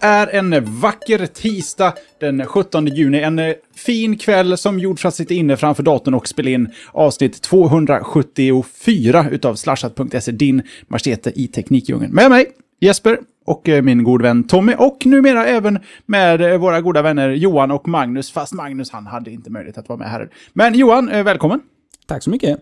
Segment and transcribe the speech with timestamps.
[0.00, 3.20] är en vacker tisdag den 17 juni.
[3.20, 3.40] En
[3.76, 9.26] fin kväll som gjord för att sitta inne framför datorn och spela in avsnitt 274
[9.30, 12.12] utav slashat.se, din machete i Teknikdjungeln.
[12.14, 12.46] Med mig,
[12.80, 17.28] Jesper, och eh, min god vän Tommy och numera även med eh, våra goda vänner
[17.30, 20.28] Johan och Magnus, fast Magnus han hade inte möjlighet att vara med här.
[20.52, 21.60] Men Johan, eh, välkommen!
[22.06, 22.58] Tack så mycket.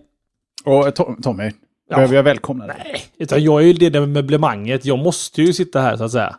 [0.65, 1.51] Och To- Tommy,
[1.89, 1.97] Ja.
[1.97, 2.77] behöver jag välkomna dig?
[2.85, 4.85] Nej, utan jag är ju det där med möblemanget.
[4.85, 6.37] Jag måste ju sitta här så att säga.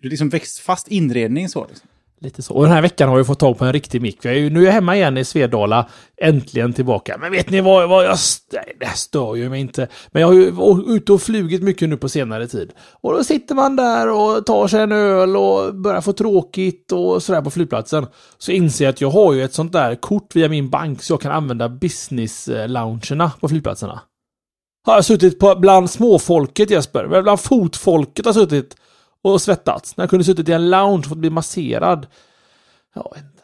[0.00, 1.66] Du är liksom växt fast inredning så.
[1.68, 1.88] Liksom.
[2.22, 2.54] Lite så.
[2.54, 4.18] Och den här veckan har jag fått tag på en riktig mick.
[4.22, 5.88] Jag är ju, nu är jag hemma igen i Svedala.
[6.22, 7.18] Äntligen tillbaka.
[7.20, 7.88] Men vet ni vad?
[7.88, 9.88] vad jag, st- nej, det här stör ju mig inte.
[10.10, 12.72] Men jag har ju varit ute och flugit mycket nu på senare tid.
[13.00, 17.22] Och då sitter man där och tar sig en öl och börjar få tråkigt och
[17.22, 18.06] sådär på flygplatsen.
[18.38, 21.12] Så inser jag att jag har ju ett sånt där kort via min bank så
[21.12, 24.00] jag kan använda business-loungerna på flygplatserna.
[24.86, 27.22] Har jag suttit på, bland småfolket Jesper.
[27.22, 28.76] Bland fotfolket har jag suttit
[29.24, 29.96] och svettats.
[29.96, 32.06] När jag kunde suttit i en lounge och fått bli masserad.
[32.94, 33.42] Vet inte.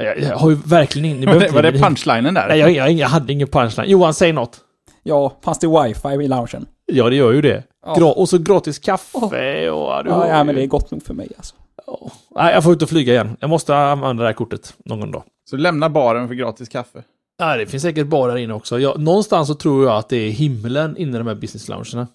[0.00, 2.48] Jag, jag har ju verkligen ni Var det, inte- var det punchlinen där?
[2.48, 3.90] Nej, jag, jag, jag hade ingen punchline.
[3.90, 4.60] Johan, säg något.
[5.02, 6.66] Ja, fanns det wifi i loungen?
[6.86, 7.62] Ja, det gör ju det.
[7.86, 7.94] Ja.
[7.94, 9.34] Gra- och så gratis kaffe och...
[9.34, 11.54] Ja, Ja, ja, ju- men det är gott nog för mig alltså.
[11.86, 12.10] Ja.
[12.30, 13.36] Nej, jag får ut och flyga igen.
[13.40, 15.22] Jag måste använda det här kortet någon dag.
[15.50, 17.02] Så lämna baren för gratis kaffe.
[17.40, 18.78] Nej, det finns säkert bara där inne också.
[18.80, 22.06] Jag, någonstans så tror jag att det är himlen inne i de här business loungerna.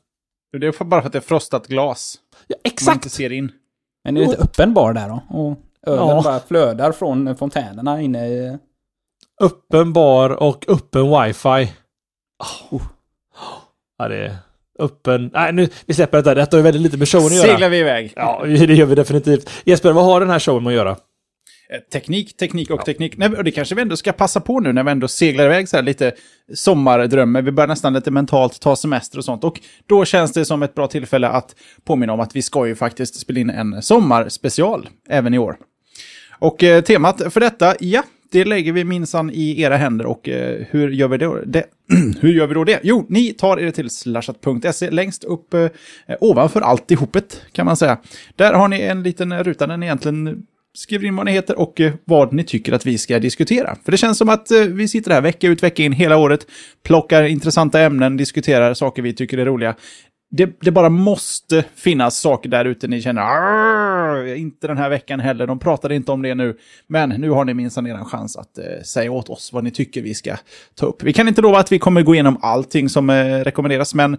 [0.59, 2.17] Det är bara för att det är frostat glas.
[2.47, 3.11] Ja, Man inte exakt!
[3.11, 3.51] ser in.
[4.03, 5.21] Men det är lite öppen bar där då.
[5.29, 6.21] Och ölen Ja.
[6.23, 8.57] bara flödar från fontänerna inne i...
[9.41, 11.73] Öppen bar och öppen wifi.
[12.71, 12.81] Oh.
[13.97, 14.35] Ja, det är
[14.79, 15.29] öppen...
[15.33, 16.35] Nej, nu, vi släpper det där.
[16.35, 17.47] Detta har ju väldigt lite med showen att göra.
[17.47, 18.13] Seglar vi iväg.
[18.15, 19.49] Ja, det gör vi definitivt.
[19.65, 20.95] Jesper, vad har den här showen med att göra?
[21.69, 23.17] Eh, Teknik, teknik och teknik.
[23.17, 25.69] Nej, och det kanske vi ändå ska passa på nu när vi ändå seglar iväg
[25.69, 26.11] så här lite
[26.53, 27.41] sommardrömmar.
[27.41, 29.43] Vi börjar nästan lite mentalt ta semester och sånt.
[29.43, 32.75] Och då känns det som ett bra tillfälle att påminna om att vi ska ju
[32.75, 35.57] faktiskt spela in en sommarspecial även i år.
[36.39, 40.05] Och eh, temat för detta, ja, det lägger vi minsann i era händer.
[40.05, 41.63] Och eh, hur gör vi då det?
[42.19, 42.79] hur gör vi då det?
[42.83, 45.67] Jo, ni tar er till slashat.se längst upp eh,
[46.19, 47.97] ovanför alltihopet kan man säga.
[48.35, 50.45] Där har ni en liten ruta där ni egentligen
[50.77, 53.77] skriver in vad ni heter och eh, vad ni tycker att vi ska diskutera.
[53.85, 56.47] För det känns som att eh, vi sitter här vecka ut, vecka in hela året,
[56.83, 59.75] plockar intressanta ämnen, diskuterar saker vi tycker är roliga.
[60.29, 65.47] Det, det bara måste finnas saker där ute ni känner, inte den här veckan heller,
[65.47, 66.57] de pratade inte om det nu.
[66.87, 70.01] Men nu har ni minsann er chans att eh, säga åt oss vad ni tycker
[70.01, 70.35] vi ska
[70.75, 71.03] ta upp.
[71.03, 74.17] Vi kan inte lova att vi kommer gå igenom allting som eh, rekommenderas, men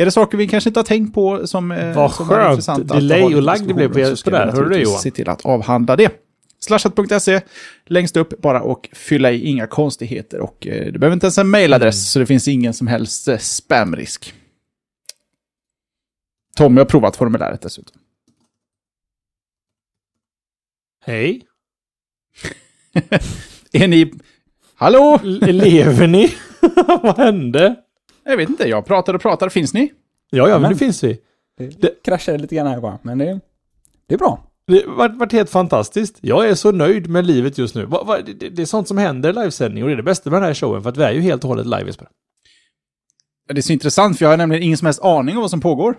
[0.00, 2.50] är det saker vi kanske inte har tänkt på som, eh, Vad som skönt.
[2.50, 4.52] intressanta att Delay och lagg det blev på Jesper där.
[4.52, 4.98] Hörde du Johan?
[4.98, 6.12] Se till att avhandla det.
[6.60, 7.40] Slashat.se,
[7.86, 10.40] längst upp bara och fylla i inga konstigheter.
[10.40, 12.02] Och eh, du behöver inte ens en mailadress, Mm.
[12.04, 14.34] så det finns ingen som helst eh, spamrisk.
[16.56, 17.96] Tommy har provat formuläret dessutom.
[21.04, 21.42] Hej.
[23.72, 24.12] Är ni...
[24.74, 25.18] Hallå?
[25.22, 26.34] Lever ni?
[27.02, 27.76] vad hände?
[28.28, 29.48] Jag vet inte, jag pratar och pratar.
[29.48, 29.92] Finns ni?
[30.30, 31.18] Ja, ja, men nu finns vi.
[31.58, 33.40] Det, Det- kraschade lite grann här bara, men det,
[34.08, 34.44] det är bra.
[34.66, 36.18] Det har varit helt fantastiskt.
[36.20, 37.84] Jag är så nöjd med livet just nu.
[37.84, 40.30] Va, va, det, det- är sånt som händer i livesändning och det är det bästa
[40.30, 42.08] med den här showen för att vi är ju helt och hållet live Jesper.
[43.48, 45.60] Det är så intressant, för jag har nämligen ingen som helst aning om vad som
[45.60, 45.98] pågår.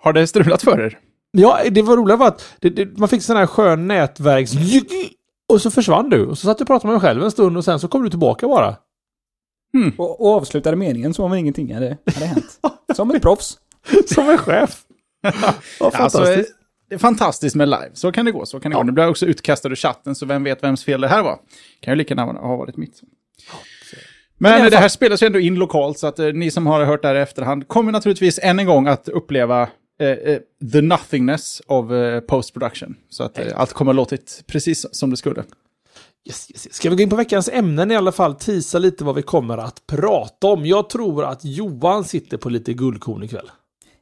[0.00, 0.98] Har det strulat för er?
[1.30, 4.52] Ja, det var roliga var att det, det, man fick sån här skön nätverks...
[5.48, 6.26] Och så försvann du.
[6.26, 8.02] Och så satt du och pratade med dig själv en stund och sen så kom
[8.02, 8.76] du tillbaka bara.
[9.98, 12.60] Och, och avslutade meningen som om ingenting hade, hade hänt.
[12.96, 13.58] Som ett proffs.
[14.06, 14.82] Som en chef.
[15.80, 16.54] Vad Alltså, fantastiskt.
[16.88, 17.90] det är fantastiskt med live.
[17.94, 18.46] Så kan det gå.
[18.46, 18.78] Så kan det Ja.
[18.78, 18.84] gå.
[18.84, 21.38] Nu blir jag också utkastad ur chatten, så vem vet vems fel det här var.
[21.80, 23.00] Kan ju lika gärna ha varit mitt.
[24.38, 27.02] Men det här spelas ju ändå in lokalt, så att eh, ni som har hört
[27.02, 29.62] det här i efterhand kommer naturligtvis än en gång att uppleva
[30.00, 30.38] eh, eh,
[30.72, 32.96] the nothingness of eh, post production.
[33.10, 35.44] Så att eh, allt kommer att låtit precis som det skulle.
[36.28, 36.74] Yes, yes, yes.
[36.74, 38.34] Ska vi gå in på veckans ämnen i alla fall?
[38.34, 40.66] Tisa lite vad vi kommer att prata om.
[40.66, 43.50] Jag tror att Johan sitter på lite guldkorn ikväll.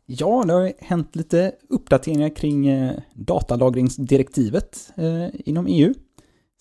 [0.07, 5.95] Ja, det har hänt lite uppdateringar kring eh, datalagringsdirektivet eh, inom EU.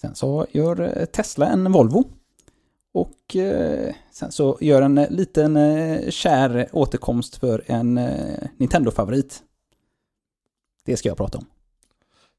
[0.02, 2.04] Sen så gör eh, Tesla en Volvo.
[2.94, 8.00] Och eh, sen så gör en eh, liten eh, kär återkomst för en
[8.58, 9.44] Nintendo-favorit.
[10.86, 11.46] Det ska jag prata om.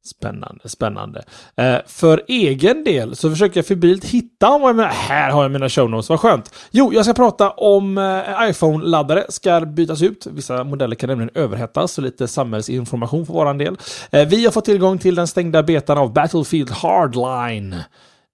[0.04, 1.24] Spännande, spännande.
[1.56, 4.90] Eh, för egen del så försöker jag febrilt hitta vad jag menar.
[4.90, 6.54] Här har jag mina show notes, vad skönt.
[6.70, 10.26] Jo, jag ska prata om eh, iPhone-laddare ska bytas ut.
[10.26, 13.76] Vissa modeller kan nämligen överhettas, så lite samhällsinformation för våran del.
[14.10, 17.74] Eh, vi har fått tillgång till den stängda betan av Battlefield Hardline.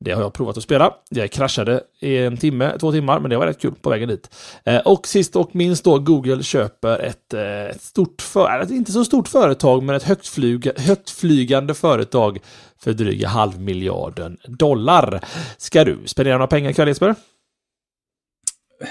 [0.02, 0.94] Det har jag provat att spela.
[1.08, 4.30] Jag kraschade i en timme, två timmar, men det var rätt kul på vägen dit.
[4.64, 9.04] Eh, och sist och minst då, Google köper ett, eh, ett stort, för, inte så
[9.04, 12.38] stort företag, men ett högtflyga, högtflygande företag
[12.82, 15.20] för dryga halvmiljarden dollar.
[15.56, 17.14] Ska du spendera några pengar ikväll Jesper?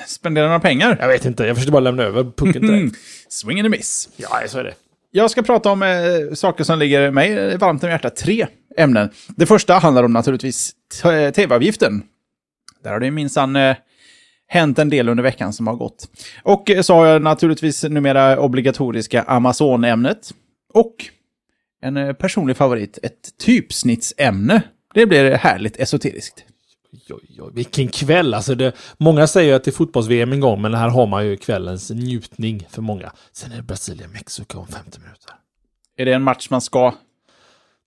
[0.08, 0.98] Spendera några pengar?
[1.00, 2.92] Jag vet inte, jag försökte bara lämna över pucken till dig.
[3.30, 4.10] Swing and a miss.
[4.18, 4.74] Ja, så är det.
[5.12, 8.16] Jag ska prata om eh, saker som ligger mig varmt om hjärtat.
[8.16, 9.10] Tre ämnen.
[9.28, 10.72] Det första handlar om naturligtvis
[11.02, 12.04] t- tv-avgiften.
[12.84, 13.76] Där har det minsann eh,
[14.48, 16.08] hänt en del under veckan som har gått.
[16.44, 20.34] Och eh, så har jag naturligtvis numera obligatoriska Amazon-ämnet.
[20.74, 20.96] Och
[21.82, 24.62] en eh, personlig favorit, ett typsnittsämne.
[24.94, 26.44] Det blir härligt esoteriskt.
[26.94, 28.34] Oj, oj, oj, vilken kväll!
[28.34, 31.38] Alltså det, många säger att det är fotbolls-VM en gång, men här har man ju
[31.38, 33.12] kvällens njutning för många.
[33.32, 35.34] Sen är det Brasilien-Mexiko om 50 minuter.
[35.98, 36.94] Är det en match man ska...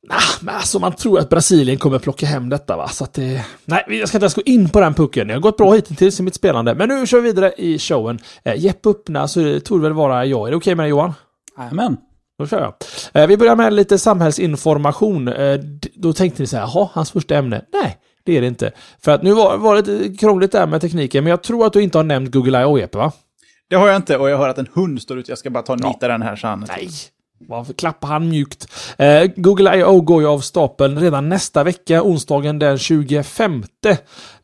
[0.09, 3.45] Nah, men alltså man tror att Brasilien kommer plocka hem detta va, så att det...
[3.65, 5.29] Nej, jag ska inte ens gå in på den pucken.
[5.29, 8.19] Det har gått bra hittills i mitt spelande, men nu kör vi vidare i showen.
[8.45, 10.47] Eh, Jeppe öppna, så det torde väl vara jag.
[10.47, 11.15] Är det okej okay med dig Johan?
[11.59, 11.97] Jajamän.
[12.39, 12.75] Då kör jag.
[13.23, 15.29] Eh, vi börjar med lite samhällsinformation.
[15.29, 15.61] Eh,
[15.95, 17.65] då tänkte ni så här, jaha, hans första ämne?
[17.73, 18.73] Nej, det är det inte.
[19.05, 21.73] För att nu var, var det lite krångligt där med tekniken, men jag tror att
[21.73, 22.79] du inte har nämnt Google I.O.
[22.79, 23.13] Jeppe va?
[23.71, 25.31] Det har jag inte och jag hör att en hund står ute.
[25.31, 26.09] Jag ska bara ta och nita ja.
[26.09, 26.65] den här så han...
[26.69, 26.91] Nej,
[27.39, 28.69] varför klappar han mjukt?
[28.99, 30.01] Eh, Google I.O.
[30.01, 33.65] går ju av stapeln redan nästa vecka, onsdagen den 25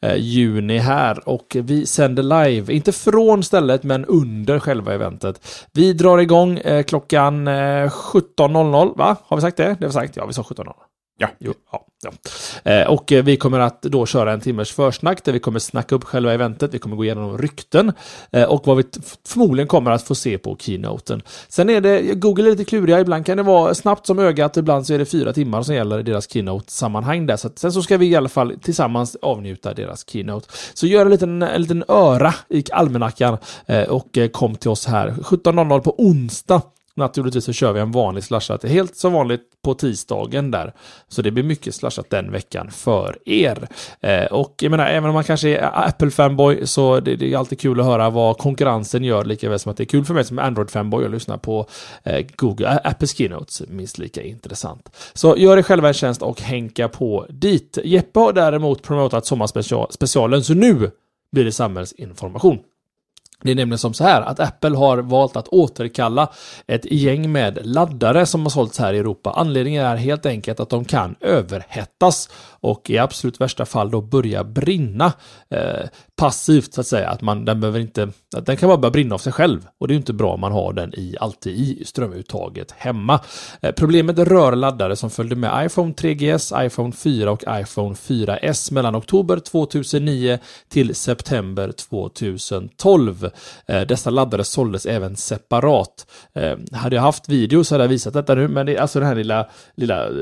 [0.00, 1.28] eh, juni här.
[1.28, 5.66] Och vi sänder live, inte från stället, men under själva eventet.
[5.72, 9.16] Vi drar igång eh, klockan eh, 17.00, va?
[9.26, 9.76] Har vi sagt det?
[9.78, 10.72] Det har vi sagt, ja vi sa 17.00.
[11.20, 11.28] Ja.
[11.38, 12.12] Jo, ja, ja.
[12.72, 15.94] Eh, och eh, vi kommer att då köra en timmars försnack där vi kommer snacka
[15.94, 16.74] upp själva eventet.
[16.74, 17.92] Vi kommer gå igenom rykten
[18.30, 18.84] eh, och vad vi
[19.28, 21.22] förmodligen kommer att få se på keynoten.
[21.48, 23.00] Sen är det, Google är lite kluriga.
[23.00, 24.56] Ibland kan det vara snabbt som ögat.
[24.56, 27.36] Ibland så är det fyra timmar som gäller i deras keynote-sammanhang där.
[27.36, 30.48] Så att, sen så ska vi i alla fall tillsammans avnjuta deras keynote.
[30.74, 34.86] Så gör en liten, en liten öra i almanackan eh, och eh, kom till oss
[34.86, 36.62] här 17.00 på onsdag
[36.96, 40.74] Naturligtvis så kör vi en vanlig slashat, helt som vanligt på tisdagen där.
[41.08, 43.68] Så det blir mycket slashat den veckan för er.
[44.00, 47.60] Eh, och jag menar, även om man kanske är Apple-fanboy så det, det, är alltid
[47.60, 50.24] kul att höra vad konkurrensen gör, lika väl som att det är kul för mig
[50.24, 51.66] som Android-fanboy att lyssna på
[52.02, 54.96] eh, Google, äh, Apples keynotes, minst lika intressant.
[55.12, 57.78] Så gör er själva en tjänst och hänka på dit.
[57.84, 60.90] Jeppe har däremot promotat sommarspecialen, så nu
[61.32, 62.58] blir det samhällsinformation.
[63.42, 66.28] Det är nämligen som så här att Apple har valt att återkalla
[66.66, 69.32] ett gäng med laddare som har sålts här i Europa.
[69.36, 72.28] Anledningen är helt enkelt att de kan överhettas
[72.60, 75.12] och i absolut värsta fall då börja brinna
[75.50, 77.08] eh, passivt så att säga.
[77.08, 79.88] Att man, den behöver inte, att den kan bara börja brinna av sig själv och
[79.88, 83.20] det är inte bra om man har den i, alltid i strömuttaget hemma.
[83.60, 88.96] Eh, problemet rör laddare som följde med iPhone 3GS, iPhone 4 och iPhone 4S mellan
[88.96, 93.30] oktober 2009 till september 2012.
[93.66, 96.06] Eh, dessa laddare såldes även separat.
[96.32, 98.98] Eh, hade jag haft video så hade jag visat detta nu, men det är alltså
[98.98, 100.12] den här lilla, lilla eh,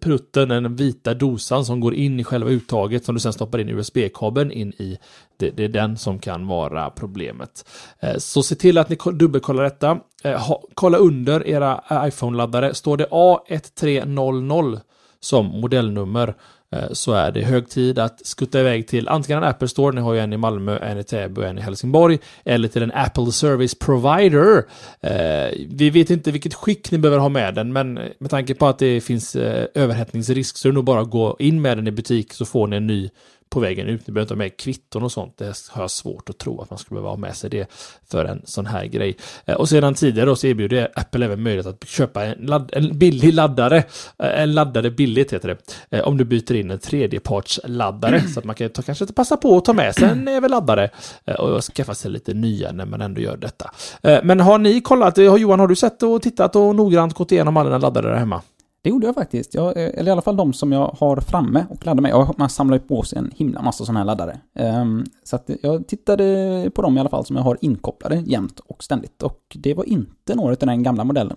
[0.00, 3.68] prutten, den vita dosan som går in i själva uttaget som du sen stoppar in
[3.68, 4.98] USB-kabeln in i.
[5.36, 7.64] Det, det, är den som kan vara problemet.
[8.00, 9.98] Eh, så se till att ni dubbelkollar detta.
[10.24, 12.74] Eh, kolla under era eh, iPhone-laddare.
[12.74, 14.80] Står det A1300
[15.20, 16.34] som modellnummer
[16.72, 20.00] Eh, så är det hög tid att skutta iväg till antingen en Apple Store, ni
[20.00, 22.92] har ju en i Malmö, en i Täby och en i Helsingborg, eller till en
[22.94, 24.64] Apple Service Provider.
[25.00, 28.66] Eh, vi vet inte vilket skick ni behöver ha med den, men med tanke på
[28.66, 31.86] att det finns eh, överhettningsrisk så är det nog bara att gå in med den
[31.86, 33.10] i butik så får ni en ny
[33.52, 34.06] på vägen ut.
[34.06, 35.38] Ni behöver inte ha med kvitton och sånt.
[35.38, 37.70] Det har jag svårt att tro att man skulle behöva ha med sig det
[38.10, 39.16] för en sån här grej.
[39.44, 42.98] Eh, och sedan tidigare då så erbjuder Apple även möjlighet att köpa en, ladd, en
[42.98, 43.76] billig laddare.
[44.18, 45.98] Eh, en laddare billigt heter det.
[45.98, 48.20] Eh, om du byter in en tredjepartsladdare.
[48.20, 50.90] Så att man kan ta, kanske passa på att ta med sig en laddare
[51.38, 53.70] och skaffa sig lite nya när man ändå gör detta.
[54.02, 57.78] Men har ni kollat, Johan, har du sett och tittat och noggrant gått igenom alla
[57.78, 58.42] laddare där hemma?
[58.82, 59.54] Det gjorde jag faktiskt.
[59.54, 62.34] Jag, eller i alla fall de som jag har framme och laddar med.
[62.36, 64.40] Man samlar ju på sig en himla massa sådana här laddare.
[64.54, 68.60] Um, så att jag tittade på dem i alla fall som jag har inkopplade jämt
[68.66, 69.22] och ständigt.
[69.22, 71.36] Och det var inte några av den gamla modellen.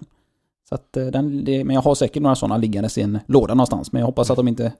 [0.70, 3.54] Så att eh, den, det, men jag har säkert några sådana liggandes i en låda
[3.54, 3.92] någonstans.
[3.92, 4.72] Men jag hoppas att de inte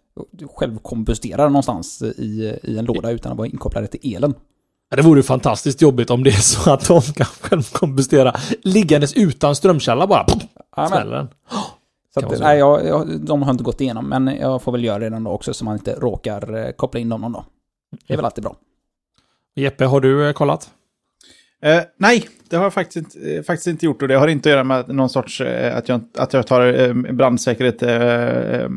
[0.56, 4.34] självkomposterar någonstans i, i en låda utan att vara inkopplade till elen.
[4.96, 10.08] Det vore fantastiskt jobbigt om det är så att de kan självkompostera liggandes utan strömkälla
[10.08, 10.26] bara.
[10.88, 11.28] Smäller den.
[12.22, 15.00] Så att, nej, jag, jag, de har inte gått igenom, men jag får väl göra
[15.00, 17.44] det någon dag också så man inte råkar eh, koppla in dem någon dag.
[18.08, 18.56] Det är väl alltid bra.
[19.56, 20.70] Jeppe, har du eh, kollat?
[21.62, 24.50] Eh, nej, det har jag faktiskt, inte- eh, faktiskt inte gjort och det har inte
[24.50, 28.70] att göra med någon sorts eh, att, jag, att jag tar eh, brandsäkerhet eh, eh,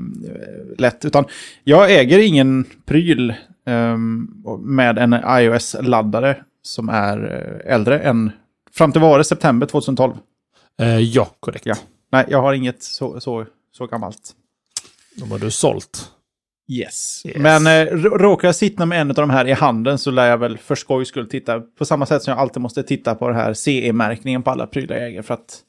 [0.78, 1.04] lätt.
[1.04, 1.24] Utan
[1.64, 3.30] jag äger ingen pryl
[3.66, 3.96] eh,
[4.60, 7.18] med en iOS-laddare som är
[7.66, 8.30] äldre än
[8.72, 10.14] fram till var det september 2012.
[10.80, 11.66] Eh, ja, korrekt.
[11.66, 11.74] Ja.
[12.10, 14.32] Nej, jag har inget så, så, så gammalt.
[15.16, 16.10] De har du sålt.
[16.70, 17.22] Yes.
[17.26, 17.36] Yes.
[17.36, 20.26] Men eh, rå- råkar jag sitta med en av de här i handen så lär
[20.30, 23.28] jag väl för skojs skull titta på samma sätt som jag alltid måste titta på
[23.28, 25.60] den här CE-märkningen på alla prylar jag äger för att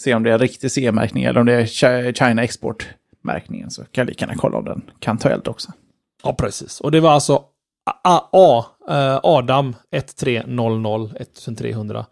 [0.00, 4.02] se om det är riktig CE-märkning eller om det är Chi- China Export-märkningen så kan
[4.02, 5.72] jag lika gärna kolla om den kan ta eld också.
[6.22, 6.80] Ja, precis.
[6.80, 7.44] Och det var alltså
[8.04, 8.64] A, A,
[9.22, 12.04] Adam 1300 1300 eh,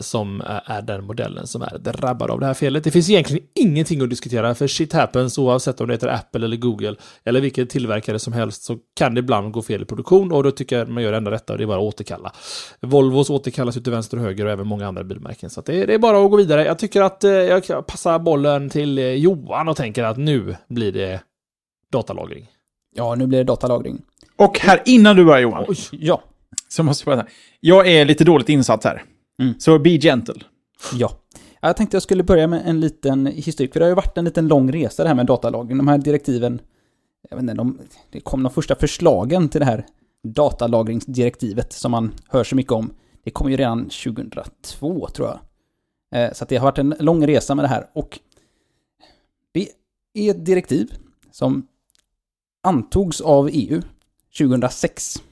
[0.00, 2.84] som är- den modellen som är drabbad av det här felet.
[2.84, 6.56] Det finns egentligen ingenting att diskutera, för shit happens oavsett om det heter Apple eller
[6.56, 6.94] Google
[7.24, 10.50] eller vilken tillverkare som helst så kan det ibland gå fel i produktion och då
[10.50, 12.32] tycker jag man gör det enda rätta och det är bara att återkalla.
[12.80, 15.50] Volvos återkallas ut till vänster och höger och även många andra bilmärken.
[15.50, 16.64] Så att det, är, det är bara att gå vidare.
[16.64, 20.56] Jag tycker att eh, jag kan passa bollen till eh, Johan och tänker att nu
[20.68, 21.20] blir det
[21.92, 22.46] datalagring.
[22.96, 24.02] Ja, nu blir det datalagring.
[24.36, 25.76] Och här innan du börjar Johan, Oj.
[25.90, 26.22] Ja,
[26.68, 27.34] så måste jag bara säga.
[27.60, 29.02] Jag är lite dåligt insatt här.
[29.42, 29.54] Mm.
[29.58, 30.34] Så be gentle.
[30.92, 31.20] ja.
[31.60, 34.24] Jag tänkte jag skulle börja med en liten historik, för det har ju varit en
[34.24, 35.76] liten lång resa det här med datalagring.
[35.78, 36.60] De här direktiven,
[37.30, 37.78] jag vet inte, de,
[38.10, 39.86] det kom de första förslagen till det här
[40.24, 42.94] datalagringsdirektivet som man hör så mycket om.
[43.24, 45.38] Det kom ju redan 2002 tror jag.
[46.22, 48.18] Eh, Så det har varit en lång resa med det här och
[49.52, 49.68] det
[50.14, 50.94] är ett direktiv
[51.30, 51.66] som
[52.62, 53.82] antogs av EU
[54.38, 55.22] 2006.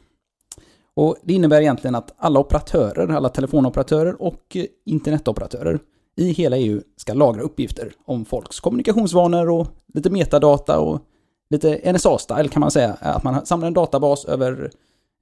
[0.94, 5.80] Och det innebär egentligen att alla operatörer, alla telefonoperatörer och eh, internetoperatörer
[6.16, 11.00] i hela EU ska lagra uppgifter om folks kommunikationsvanor och lite metadata och
[11.50, 12.96] lite NSA-style kan man säga.
[13.00, 14.70] Att man samlar en databas över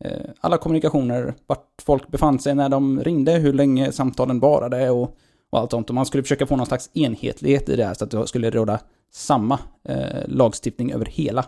[0.04, 5.16] eh, alla kommunikationer, vart folk befann sig när de ringde, hur länge samtalen varade och,
[5.50, 5.88] och allt sånt.
[5.88, 8.50] Och man skulle försöka få någon slags enhetlighet i det här så att det skulle
[8.50, 8.78] råda
[9.12, 11.44] samma eh, lagstiftning över hela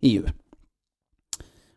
[0.00, 0.22] EU.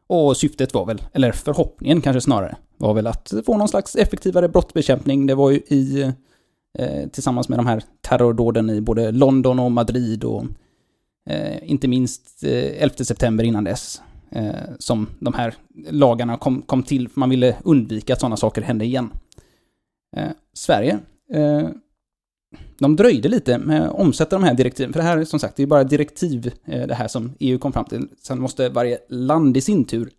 [0.07, 4.49] Och syftet var väl, eller förhoppningen kanske snarare, var väl att få någon slags effektivare
[4.49, 5.25] brottsbekämpning.
[5.25, 6.11] Det var ju i,
[6.79, 10.45] eh, tillsammans med de här terrordåden i både London och Madrid och
[11.29, 15.55] eh, inte minst eh, 11 september innan dess, eh, som de här
[15.89, 19.09] lagarna kom, kom till, för man ville undvika att sådana saker hände igen.
[20.17, 20.99] Eh, Sverige,
[21.33, 21.69] eh,
[22.79, 25.55] de dröjde lite med att omsätta de här direktiven, för det här är som sagt,
[25.55, 28.07] det är bara direktiv, eh, det här som EU kom fram till.
[28.21, 30.09] Sen måste varje land i sin tur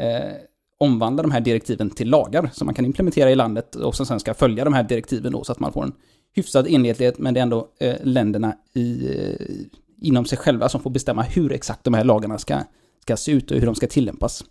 [0.00, 0.32] eh,
[0.78, 4.20] omvandla de här direktiven till lagar som man kan implementera i landet och som sen
[4.20, 5.92] ska följa de här direktiven då så att man får en
[6.34, 9.46] hyfsad enhetlighet men det är ändå eh, länderna i, eh,
[10.00, 12.60] inom sig själva som får bestämma hur exakt de här lagarna ska,
[13.02, 14.44] ska se ut och hur de ska tillämpas.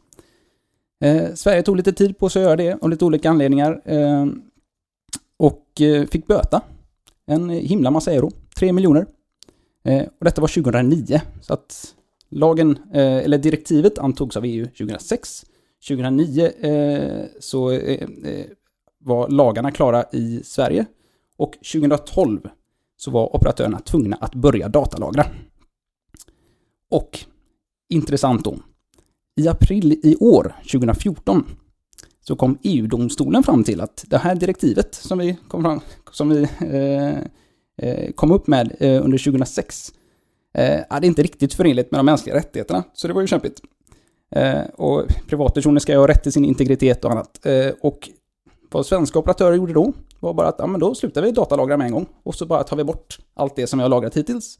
[1.03, 4.25] Eh, Sverige tog lite tid på sig att göra det av lite olika anledningar eh,
[5.37, 6.61] och eh, fick böta
[7.27, 9.05] en himla massa euro, 3 miljoner.
[9.83, 11.95] Eh, och detta var 2009, så att
[12.29, 15.45] lagen, eh, eller direktivet antogs av EU 2006.
[15.87, 18.45] 2009 eh, så eh, eh,
[18.99, 20.85] var lagarna klara i Sverige
[21.37, 22.49] och 2012
[22.97, 25.25] så var operatörerna tvungna att börja datalagra.
[26.89, 27.19] Och
[27.89, 28.57] intressant då,
[29.35, 31.45] i april i år, 2014,
[32.23, 35.79] så kom EU-domstolen fram till att det här direktivet som vi kom, fram,
[36.11, 37.17] som vi, eh,
[37.87, 39.93] eh, kom upp med eh, under 2006
[40.53, 42.83] eh, är inte riktigt förenligt med de mänskliga rättigheterna.
[42.93, 43.61] Så det var ju kämpigt.
[44.35, 47.45] Eh, och privatpersoner ska ju ha rätt till sin integritet och annat.
[47.45, 48.09] Eh, och
[48.71, 51.85] vad svenska operatörer gjorde då var bara att ja, men då slutar vi datalagra med
[51.85, 54.59] en gång och så bara tar vi bort allt det som vi har lagrat hittills.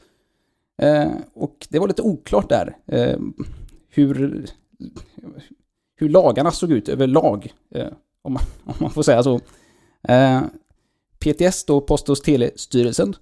[0.82, 3.20] Eh, och det var lite oklart där eh,
[3.90, 4.46] hur,
[6.04, 7.88] hur lagarna såg ut överlag, eh,
[8.22, 9.40] om, man, om man får säga så.
[10.08, 10.42] Eh,
[11.20, 13.16] PTS, då Post och telestyrelsen,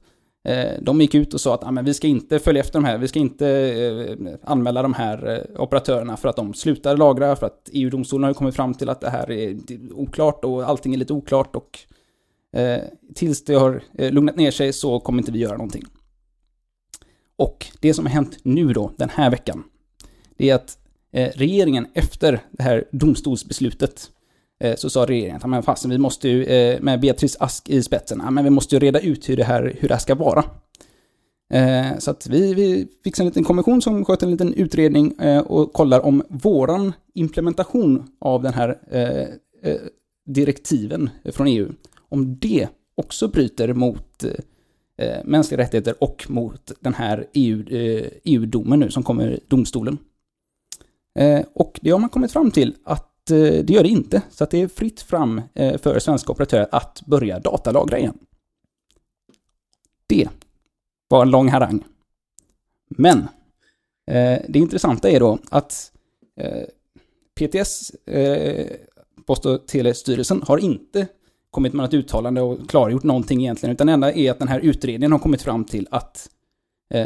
[0.44, 2.86] eh, de gick ut och sa att ah, men vi ska inte följa efter de
[2.86, 7.36] här, vi ska inte eh, anmäla de här eh, operatörerna för att de slutar lagra,
[7.36, 9.58] för att EU-domstolen har ju kommit fram till att det här är
[9.94, 11.80] oklart och allting är lite oklart och
[12.60, 12.82] eh,
[13.16, 15.84] tills det har eh, lugnat ner sig så kommer inte vi göra någonting.
[17.36, 19.64] Och det som har hänt nu då, den här veckan,
[20.38, 20.78] det är att
[21.14, 24.12] Eh, regeringen efter det här domstolsbeslutet
[24.60, 27.84] eh, så sa regeringen att men fasen, vi måste ju, eh, med Beatrice Ask i
[27.84, 30.16] spetsen, ja, men vi måste ju reda ut hur det här, hur det här ska
[30.16, 30.44] vara.
[32.00, 35.14] Så att vi, vi fixar en liten kommission som sköter en liten utredning
[35.46, 38.78] och kollar om våran implementation av den här
[40.26, 41.70] direktiven från EU,
[42.10, 44.24] om det också bryter mot
[45.24, 49.98] mänskliga rättigheter och mot den här EU-domen e EU-domen nu som kommer i domstolen.
[51.20, 54.44] Eh, och det har man kommit fram till att eh, det gör det inte, så
[54.44, 58.18] att det är fritt fram eh, för svenska operatörer att börja datalagra igen.
[60.08, 60.30] Det
[61.08, 61.84] var en lång harang.
[62.90, 63.28] Men
[64.48, 65.92] det intressanta är då att
[67.40, 67.92] PTS,
[69.26, 71.08] Post och telestyrelsen, har inte
[71.52, 74.60] kommit med något uttalande och klargjort någonting egentligen, utan det enda är att den här
[74.60, 76.30] utredningen har kommit fram till att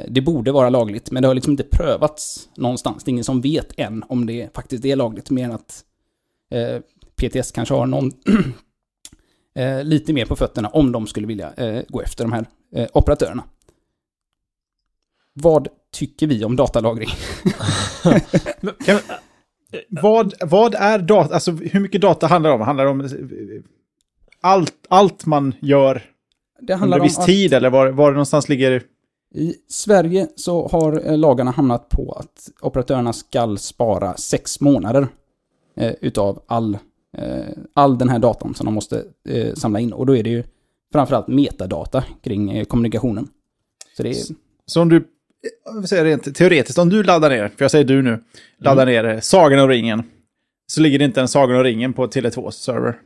[0.07, 3.03] det borde vara lagligt, men det har liksom inte prövats någonstans.
[3.03, 5.83] Det är ingen som vet än om det faktiskt är lagligt, mer än att
[6.51, 6.81] eh,
[7.15, 8.11] PTS kanske har någon
[9.55, 12.87] eh, lite mer på fötterna om de skulle vilja eh, gå efter de här eh,
[12.93, 13.43] operatörerna.
[15.33, 17.09] Vad tycker vi om datalagring?
[18.85, 18.99] kan,
[19.89, 21.33] vad, vad är data?
[21.33, 22.61] Alltså hur mycket data handlar det om?
[22.61, 23.09] Handlar det om
[24.41, 26.03] allt, allt man gör
[26.59, 27.53] det handlar under viss om tid?
[27.53, 28.83] Eller var, var det någonstans ligger...
[29.35, 35.07] I Sverige så har eh, lagarna hamnat på att operatörerna ska spara sex månader
[35.77, 36.77] eh, utav all,
[37.17, 39.93] eh, all den här datan som de måste eh, samla in.
[39.93, 40.43] Och då är det ju
[40.91, 43.27] framförallt metadata kring kommunikationen.
[43.97, 44.15] Så, det är...
[44.65, 45.07] så om du,
[45.87, 48.23] säger rent teoretiskt, om du laddar ner, för jag säger du nu,
[48.57, 49.05] laddar mm.
[49.05, 50.03] ner Sagan och ringen,
[50.67, 52.99] så ligger det inte en Sagan och ringen på Tele2s server?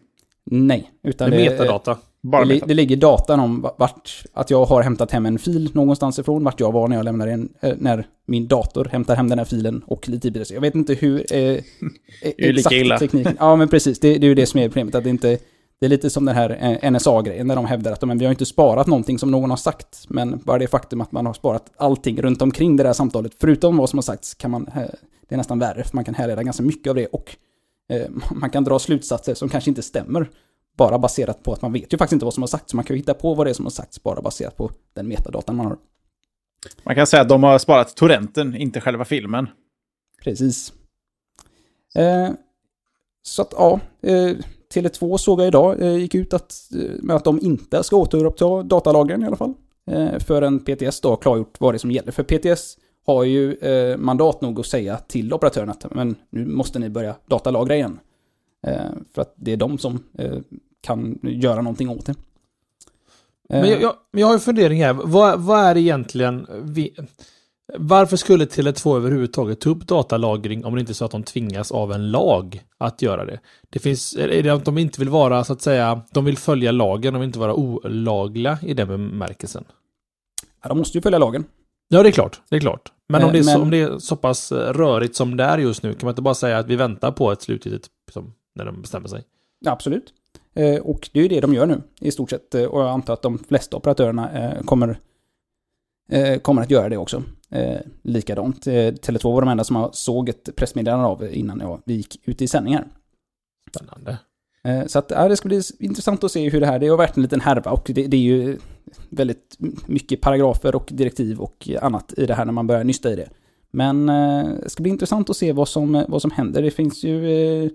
[0.43, 1.98] Nej, utan det är metadata.
[2.21, 6.19] Bara det, det ligger datan om vart, att jag har hämtat hem en fil någonstans
[6.19, 9.38] ifrån, vart jag var när jag lämnade en, eh, när min dator hämtar hem den
[9.38, 10.53] här filen och lite IPDC.
[10.53, 11.57] Jag vet inte hur eh,
[12.38, 12.99] exakt illa.
[12.99, 13.38] tekniken...
[13.39, 13.99] Ja, men precis.
[13.99, 15.38] Det, det, är ju det som är problemet, att det inte...
[15.79, 18.31] Det är lite som den här eh, NSA-grejen, när de hävdar att men, vi har
[18.31, 21.71] inte sparat någonting som någon har sagt, men bara det faktum att man har sparat
[21.77, 24.67] allting runt omkring det där samtalet, förutom vad som har sagts, kan man...
[24.67, 24.81] Eh,
[25.29, 27.35] det är nästan värre, för man kan härleda ganska mycket av det och
[28.31, 30.29] man kan dra slutsatser som kanske inte stämmer
[30.79, 32.71] bara baserat på att man vet ju faktiskt inte vad som har sagts.
[32.71, 34.71] Så man kan ju hitta på vad det är som har sagts bara baserat på
[34.93, 35.77] den metadatan man har.
[36.83, 39.48] Man kan säga att de har sparat torrenten, inte själva filmen.
[40.24, 40.74] Precis.
[41.96, 42.29] Eh,
[43.22, 44.35] så att ja, eh,
[44.74, 48.63] Tele2 såg jag idag, eh, gick ut att, eh, med att de inte ska återuppta
[48.63, 49.53] datalagren i alla fall.
[49.92, 52.11] Eh, förrän PTS då har klargjort vad det är som gäller.
[52.11, 56.79] För PTS har ju eh, mandat nog att säga till operatören att men nu måste
[56.79, 58.00] ni börja datalagra igen.
[58.68, 60.37] Eh, för att det är de som eh,
[60.81, 62.15] kan göra någonting åt det.
[63.50, 64.94] Men jag, jag, jag har en fundering här.
[64.94, 66.48] Vad, vad är egentligen...
[66.63, 66.96] Vi,
[67.77, 71.72] varför skulle Tele2 överhuvudtaget ta upp datalagring om det inte är så att de tvingas
[71.72, 73.39] av en lag att göra det?
[73.70, 76.72] Det finns, är det att de inte vill vara, så att säga, de vill följa
[76.72, 79.63] lagen, de vill inte vara olagliga i den bemärkelsen?
[80.61, 81.46] Ja, de måste ju följa lagen.
[81.87, 82.42] Ja, det är klart.
[82.50, 82.92] Det är klart.
[83.07, 83.53] Men, om, det är men...
[83.53, 86.22] Så, om det är så pass rörigt som det är just nu, kan man inte
[86.22, 89.24] bara säga att vi väntar på ett slutgiltigt, liksom, när de bestämmer sig?
[89.65, 90.13] Absolut.
[90.59, 92.55] Eh, och det är ju det de gör nu i stort sett.
[92.55, 95.00] Eh, och jag antar att de flesta operatörerna eh, kommer,
[96.42, 97.24] kommer att göra det också.
[98.01, 98.65] Likadant.
[98.68, 102.87] Tele2 var de enda som såg ett pressmeddelande av innan vi gick ut i sändningar.
[103.70, 104.18] Spännande.
[104.87, 107.18] Så att, ja, det ska bli intressant att se hur det här, det har varit
[107.18, 108.57] en liten härva och det, det, är ju
[109.09, 113.15] väldigt mycket paragrafer och direktiv och annat i det här när man börjar nysta i
[113.15, 113.29] det.
[113.72, 116.61] Men det ska bli intressant att se vad som, vad som händer.
[116.61, 117.70] Det finns ju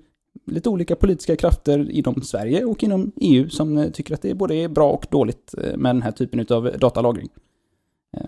[0.46, 4.54] lite olika politiska krafter inom Sverige och inom EU som eh, tycker att det både
[4.54, 7.28] är bra och dåligt eh, med den här typen av datalagring.
[8.16, 8.22] Eh,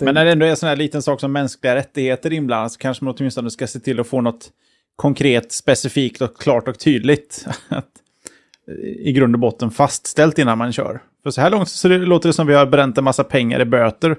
[0.00, 2.78] Men när det ändå är en sån här liten sak som mänskliga rättigheter inblandat så
[2.78, 4.50] kanske man åtminstone ska se till att få något
[4.96, 7.46] konkret, specifikt och klart och tydligt
[8.98, 11.02] i grund och botten fastställt innan man kör.
[11.22, 13.64] För så här långt så låter det som vi har bränt en massa pengar i
[13.64, 14.16] böter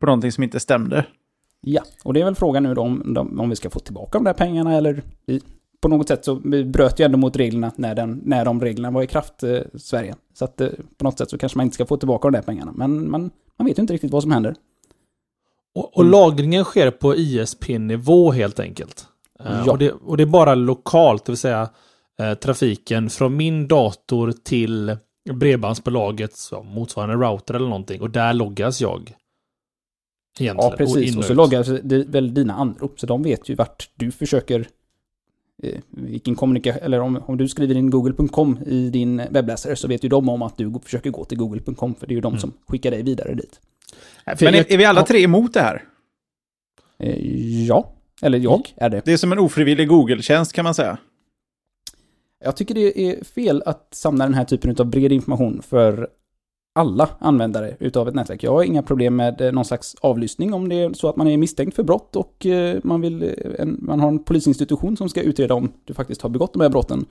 [0.00, 1.06] på någonting som inte stämde.
[1.60, 4.24] Ja, och det är väl frågan nu då om, om vi ska få tillbaka de
[4.24, 5.02] där pengarna eller
[5.80, 9.02] på något sätt så bröt ju ändå mot reglerna när, den, när de reglerna var
[9.02, 10.14] i kraft, eh, Sverige.
[10.34, 12.42] Så att eh, på något sätt så kanske man inte ska få tillbaka de där
[12.42, 12.72] pengarna.
[12.76, 14.54] Men man, man vet ju inte riktigt vad som händer.
[15.74, 19.06] Och, och lagringen sker på ISP-nivå helt enkelt.
[19.40, 19.72] Eh, ja.
[19.72, 21.70] och, det, och det är bara lokalt, det vill säga
[22.20, 24.96] eh, trafiken från min dator till
[25.32, 28.00] bredbandsbolagets motsvarande router eller någonting.
[28.00, 29.14] Och där loggas jag.
[30.40, 30.70] Egentligen.
[30.70, 31.14] Ja, precis.
[31.14, 33.00] Och, och så loggas väl dina anrop.
[33.00, 34.68] Så de vet ju vart du försöker
[35.90, 40.08] vilken kommunikation, eller om, om du skriver in google.com i din webbläsare så vet ju
[40.08, 42.40] de om att du försöker gå till google.com för det är ju de mm.
[42.40, 43.60] som skickar dig vidare dit.
[44.24, 45.84] Men är, är vi alla tre emot det här?
[46.98, 49.02] Eh, ja, eller jag är det.
[49.04, 50.98] Det är som en ofrivillig Google-tjänst kan man säga.
[52.44, 56.08] Jag tycker det är fel att samla den här typen av bred information för
[56.78, 58.42] alla användare utav ett nätverk.
[58.42, 61.28] Jag har inga problem med eh, någon slags avlyssning om det är så att man
[61.28, 65.08] är misstänkt för brott och eh, man, vill, eh, en, man har en polisinstitution som
[65.08, 67.06] ska utreda om du faktiskt har begått de här brotten.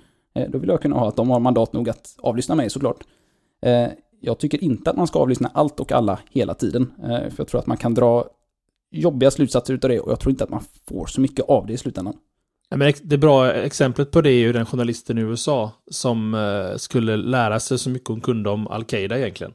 [0.50, 3.04] Då vill jag kunna ha att de har mandat nog att avlyssna mig såklart.
[4.22, 6.92] Jag tycker inte att man ska avlyssna allt och alla hela tiden.
[7.06, 8.26] För jag tror att man kan dra
[8.92, 11.74] jobbiga slutsatser utav det och jag tror inte att man får så mycket av det
[11.74, 12.14] i slutändan
[12.76, 17.18] men det bra exemplet på det är ju den journalisten i USA som eh, skulle
[17.18, 19.54] lära sig så mycket hon kunde om Al-Qaida egentligen.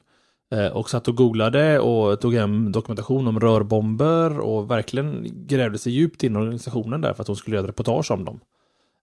[0.52, 5.92] Eh, och satt och googlade och tog hem dokumentation om rörbomber och verkligen grävde sig
[5.92, 8.40] djupt in i organisationen där för att hon skulle göra ett reportage om dem.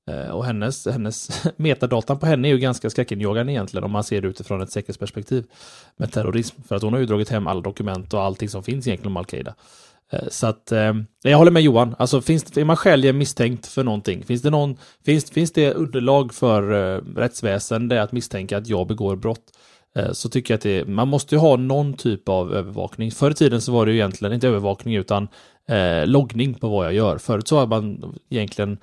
[0.09, 4.21] Eh, och hennes, hennes metadatan på henne är ju ganska skräckinjagande egentligen om man ser
[4.21, 5.45] det utifrån ett säkerhetsperspektiv
[5.97, 6.61] med terrorism.
[6.67, 9.17] För att hon har ju dragit hem alla dokument och allting som finns egentligen om
[9.17, 9.55] Al-Qaida.
[10.11, 10.93] Eh, så att, eh,
[11.23, 11.95] jag håller med Johan.
[11.99, 14.23] Alltså finns, är man skäligen misstänkt för någonting?
[14.23, 19.15] Finns det, någon, finns, finns det underlag för eh, rättsväsende att misstänka att jag begår
[19.15, 19.43] brott?
[19.95, 23.11] Eh, så tycker jag att det, man måste ju ha någon typ av övervakning.
[23.11, 25.27] Förr i tiden så var det ju egentligen inte övervakning utan
[25.69, 27.17] eh, loggning på vad jag gör.
[27.17, 28.77] Förut så har man egentligen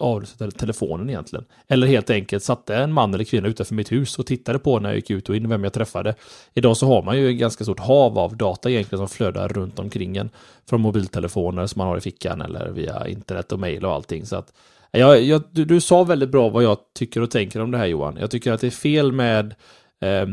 [0.00, 1.44] avlyssnat telefonen egentligen.
[1.68, 4.88] Eller helt enkelt satte en man eller kvinna utanför mitt hus och tittade på när
[4.88, 6.14] jag gick ut och in vem jag träffade.
[6.54, 9.78] Idag så har man ju ett ganska stort hav av data egentligen som flödar runt
[9.78, 10.30] omkring en.
[10.68, 14.26] Från mobiltelefoner som man har i fickan eller via internet och mail och allting.
[14.26, 14.52] Så att,
[14.90, 17.86] jag, jag, du, du sa väldigt bra vad jag tycker och tänker om det här
[17.86, 18.16] Johan.
[18.20, 19.54] Jag tycker att det är fel med
[20.02, 20.26] eh,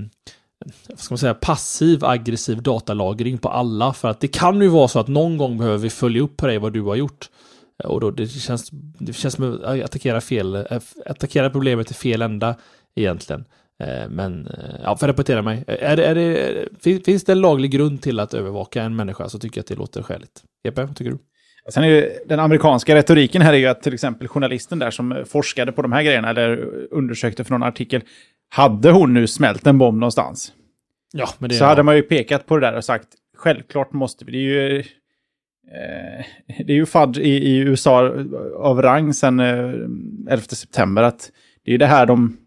[0.89, 3.93] vad ska man säga, passiv aggressiv datalagring på alla.
[3.93, 6.47] För att det kan ju vara så att någon gång behöver vi följa upp på
[6.47, 7.29] dig vad du har gjort.
[7.83, 8.69] Och då det känns,
[8.99, 12.55] det känns som att attackera fel, eh, attackera problemet i fel ända
[12.95, 13.45] egentligen.
[13.83, 15.63] Eh, men, eh, ja, för att repetera mig.
[15.67, 19.57] Är är det, finns det en laglig grund till att övervaka en människa så tycker
[19.57, 20.43] jag att det låter skäligt.
[20.63, 21.17] Jeppe, vad tycker du?
[21.69, 25.23] Sen är ju, den amerikanska retoriken här är ju att till exempel journalisten där som
[25.27, 26.57] forskade på de här grejerna eller
[26.91, 28.01] undersökte för någon artikel
[28.49, 30.53] hade hon nu smält en bomb någonstans?
[31.13, 34.25] Ja, men det så hade man ju pekat på det där och sagt självklart måste
[34.25, 34.31] vi.
[34.31, 36.25] Det är ju, eh,
[36.65, 38.13] det är ju FAD i, i, USA
[38.57, 41.31] av rang sedan eh, 11 september att
[41.65, 42.37] det är det här de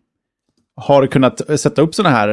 [0.76, 2.28] har kunnat sätta upp sådana här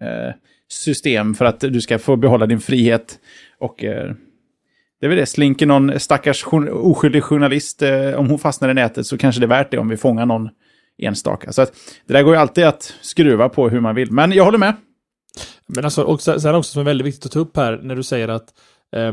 [0.00, 0.34] eh,
[0.68, 3.18] system för att du ska få behålla din frihet.
[3.58, 4.12] Och eh,
[5.02, 9.06] det är väl det, slinker någon stackars oskyldig journalist, eh, om hon fastnar i nätet
[9.06, 10.48] så kanske det är värt det om vi fångar någon
[10.98, 11.52] enstaka.
[11.52, 11.72] Så att,
[12.06, 14.12] det där går ju alltid att skruva på hur man vill.
[14.12, 14.74] Men jag håller med.
[15.66, 18.02] Men alltså, och sen också som är väldigt viktigt att ta upp här när du
[18.02, 18.48] säger att
[18.96, 19.12] eh,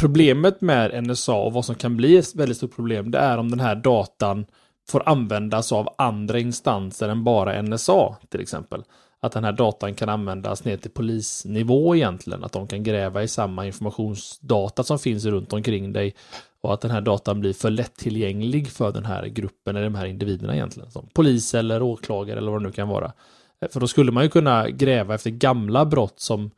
[0.00, 3.50] problemet med NSA och vad som kan bli ett väldigt stort problem, det är om
[3.50, 4.46] den här datan
[4.90, 8.82] får användas av andra instanser än bara NSA till exempel.
[9.24, 13.28] Att den här datan kan användas ner till polisnivå egentligen, att de kan gräva i
[13.28, 16.14] samma informationsdata som finns runt omkring dig
[16.60, 20.06] och att den här datan blir för lättillgänglig för den här gruppen eller de här
[20.06, 20.90] individerna egentligen.
[20.90, 23.12] Som polis eller åklagare eller vad det nu kan vara.
[23.60, 26.50] Eh, för då skulle man ju kunna gräva efter gamla brott som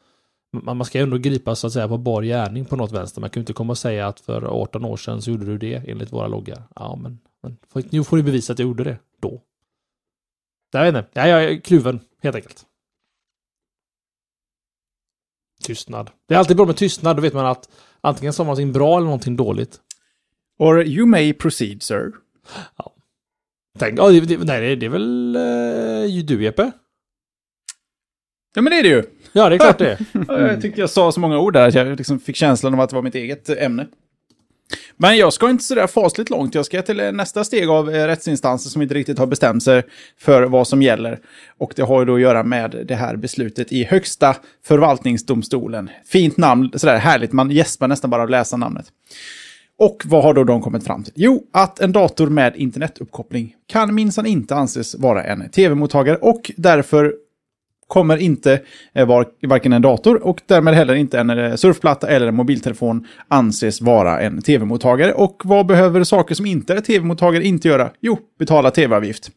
[0.52, 3.20] man ska ju ändå gripas så att säga på bar gärning på något vänster.
[3.20, 5.58] Man kan ju inte komma och säga att för 18 år sedan så gjorde du
[5.58, 6.62] det enligt våra loggar.
[6.74, 7.56] Ja, men, men
[7.90, 8.98] nu får ni bevisa att jag gjorde det.
[10.72, 11.20] Jag vet inte.
[11.28, 12.66] Jag är kluven, helt enkelt.
[15.62, 16.10] Tystnad.
[16.28, 17.16] Det är alltid bra med tystnad.
[17.16, 17.68] Då vet man att
[18.00, 19.80] antingen sa man någonting bra eller någonting dåligt.
[20.58, 22.12] Or you may proceed, sir.
[22.76, 22.92] Ja.
[23.78, 26.72] Tänk, oh, det, nej, det är väl uh, du, Jeppe?
[28.54, 29.02] Ja, men det är det ju.
[29.32, 29.98] Ja, det är klart det.
[30.28, 32.90] jag tyckte jag sa så många ord där att jag liksom fick känslan av att
[32.90, 33.86] det var mitt eget ämne.
[34.96, 36.54] Men jag ska inte sådär fasligt långt.
[36.54, 39.82] Jag ska till nästa steg av eh, rättsinstanser som inte riktigt har bestämt sig
[40.18, 41.18] för vad som gäller.
[41.58, 45.90] Och det har ju då att göra med det här beslutet i Högsta förvaltningsdomstolen.
[46.06, 47.32] Fint namn, sådär härligt.
[47.32, 48.86] Man gäspar nästan bara av att läsa namnet.
[49.78, 51.12] Och vad har då de kommit fram till?
[51.16, 57.14] Jo, att en dator med internetuppkoppling kan minsann inte anses vara en tv-mottagare och därför
[57.88, 58.60] kommer inte
[58.94, 63.06] eh, var, varken en dator och därmed heller inte en eh, surfplatta eller en mobiltelefon
[63.28, 65.12] anses vara en tv-mottagare.
[65.12, 67.90] Och vad behöver saker som inte är tv-mottagare inte göra?
[68.00, 69.30] Jo, betala tv-avgift.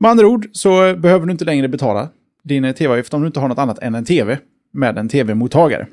[0.00, 2.08] Med andra ord så behöver du inte längre betala
[2.44, 4.38] din eh, tv-avgift om du inte har något annat än en tv
[4.72, 5.86] med en tv-mottagare.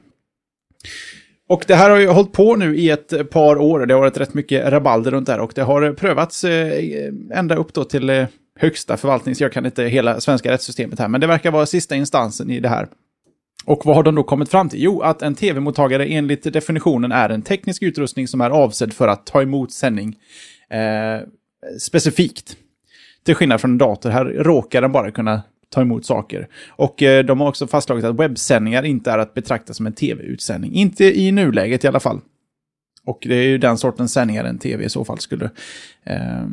[1.50, 3.86] Och det här har ju hållit på nu i ett par år.
[3.86, 6.46] Det har varit rätt mycket rabalder runt det här och det har prövats
[7.34, 8.28] ända upp då till
[8.60, 9.42] högsta förvaltnings...
[9.42, 12.70] Jag kan inte hela svenska rättssystemet här, men det verkar vara sista instansen i det
[12.70, 12.88] här.
[13.66, 14.84] Och vad har de då kommit fram till?
[14.84, 19.26] Jo, att en tv-mottagare enligt definitionen är en teknisk utrustning som är avsedd för att
[19.26, 20.16] ta emot sändning
[20.70, 21.28] eh,
[21.80, 22.58] specifikt.
[23.26, 26.48] Till skillnad från en dator, här råkar den bara kunna ta emot saker.
[26.70, 30.74] Och eh, de har också fastslagit att webbsändningar inte är att betrakta som en tv-utsändning.
[30.74, 32.22] Inte i nuläget i alla fall.
[33.10, 35.46] Och det är ju den sortens sändningar en tv i så fall skulle...
[36.04, 36.44] Eh,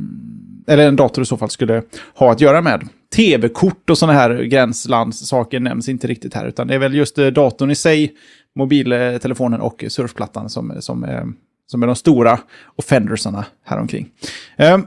[0.67, 1.83] eller en dator i så fall skulle
[2.15, 2.89] ha att göra med.
[3.17, 7.27] Tv-kort och sådana här gränslandssaker nämns inte riktigt här, utan det är väl just eh,
[7.27, 8.13] datorn i sig,
[8.55, 11.27] mobiltelefonen och surfplattan som, som, är,
[11.67, 12.39] som är de stora
[12.77, 14.09] offendersarna häromkring.
[14.57, 14.79] Eh,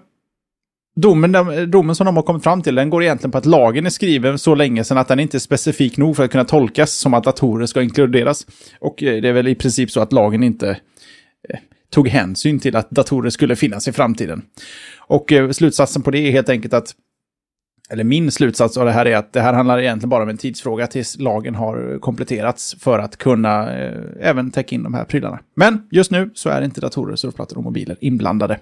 [0.96, 1.32] Domen,
[1.72, 4.40] domen som de har kommit fram till den går egentligen på att lagen är skriven
[4.40, 7.24] så länge sedan att den inte är specifik nog för att kunna tolkas som att
[7.24, 8.48] datorer ska inkluderas.
[8.80, 10.78] Och eh, det är väl i princip så att lagen inte
[11.92, 14.42] tog hänsyn till att datorer skulle finnas i framtiden.
[14.98, 16.96] Och eh, slutsatsen på det är helt enkelt att
[17.92, 20.38] eller min slutsats av det här är att det här handlar egentligen bara om en
[20.38, 25.40] tidsfråga tills lagen har kompletterats för att kunna eh, även täcka in de här prylarna.
[25.56, 28.60] Men just nu så är inte datorer, surfplattor och mobiler inblandade.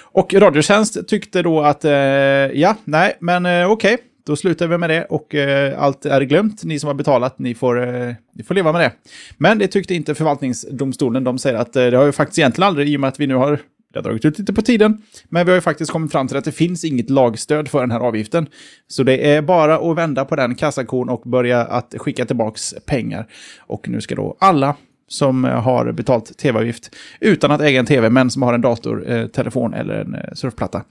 [0.00, 4.78] Och Radiotjänst tyckte då att, eh, ja, nej, men eh, okej, okay, då slutar vi
[4.78, 6.64] med det och eh, allt är glömt.
[6.64, 8.92] Ni som har betalat, ni får, eh, ni får leva med det.
[9.36, 11.24] Men det tyckte inte förvaltningsdomstolen.
[11.24, 13.26] De säger att eh, det har ju faktiskt egentligen aldrig, i och med att vi
[13.26, 13.60] nu har
[13.92, 16.36] det har dragit ut lite på tiden, men vi har ju faktiskt kommit fram till
[16.36, 18.46] att det finns inget lagstöd för den här avgiften.
[18.88, 23.26] Så det är bara att vända på den kassakon och börja att skicka tillbaka pengar.
[23.58, 24.76] Och nu ska då alla
[25.08, 29.10] som eh, har betalt tv-avgift utan att äga en tv, men som har en dator,
[29.10, 30.82] eh, telefon eller en eh, surfplatta,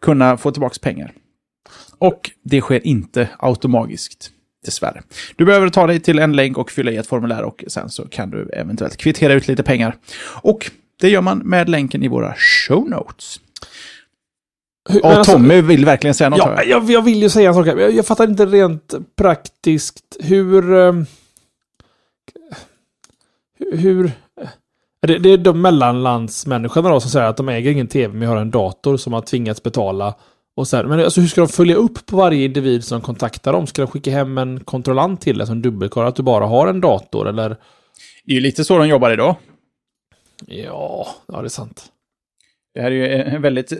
[0.00, 1.12] kunna få tillbaka pengar.
[2.02, 4.30] Och det sker inte automatiskt.
[4.64, 5.02] Dessvärre.
[5.36, 8.08] Du behöver ta dig till en länk och fylla i ett formulär och sen så
[8.08, 9.96] kan du eventuellt kvittera ut lite pengar.
[10.42, 13.40] Och det gör man med länken i våra show notes.
[14.90, 16.38] Hur, alltså, Tommy vill verkligen säga något.
[16.38, 17.66] Ja, jag, jag, vill ju säga en sak.
[17.66, 20.72] Jag, jag fattar inte rent praktiskt hur...
[20.72, 21.06] Um,
[23.72, 24.12] hur...
[25.06, 28.36] Det, det är de mellanlandsmänniskorna då som säger att de äger ingen tv men har
[28.36, 30.14] en dator som har tvingats betala.
[30.54, 33.52] Och så här, men alltså hur ska de följa upp på varje individ som kontaktar
[33.52, 33.66] dem?
[33.66, 36.80] Ska de skicka hem en kontrollant till dig som dubbelkollar att du bara har en
[36.80, 37.48] dator eller?
[38.24, 39.36] Det är ju lite så de jobbar idag.
[40.46, 41.84] Ja, ja det är sant.
[42.74, 43.72] Det här är ju en väldigt,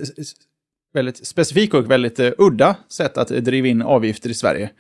[0.95, 4.71] väldigt specifik och väldigt uh, udda sätt att driva in avgifter i Sverige.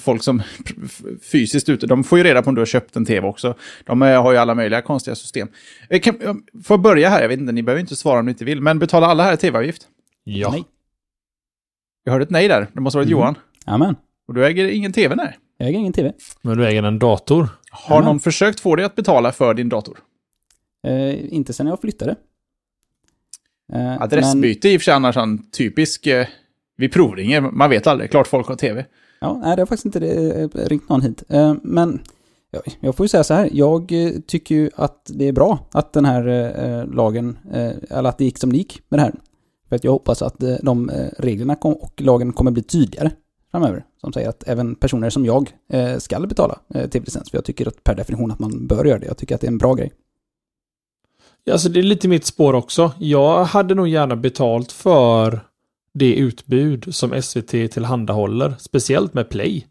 [0.00, 0.42] Folk som
[1.32, 3.54] fysiskt ute, de får ju reda på om du har köpt en tv också.
[3.84, 5.48] De uh, har ju alla möjliga konstiga system.
[5.94, 7.22] Uh, kan, får jag börja här?
[7.22, 8.60] Jag vet inte, ni behöver inte svara om ni inte vill.
[8.60, 9.82] Men betalar alla här tv-avgift?
[10.24, 10.50] Ja.
[10.50, 10.64] Nej.
[12.04, 12.66] Jag hörde ett nej där.
[12.72, 13.20] Det måste ha varit mm.
[13.20, 13.34] Johan.
[13.64, 13.96] Amen.
[14.28, 15.38] Och du äger ingen tv, nej?
[15.58, 16.12] Jag äger ingen tv.
[16.42, 17.48] Men du äger en dator?
[17.70, 18.06] Har Amen.
[18.08, 19.98] någon försökt få dig att betala för din dator?
[20.86, 22.16] Eh, inte sen jag flyttade.
[23.72, 24.74] Eh, Adressbyte men...
[24.74, 26.06] i och för sig annars en typisk...
[26.06, 26.26] Eh,
[26.76, 28.10] vi provringer, man vet aldrig.
[28.10, 28.86] Klart folk har tv.
[29.20, 31.22] Ja, nej, det har faktiskt inte eh, ringt någon hit.
[31.28, 32.00] Eh, men
[32.50, 33.48] ja, jag får ju säga så här.
[33.52, 37.38] Jag eh, tycker ju att det är bra att den här eh, lagen,
[37.90, 39.14] eller att det gick som det gick med det här.
[39.68, 43.10] För att jag hoppas att eh, de eh, reglerna kom, och lagen kommer bli tydligare
[43.50, 43.84] framöver.
[44.00, 47.30] Som säger att även personer som jag eh, ska betala tv-licens.
[47.30, 49.06] För jag tycker att per definition att man bör göra det.
[49.06, 49.92] Jag tycker att det är en bra grej.
[51.50, 52.92] Alltså det är lite mitt spår också.
[52.98, 55.40] Jag hade nog gärna betalt för
[55.94, 59.66] det utbud som SVT tillhandahåller, speciellt med Play.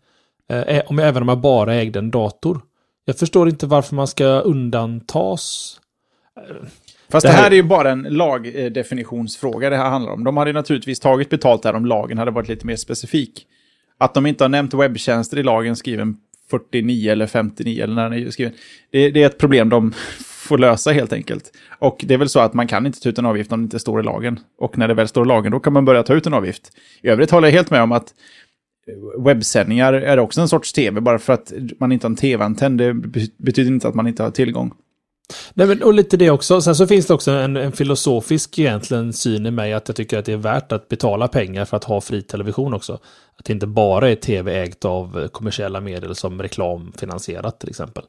[0.50, 2.62] Även om jag bara ägde en dator.
[3.06, 5.80] Jag förstår inte varför man ska undantas.
[7.10, 10.24] Fast det här, det här är ju bara en lagdefinitionsfråga det här handlar om.
[10.24, 13.48] De hade naturligtvis tagit betalt där om lagen hade varit lite mer specifik.
[13.98, 16.18] Att de inte har nämnt webbtjänster i lagen skriven
[16.50, 18.54] 49 eller 59 eller när den är skriven.
[18.92, 19.94] Det, det är ett problem de
[20.26, 21.52] får lösa helt enkelt.
[21.80, 23.64] Och det är väl så att man kan inte ta ut en avgift om det
[23.64, 24.40] inte står i lagen.
[24.58, 26.72] Och när det väl står i lagen då kan man börja ta ut en avgift.
[27.02, 28.14] I övrigt håller jag helt med om att
[29.18, 31.02] webbsändningar är också en sorts tv.
[31.02, 32.94] Bara för att man inte har en tv-antenn det
[33.38, 34.74] betyder inte att man inte har tillgång.
[35.54, 36.62] Nej, men, och lite det också.
[36.62, 40.20] Sen så finns det också en, en, filosofisk egentligen syn i mig att jag tycker
[40.20, 42.94] att det är värt att betala pengar för att ha fri television också.
[43.40, 48.04] Att det inte bara är tv ägt av kommersiella medel som reklamfinansierat till exempel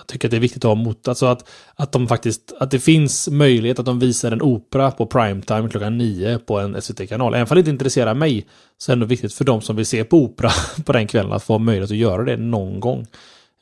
[0.00, 2.70] jag tycker att det är viktigt att ha mot, alltså att, att de faktiskt, att
[2.70, 7.34] det finns möjlighet att de visar en opera på primetime klockan nio på en SVT-kanal.
[7.34, 8.46] Även om det inte intresserar mig
[8.78, 10.50] så är det ändå viktigt för de som vill se på opera
[10.84, 13.06] på den kvällen att få möjlighet att göra det någon gång.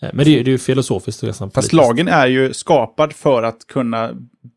[0.02, 3.42] Eh, men det är, det är ju filosofiskt nästan Fast lagen är ju skapad för
[3.42, 4.14] att kunna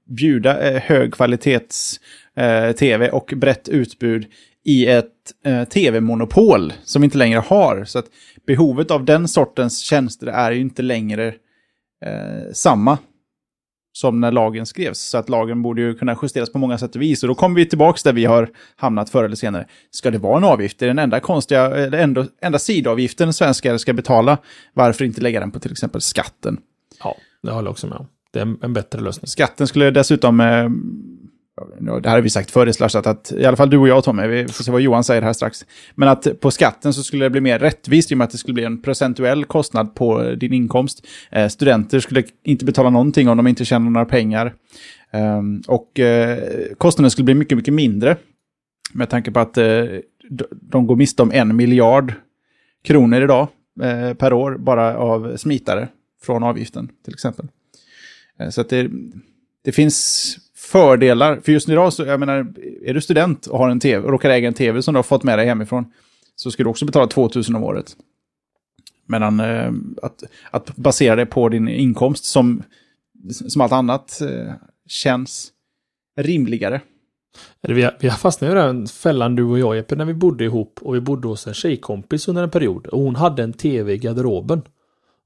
[0.09, 1.99] bjuda eh, högkvalitets
[2.37, 4.25] eh, tv och brett utbud
[4.65, 5.07] i ett
[5.45, 7.83] eh, tv-monopol som vi inte längre har.
[7.85, 8.05] Så att
[8.47, 11.27] behovet av den sortens tjänster är ju inte längre
[12.05, 12.97] eh, samma
[13.93, 14.99] som när lagen skrevs.
[14.99, 17.23] Så att lagen borde ju kunna justeras på många sätt och vis.
[17.23, 19.67] Och då kommer vi tillbaka där vi har hamnat förr eller senare.
[19.91, 20.79] Ska det vara en avgift?
[20.79, 24.37] Det är den enda konstiga, eller enda, enda sidavgiften svenskar ska betala.
[24.73, 26.57] Varför inte lägga den på till exempel skatten?
[27.03, 28.07] Ja, det håller jag också med om.
[28.33, 29.27] Det är en, en bättre lösning.
[29.27, 30.69] Skatten skulle dessutom, eh,
[32.01, 34.03] det här har vi sagt förr i Slashat, att i alla fall du och jag
[34.03, 35.65] Tommy, vi får se vad Johan säger här strax.
[35.95, 38.37] Men att på skatten så skulle det bli mer rättvist i och med att det
[38.37, 41.07] skulle bli en procentuell kostnad på din inkomst.
[41.31, 44.53] Eh, studenter skulle inte betala någonting om de inte tjänar några pengar.
[45.11, 46.39] Eh, och eh,
[46.77, 48.17] kostnaden skulle bli mycket, mycket mindre.
[48.93, 49.85] Med tanke på att eh,
[50.51, 52.13] de går miste om en miljard
[52.83, 53.47] kronor idag
[53.81, 55.87] eh, per år bara av smitare
[56.21, 57.47] från avgiften till exempel.
[58.39, 58.89] Eh, så att det,
[59.63, 60.37] det finns
[60.71, 61.39] fördelar.
[61.39, 62.53] För just idag, så, jag menar,
[62.85, 65.03] är du student och har en tv, och råkar äga en tv som du har
[65.03, 65.85] fått med dig hemifrån,
[66.35, 67.95] så ska du också betala 2000 om året.
[69.07, 72.63] Medan eh, att, att basera det på din inkomst som,
[73.31, 74.53] som allt annat eh,
[74.87, 75.51] känns
[76.17, 76.81] rimligare.
[77.61, 80.43] Vi har, vi har fastnat i den fällan du och jag Jeppe när vi bodde
[80.43, 83.93] ihop och vi bodde hos en tjejkompis under en period och hon hade en tv
[83.93, 84.61] i garderoben.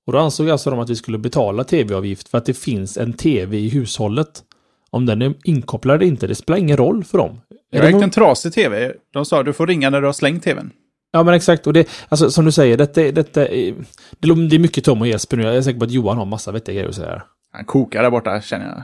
[0.05, 3.13] Och då ansåg alltså de att vi skulle betala tv-avgift för att det finns en
[3.13, 4.43] tv i hushållet.
[4.89, 7.41] Om den är inkopplad eller inte, det spelar ingen roll för dem.
[7.69, 8.93] Jag har ägt en trasig tv.
[9.13, 10.71] De sa att du får ringa när du har slängt tvn.
[11.11, 13.75] Ja men exakt, och det, alltså som du säger, detta, detta är,
[14.19, 15.43] det är mycket Tom och Jesper nu.
[15.43, 17.23] Jag är säker på att Johan har massa vettiga grejer att säga.
[17.51, 18.83] Han kokar där borta, känner jag.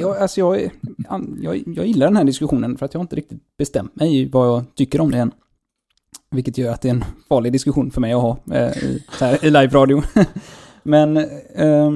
[0.00, 0.70] Jag, alltså jag,
[1.42, 4.48] jag, jag gillar den här diskussionen för att jag har inte riktigt bestämt mig vad
[4.48, 5.32] jag tycker om det än.
[6.30, 9.44] Vilket gör att det är en farlig diskussion för mig att ha eh, i, här,
[9.44, 10.02] i live-radio.
[10.82, 11.16] Men...
[11.54, 11.92] Eh,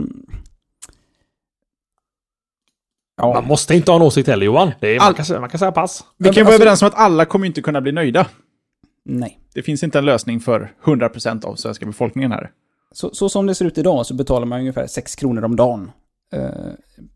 [3.18, 3.34] ja.
[3.34, 4.70] Man måste inte ha en åsikt heller Johan.
[4.80, 5.14] Det är, All...
[5.16, 6.04] man, kan, man kan säga pass.
[6.16, 6.62] Vi kan vara alltså...
[6.62, 8.26] överens om att alla kommer inte kunna bli nöjda.
[9.04, 9.38] Nej.
[9.54, 12.50] Det finns inte en lösning för 100% av svenska befolkningen här.
[12.92, 15.90] Så, så, som det ser ut idag så betalar man ungefär 6 kronor om dagen
[16.32, 16.50] eh,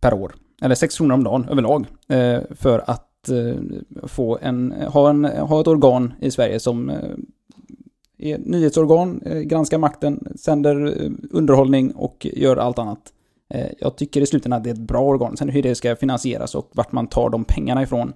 [0.00, 3.54] per år eller 6 kronor om dagen överlag, eh, för att eh,
[4.08, 6.96] få en, ha, en, ha ett organ i Sverige som eh,
[8.18, 13.12] är nyhetsorgan, granskar makten, sänder underhållning och gör allt annat.
[13.54, 15.36] Eh, jag tycker i slutändan att det är ett bra organ.
[15.36, 18.12] Sen hur det ska finansieras och vart man tar de pengarna ifrån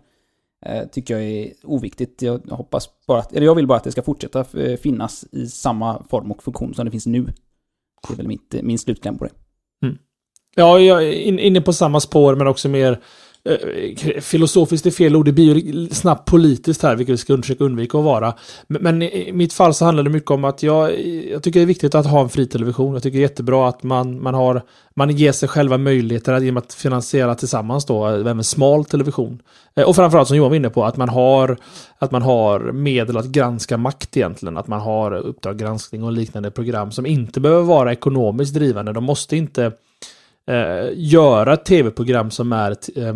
[0.67, 2.23] eh, tycker jag är oviktigt.
[2.23, 5.47] Jag hoppas bara att, eller jag vill bara att det ska fortsätta eh, finnas i
[5.47, 7.25] samma form och funktion som det finns nu.
[8.09, 9.31] Det är väl mitt, min slutkläm på det.
[9.87, 9.99] Mm.
[10.55, 13.01] Ja, jag är inne på samma spår men också mer
[13.47, 17.65] eh, filosofiskt är fel ord, det blir ju snabbt politiskt här, vilket vi ska försöka
[17.65, 18.35] undvika att vara.
[18.67, 21.65] Men, men, i mitt fall så handlar det mycket om att jag, jag tycker det
[21.65, 22.93] är viktigt att ha en fri television.
[22.93, 24.63] Jag tycker det är jättebra att man, man, har,
[24.95, 29.43] man ger sig själva möjligheter att, genom att finansiera tillsammans då, eh, även smal television.
[29.77, 31.57] Eh, och framförallt som Johan var inne på, att man har,
[31.99, 34.57] att man har medel att granska makt egentligen.
[34.57, 38.93] Att man har Uppdrag granskning och liknande program som inte behöver vara ekonomiskt drivande.
[38.93, 39.73] De måste inte
[40.47, 43.15] eh, göra tv-program som är, eh,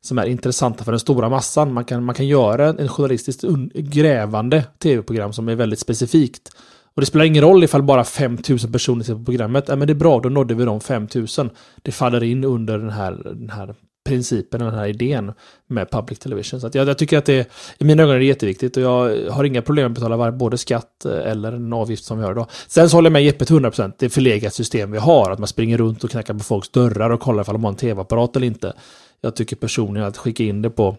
[0.00, 1.72] som är intressanta för den stora massan.
[1.72, 6.50] Man kan, man kan göra en journalistiskt grävande tv-program som är väldigt specifikt.
[6.94, 9.64] Och det spelar ingen roll ifall bara 5000 personer ser på programmet.
[9.68, 11.50] Ja, men det är bra, då nådde vi de 5000.
[11.82, 13.74] Det faller in under den här, den här
[14.08, 15.32] principen, den här idén
[15.66, 16.60] med public television.
[16.60, 19.30] Så att jag, jag, tycker att det, i mina ögon är det jätteviktigt och jag
[19.30, 22.32] har inga problem med att betala både skatt eh, eller en avgift som vi har
[22.32, 22.46] idag.
[22.66, 25.38] Sen så håller jag med Jeppe till 100%, det är förlegat system vi har, att
[25.38, 28.36] man springer runt och knackar på folks dörrar och kollar ifall de har en tv-apparat
[28.36, 28.72] eller inte.
[29.20, 30.96] Jag tycker personligen att skicka in det på,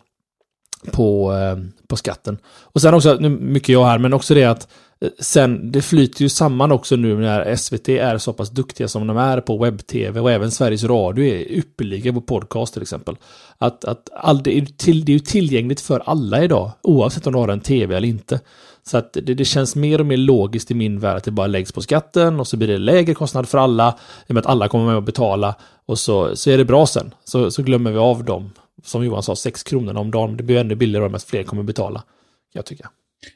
[0.91, 2.37] på, eh, på skatten.
[2.61, 4.67] Och sen också, nu mycket jag här, men också det att
[5.19, 9.17] Sen, det flyter ju samman också nu när SVT är så pass duktiga som de
[9.17, 13.15] är på webb-tv och även Sveriges Radio är ypperliga på podcast till exempel.
[13.57, 17.39] Att, att all, det, är till, det är tillgängligt för alla idag, oavsett om du
[17.39, 18.39] har en tv eller inte.
[18.83, 21.47] Så att det, det, känns mer och mer logiskt i min värld att det bara
[21.47, 24.51] läggs på skatten och så blir det lägre kostnad för alla, i och med att
[24.51, 27.13] alla kommer med att betala och så, så är det bra sen.
[27.23, 28.51] Så, så glömmer vi av dem,
[28.83, 30.37] som Johan sa, 6 kronor om dagen.
[30.37, 32.03] Det blir ännu billigare om fler kommer betala,
[32.53, 32.87] jag tycker.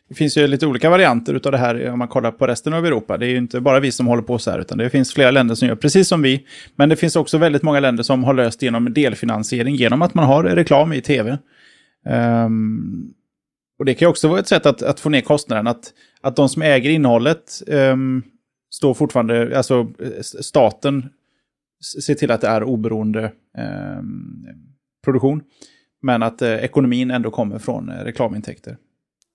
[0.10, 2.86] Det finns ju lite olika varianter av det här om man kollar på resten av
[2.86, 3.18] Europa.
[3.18, 5.32] Det är ju inte bara vi som håller på så här, utan det finns flera
[5.32, 6.46] länder som gör precis som vi.
[6.76, 10.26] Men det finns också väldigt många länder som har löst genom delfinansiering, genom att man
[10.26, 11.32] har reklam i tv.
[11.32, 13.14] Um, ehm,
[13.80, 16.36] och det kan ju också vara ett sätt att, att få ner kostnaden, att, att
[16.36, 18.24] de som äger innehållet um,
[18.74, 19.94] står fortfarande, alltså
[20.42, 21.10] staten
[22.06, 23.32] ser till att det är oberoende
[24.00, 24.46] um,
[25.04, 25.42] produktion.
[26.04, 28.78] Men att eh, ekonomin ändå kommer från eh, reklamintäkter.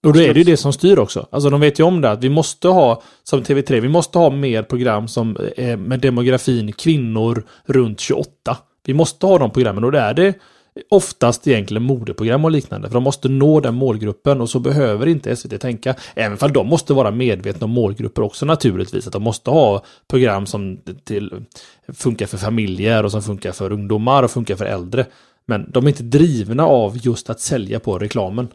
[0.06, 1.26] Och då är det ju det som styr också.
[1.30, 4.30] Alltså de vet ju om det att vi måste ha, som TV3, vi måste ha
[4.30, 8.56] mer program som är med demografin kvinnor runt 28.
[8.84, 10.34] Vi måste ha de programmen och det är det
[10.90, 12.88] oftast egentligen modeprogram och liknande.
[12.88, 15.94] För de måste nå den målgruppen och så behöver inte SVT tänka.
[16.14, 19.06] Även om de måste vara medvetna om målgrupper också naturligtvis.
[19.06, 21.32] Att de måste ha program som till,
[21.92, 25.06] funkar för familjer och som funkar för ungdomar och funkar för äldre.
[25.46, 28.48] Men de är inte drivna av just att sälja på reklamen.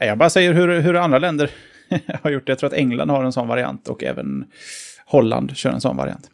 [0.00, 1.50] Jag bara säger hur, hur andra länder
[2.22, 2.50] har gjort det.
[2.50, 4.44] Jag tror att England har en sån variant och även
[5.06, 6.30] Holland kör en sån variant.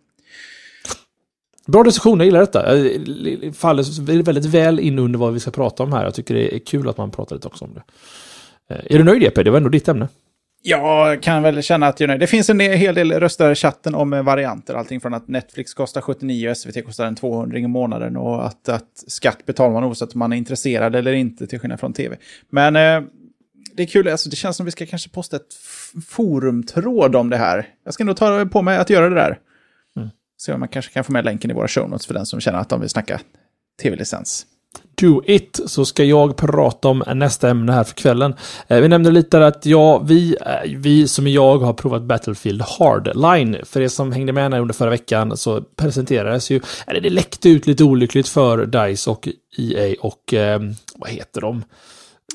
[1.66, 2.74] Bra diskussion, jag gillar detta.
[2.74, 6.04] Det faller väldigt väl in under vad vi ska prata om här.
[6.04, 7.82] Jag tycker det är kul att man pratar lite också om det.
[8.74, 9.34] Eh, är du nöjd EP?
[9.34, 10.08] Det var ändå ditt ämne.
[10.62, 12.20] Jag kan väl känna att jag är nöjd.
[12.20, 14.74] Det finns en hel del röster i chatten om varianter.
[14.74, 18.16] Allting från att Netflix kostar 79 och SVT kostar en 200 i månaden.
[18.16, 21.80] Och att, att skatt betalar man oavsett om man är intresserad eller inte, till skillnad
[21.80, 22.16] från tv.
[22.50, 23.08] Men eh,
[23.78, 25.54] det är kul, alltså, det känns som vi ska kanske posta ett
[26.08, 27.66] forumtråd om det här.
[27.84, 29.38] Jag ska nog ta på mig att göra det där.
[29.96, 30.08] Mm.
[30.36, 32.58] Så man kanske kan få med länken i våra show notes för den som känner
[32.58, 33.20] att de vill snacka
[33.82, 34.46] tv-licens.
[34.94, 38.34] Do it, så ska jag prata om nästa ämne här för kvällen.
[38.68, 43.56] Eh, vi nämnde lite att ja, vi, eh, vi som jag har provat Battlefield Hardline.
[43.64, 47.66] För er som hängde med under förra veckan så presenterades ju, eller det läckte ut
[47.66, 50.60] lite olyckligt för DICE och EA och eh,
[50.96, 51.64] vad heter de?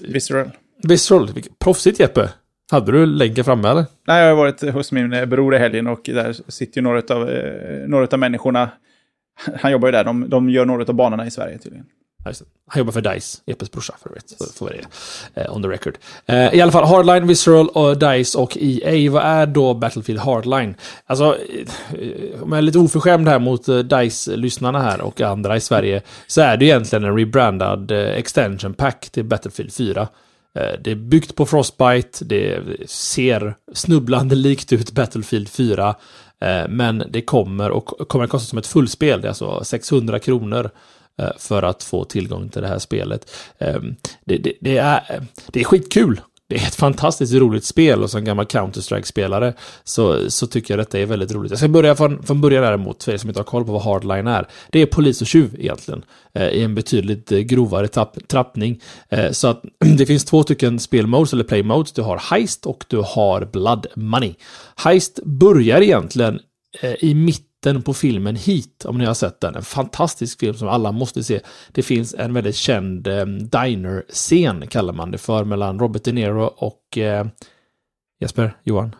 [0.01, 0.49] Visceral.
[0.87, 1.29] Visceral,
[1.59, 2.29] proffsigt Jeppe.
[2.71, 3.85] Hade du länken framme eller?
[4.07, 7.15] Nej, jag har varit hos min eh, bror i helgen och där sitter ju några
[7.15, 8.69] av, eh, några av människorna.
[9.61, 11.85] Han jobbar ju där, de, de gör några av banorna i Sverige tydligen.
[12.67, 14.35] Han jobbar för DICE, Jeppes brorsa för övrigt.
[15.35, 15.97] Det uh, on the record.
[16.29, 19.11] Uh, I alla fall, Hardline, Visceral, och DICE och EA.
[19.11, 20.75] Vad är då Battlefield Hardline?
[21.05, 26.01] Alltså, uh, om jag är lite oförskämd här mot DICE-lyssnarna här och andra i Sverige,
[26.27, 30.07] så är det egentligen en rebrandad extension pack till Battlefield 4.
[30.59, 35.95] Eh, det är byggt på Frostbite, det ser snubblande likt ut Battlefield 4.
[36.41, 40.19] Eh, men det kommer och kommer att kosta som ett fullspel, det är alltså 600
[40.19, 40.69] kronor
[41.19, 43.31] eh, för att få tillgång till det här spelet.
[43.57, 43.95] Ehm,
[44.25, 46.21] det, det, det, är, det är skitkul.
[46.53, 50.99] Det är ett fantastiskt roligt spel och som gammal Counter-Strike-spelare så, så tycker jag detta
[50.99, 51.51] är väldigt roligt.
[51.51, 53.81] Jag ska börja från, från början däremot, för er som inte har koll på vad
[53.81, 54.47] Hardline är.
[54.69, 58.81] Det är polis och tjuv egentligen, eh, i en betydligt eh, grovare tapp, trappning.
[59.09, 59.63] Eh, så att
[59.97, 61.91] det finns två stycken spelmodes, eller playmodes.
[61.91, 64.33] Du har Heist och du har Blood Money.
[64.75, 66.39] Heist börjar egentligen
[66.81, 69.55] eh, i mitten mitten på filmen Heat, om ni har sett den.
[69.55, 71.39] En fantastisk film som alla måste se.
[71.71, 76.43] Det finns en väldigt känd eh, diner-scen, kallar man det för, mellan Robert De Niro
[76.43, 77.25] och eh,
[78.19, 78.95] Jesper, Johan?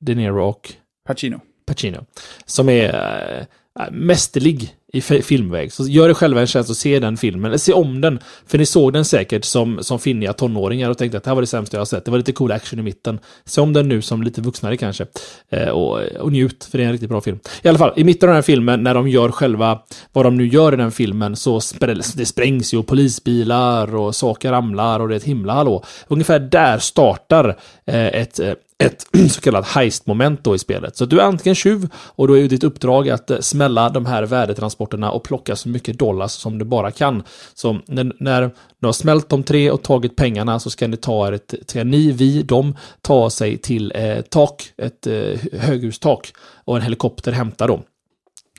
[0.00, 0.72] De Niro och?
[1.06, 1.40] Pacino.
[1.66, 2.04] Pacino.
[2.44, 3.46] Som är
[3.80, 5.72] äh, mästerlig i filmväg.
[5.72, 8.18] Så gör er själva en tjänst och se den filmen, eller se om den.
[8.46, 11.42] För ni såg den säkert som, som finniga tonåringar och tänkte att det här var
[11.42, 12.04] det sämsta jag har sett.
[12.04, 13.18] Det var lite cool action i mitten.
[13.44, 15.06] Se om den nu som lite vuxnare kanske.
[15.50, 17.38] Eh, och, och njut, för det är en riktigt bra film.
[17.62, 19.82] I alla fall, i mitten av den här filmen, när de gör själva
[20.12, 24.50] vad de nu gör i den filmen, så sprängs, det sprängs ju polisbilar och saker
[24.50, 25.84] ramlar och det är ett himla hallå.
[26.08, 30.96] Ungefär där startar eh, ett eh, ett så kallat heist-moment då i spelet.
[30.96, 34.06] Så du är antingen tjuv och då är ju ditt uppdrag att eh, smälla de
[34.06, 37.22] här värdetransporterna och plocka så mycket dollars som du bara kan.
[37.54, 38.50] Så när, när
[38.80, 42.12] du har smält de tre och tagit pengarna så ska ni ta ett, ska ni,
[42.12, 46.32] vi, de, ta sig till eh, tak, ett eh, höghustak
[46.64, 47.82] och en helikopter hämtar dem.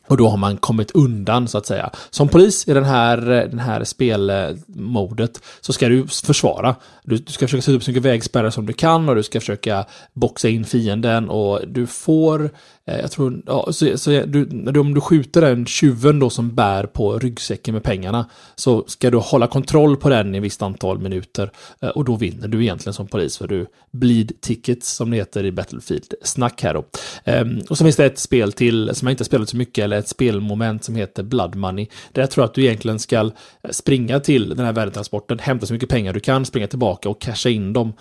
[0.08, 1.90] Och då har man kommit undan så att säga.
[2.10, 6.76] Som polis i den här, den här spelmodet så ska du försvara.
[7.04, 9.40] Du, du ska försöka sätta upp så mycket vägspärrar som du kan och du ska
[9.40, 12.50] försöka boxa in fienden och du får
[12.86, 16.84] Eh, jag tror, ja, så, så du, om du skjuter den tjuven då som bär
[16.84, 21.00] på ryggsäcken med pengarna så ska du hålla kontroll på den i ett visst antal
[21.00, 21.52] minuter
[21.82, 25.46] eh, och då vinner du egentligen som polis för du bleed tickets som det heter
[25.46, 26.86] i Battlefield snack här då.
[27.24, 29.98] Ehm, och så finns det ett spel till som jag inte spelat så mycket eller
[29.98, 33.32] ett spelmoment som heter Blood Money där jag tror att du egentligen ska eh,
[33.72, 37.50] springa till den här värdetransporten, hämta så mycket pengar du kan, springa tillbaka och casha
[37.50, 37.94] in dem.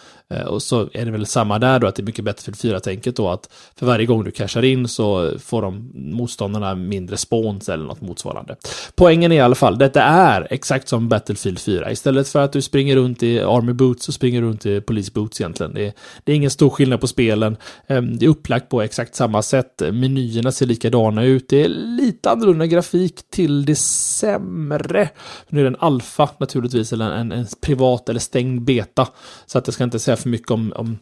[0.47, 3.29] Och så är det väl samma där då att det är mycket Battlefield 4-tänket då
[3.29, 7.85] att för varje gång du cashar in in så får de motståndarna mindre spons eller
[7.85, 8.57] något motsvarande.
[8.95, 11.93] Poängen är i alla fall, detta är exakt som Battlefield 4.
[11.93, 15.13] Istället för att du springer runt i Army Boots så springer du runt i Police
[15.15, 15.75] Boots egentligen.
[15.75, 15.93] Det är,
[16.25, 17.57] det är ingen stor skillnad på spelen.
[17.87, 19.83] Ehm, det är upplagt på exakt samma sätt.
[19.93, 21.49] Menyerna ser likadana ut.
[21.49, 25.09] Det är lite annorlunda grafik till det sämre.
[25.49, 29.09] Nu är det en alfa naturligtvis, eller en, en privat eller stängd beta.
[29.47, 30.99] Så att jag ska inte säga för mycket om, om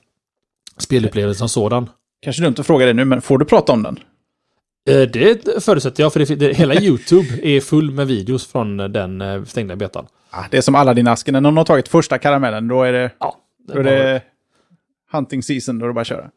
[0.79, 1.89] spelupplevelsen som sådan.
[2.21, 3.99] Kanske dumt att fråga det nu, men får du prata om den?
[4.91, 9.21] Eh, det förutsätter jag, för det, det, hela YouTube är full med videos från den
[9.21, 10.07] eh, stängda betan.
[10.33, 11.33] Ja, det är som alla dina asken.
[11.33, 14.23] När någon har tagit första karamellen, då är det, ja, det då är det
[15.13, 16.31] hunting season, då är det bara att köra.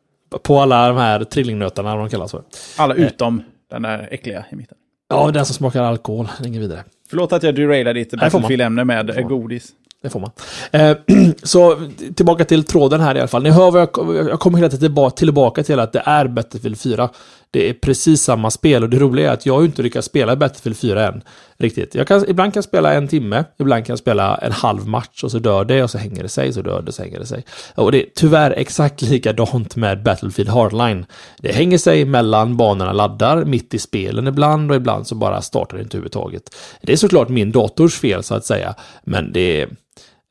[0.43, 2.43] På alla de här trillingnötarna, de kallas för.
[2.77, 3.05] Alla eh.
[3.05, 3.45] utom eh.
[3.69, 4.77] den där äckliga i mitten.
[5.09, 6.84] Ja, den som smakar alkohol, ingen vidare.
[7.09, 9.71] Förlåt att jag derailar ditt Battlefield-ämne med godis.
[10.02, 10.32] Det får man.
[10.72, 10.97] Eh,
[11.43, 13.43] så tillbaka till tråden här i alla fall.
[13.43, 14.80] Ni hör vad jag, jag kommer hela tiden
[15.24, 17.10] tillbaka, till att det är Battlefield 4.
[17.54, 20.08] Det är precis samma spel och det roliga är att jag har ju inte lyckats
[20.08, 21.24] spela Battlefield 4 än.
[21.58, 21.95] Riktigt.
[21.95, 25.24] Jag kan, ibland kan jag spela en timme, ibland kan jag spela en halv match
[25.24, 27.26] och så dör det och så hänger det sig, så dör det, så hänger det
[27.26, 27.45] sig.
[27.76, 31.06] Och det är tyvärr exakt likadant med Battlefield Hardline.
[31.38, 35.78] Det hänger sig mellan banorna laddar, mitt i spelen ibland och ibland så bara startar
[35.78, 36.56] det inte överhuvudtaget.
[36.82, 39.70] Det är såklart min dators fel så att säga, men det är,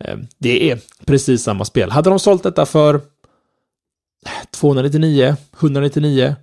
[0.04, 1.90] eh, det är precis samma spel.
[1.90, 3.00] Hade de sålt detta för
[4.50, 6.36] 299, 199,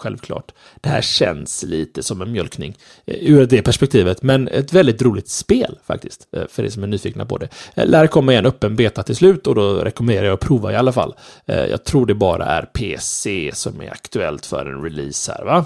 [0.00, 0.52] självklart.
[0.80, 2.76] Det här känns lite som en mjölkning
[3.06, 6.86] eh, ur det perspektivet, men ett väldigt roligt spel faktiskt, eh, för er som är
[6.86, 7.48] nyfikna på det.
[7.74, 10.76] Eh, lär komma en öppen beta till slut och då rekommenderar jag att prova i
[10.76, 11.14] alla fall.
[11.46, 15.64] Jag tror det bara är PC som är aktuellt för en release här, va?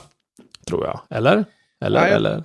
[0.67, 1.01] Tror jag.
[1.11, 1.45] Eller?
[1.85, 2.01] Eller?
[2.01, 2.45] Nej, eller?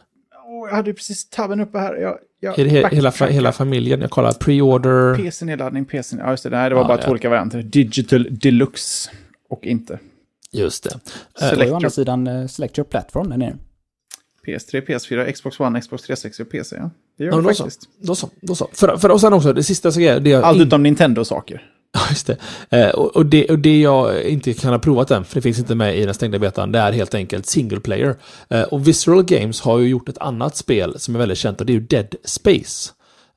[0.70, 1.96] Jag hade precis tabben uppe här.
[1.96, 4.02] Jag, jag är det he hela, hela familjen?
[4.02, 5.16] Jag kollar pre-order.
[5.16, 6.18] PC-nedladdning, PC...
[6.20, 6.50] Ja, just det.
[6.50, 7.04] Nej, det var Ja, bara ja.
[7.04, 7.62] två olika varianter.
[7.62, 9.10] Digital Deluxe
[9.50, 10.00] och inte.
[10.52, 11.00] Just det.
[11.40, 13.58] Är ju å andra Select sidan uh, Select Your Platform där nere.
[14.48, 16.76] PS3, PS4, Xbox One, Xbox 360 och PC.
[16.76, 16.90] Ja.
[17.18, 17.64] Det gör Ja, det då så.
[17.64, 17.90] faktiskt.
[18.02, 18.30] Då så.
[18.42, 18.70] Då så.
[18.74, 21.66] För, för, och sen också, det sista så är det jag Allt utom Nintendo-saker.
[21.92, 22.38] Ja, just det.
[22.70, 23.50] Eh, och, och det.
[23.50, 26.14] Och det jag inte kan ha provat än, för det finns inte med i den
[26.14, 28.16] stängda betan, det är helt enkelt single player.
[28.50, 31.66] Eh, och Visceral Games har ju gjort ett annat spel som är väldigt känt och
[31.66, 32.92] det är ju Dead Space.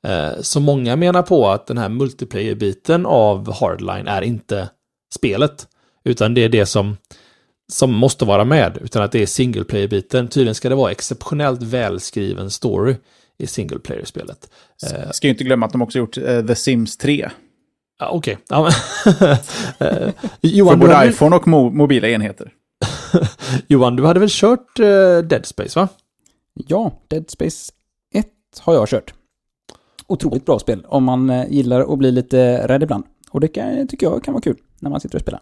[0.07, 4.69] Eh, så många menar på att den här multiplayer-biten av Hardline är inte
[5.15, 5.67] spelet,
[6.03, 6.97] utan det är det som,
[7.71, 10.27] som måste vara med, utan att det är single player-biten.
[10.27, 12.95] Tydligen ska det vara exceptionellt välskriven story
[13.37, 14.49] i single player-spelet.
[14.91, 17.29] Eh, Ska ju inte glömma att de också gjort eh, The Sims 3.
[17.99, 18.37] ja, Okej.
[18.49, 18.63] Men-
[19.79, 22.51] Eh, För Johan, du både hade- iPhone och mo mobila enheter.
[23.67, 24.85] Johan, du hade väl kört eh,
[25.17, 25.87] Dead Space, va?
[26.67, 27.71] Ja, Dead Space
[28.13, 28.27] 1
[28.59, 29.13] har jag kört.
[30.07, 33.03] Otroligt bra spel om man gillar att bli lite rädd ibland.
[33.31, 35.41] Och det kan, tycker jag kan vara kul när man sitter och spelar.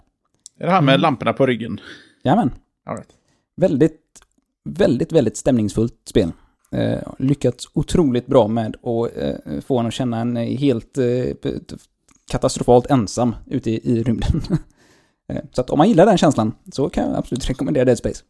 [0.62, 1.80] Är det här med lamporna på ryggen?
[2.24, 2.52] Jajamän.
[2.86, 3.10] All right.
[3.56, 4.02] Väldigt,
[4.64, 6.32] väldigt, väldigt stämningsfullt spel.
[6.72, 11.52] Eh, lyckats otroligt bra med att eh, få en att känna en helt eh,
[12.32, 14.42] katastrofalt ensam ute i, i rymden.
[15.30, 18.24] eh, så att om man gillar den känslan så kan jag absolut rekommendera Dead Space.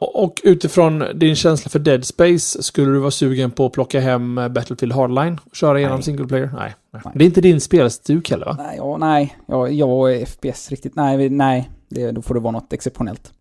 [0.00, 4.38] Och utifrån din känsla för Dead Space, skulle du vara sugen på att plocka hem
[4.38, 6.04] eh, Battlefield Hardline och köra igenom Nej.
[6.04, 6.50] single player?
[6.58, 6.74] Nej.
[6.92, 7.02] nej.
[7.04, 7.12] Nej.
[7.16, 8.56] Det är inte din spelstuk heller, va?
[8.58, 12.52] Nej, ja, nej, ja, jag är FPS riktigt, nej, nej, det, då får det vara
[12.52, 13.32] något exceptionellt.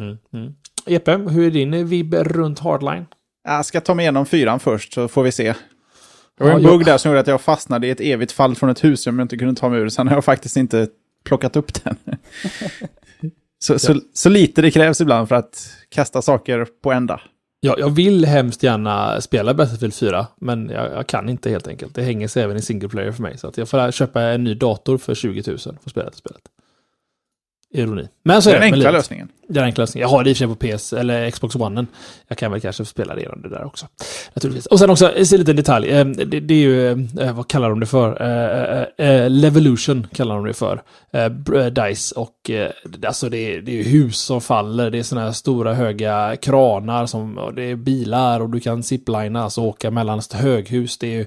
[0.00, 0.16] Mm.
[0.32, 0.52] Mm.
[0.86, 3.06] Jeppe, hur är din eh, vibb runt Hardline?
[3.48, 5.54] Jag ska ta mig igenom fyran först så får vi se.
[6.38, 8.32] Det var Ja, en jag- bugg där som gjorde att jag fastnade i ett evigt
[8.32, 9.88] fall från ett hus som jag inte kunde ta mig ur.
[9.88, 10.88] Sen har jag faktiskt inte
[11.24, 11.96] plockat upp den.
[13.64, 17.20] så, så, så lite det krävs ibland för att kasta saker på ända.
[17.60, 21.94] Ja, jag vill hemskt gärna spela Battlefield 4, men jag, jag kan inte helt enkelt.
[21.94, 24.44] Det hänger sig även i single player för mig, så att jag får köpa en
[24.44, 26.42] ny dator för 20 000 för att spela det spelet.
[27.74, 28.08] Ironi.
[28.22, 29.28] Men så Det är det den med enkla lösningen.
[29.48, 30.02] Det den enkla lösningen.
[30.02, 31.86] Jag har det i och för sig på PS eller Xbox One.
[32.28, 33.86] Jag kan väl kanske spela det där också.
[34.34, 34.66] Naturligtvis.
[34.66, 35.88] Och sen också, en liten detalj.
[35.88, 38.22] Eh, Det, det är ju, eh, vad kallar de det för?
[38.98, 40.82] Eh, Levolution kallar de det för.
[41.70, 42.50] Dice och
[43.06, 44.90] alltså det är, det är hus som faller.
[44.90, 48.82] Det är sådana här stora höga kranar som, och det är bilar och du kan
[48.82, 50.98] ziplina, alltså åka mellan höghus.
[50.98, 51.26] Det är ju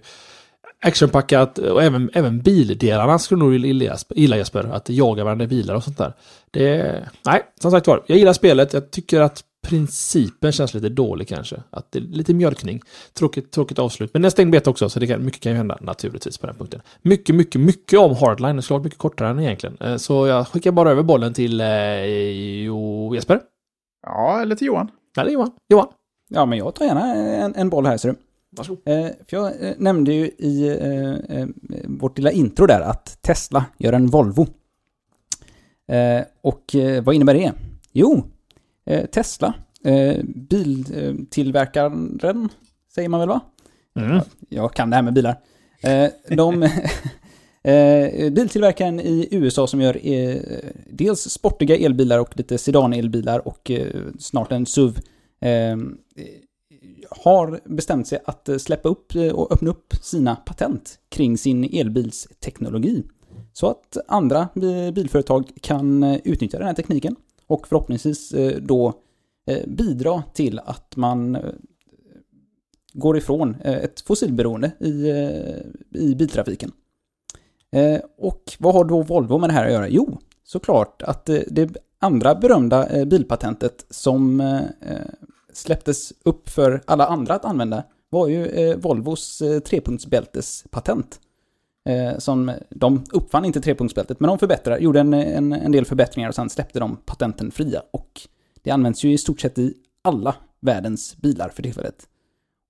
[0.82, 4.63] actionpackat och även, även bildelarna skulle nog gilla, gilla Jesper.
[4.63, 6.13] Att jaga varandra i bilar och sånt där.
[6.51, 8.73] Det, nej, som sagt var, jag gillar spelet.
[8.73, 11.63] Jag tycker att principen känns lite dålig kanske.
[11.69, 12.82] Att det är lite mjölkning.
[13.13, 14.09] Tråkigt, tråkigt avslut.
[14.13, 16.82] Men nästa bet också, så det kan, mycket kan ju hända naturligtvis på den punkten.
[17.01, 18.61] Mycket, mycket, mycket om Hardline.
[18.69, 19.78] Varit mycket kortare än egentligen.
[19.80, 22.05] Eh, Så jag skickar bara över bollen till eh,
[22.65, 23.39] jo, Jesper.
[24.05, 24.91] Ja, eller till Johan.
[25.17, 25.51] Eller Johan.
[25.69, 25.88] Johan.
[26.30, 28.15] Ja, men jag tar gärna en, en boll här, ser du.
[28.58, 28.82] Varsågod.
[28.86, 30.68] Eh, för jag eh, nämnde ju i
[31.30, 31.45] eh,
[31.84, 34.47] vårt lilla intro där att Tesla gör en Volvo.
[36.41, 37.51] Och vad innebär det?
[37.91, 38.24] Jo,
[39.12, 39.53] Tesla,
[40.26, 42.49] biltillverkaren,
[42.95, 43.41] säger man väl va?
[43.99, 44.20] Mm.
[44.49, 45.36] Jag kan det här med bilar.
[46.30, 46.70] De,
[48.32, 49.99] biltillverkaren i USA som gör
[50.89, 53.72] dels sportiga elbilar och lite sedanelbilar och
[54.20, 54.97] snart en SUV.
[57.10, 61.64] Har bestämt sig att eh, släppa upp eh, och öppna upp sina patent kring sin
[61.64, 63.03] elbilsteknologi.
[63.53, 67.16] Så att andra eh, bilföretag kan utnyttja den här tekniken
[67.47, 68.93] och förhoppningsvis då
[69.68, 71.38] bidra till att man
[72.93, 75.08] går ifrån ett fossilberoende i,
[75.91, 76.72] i biltrafiken.
[78.18, 79.88] Och vad har då Volvo med det här att göra?
[79.89, 84.41] Jo, såklart att det andra berömda bilpatentet som
[85.58, 91.20] släpptes upp för alla andra att använda var ju eh, Volvos eh, trepunktsbältespatent.
[91.86, 96.30] Eh, som, de uppfann inte trepunktsbältet, men de förbättrade, gjorde en, en, en del förbättringar
[96.30, 97.82] och sen släppte de patenten fria.
[97.91, 98.22] Och
[98.64, 102.08] det används ju i stort sett i alla världens bilar för tillfället.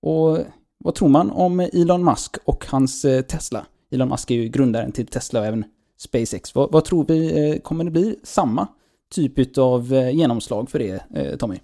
[0.02, 0.38] Och
[0.78, 3.66] vad tror man om Elon Musk och hans eh, Tesla?
[3.92, 5.66] Elon Musk är ju grundaren till Tesla och även
[5.98, 6.56] SpaceX.
[6.56, 8.68] Vad, vad tror vi, eh, kommer det bli samma
[9.12, 11.58] typ av eh, genomslag för det, eh, Tommy?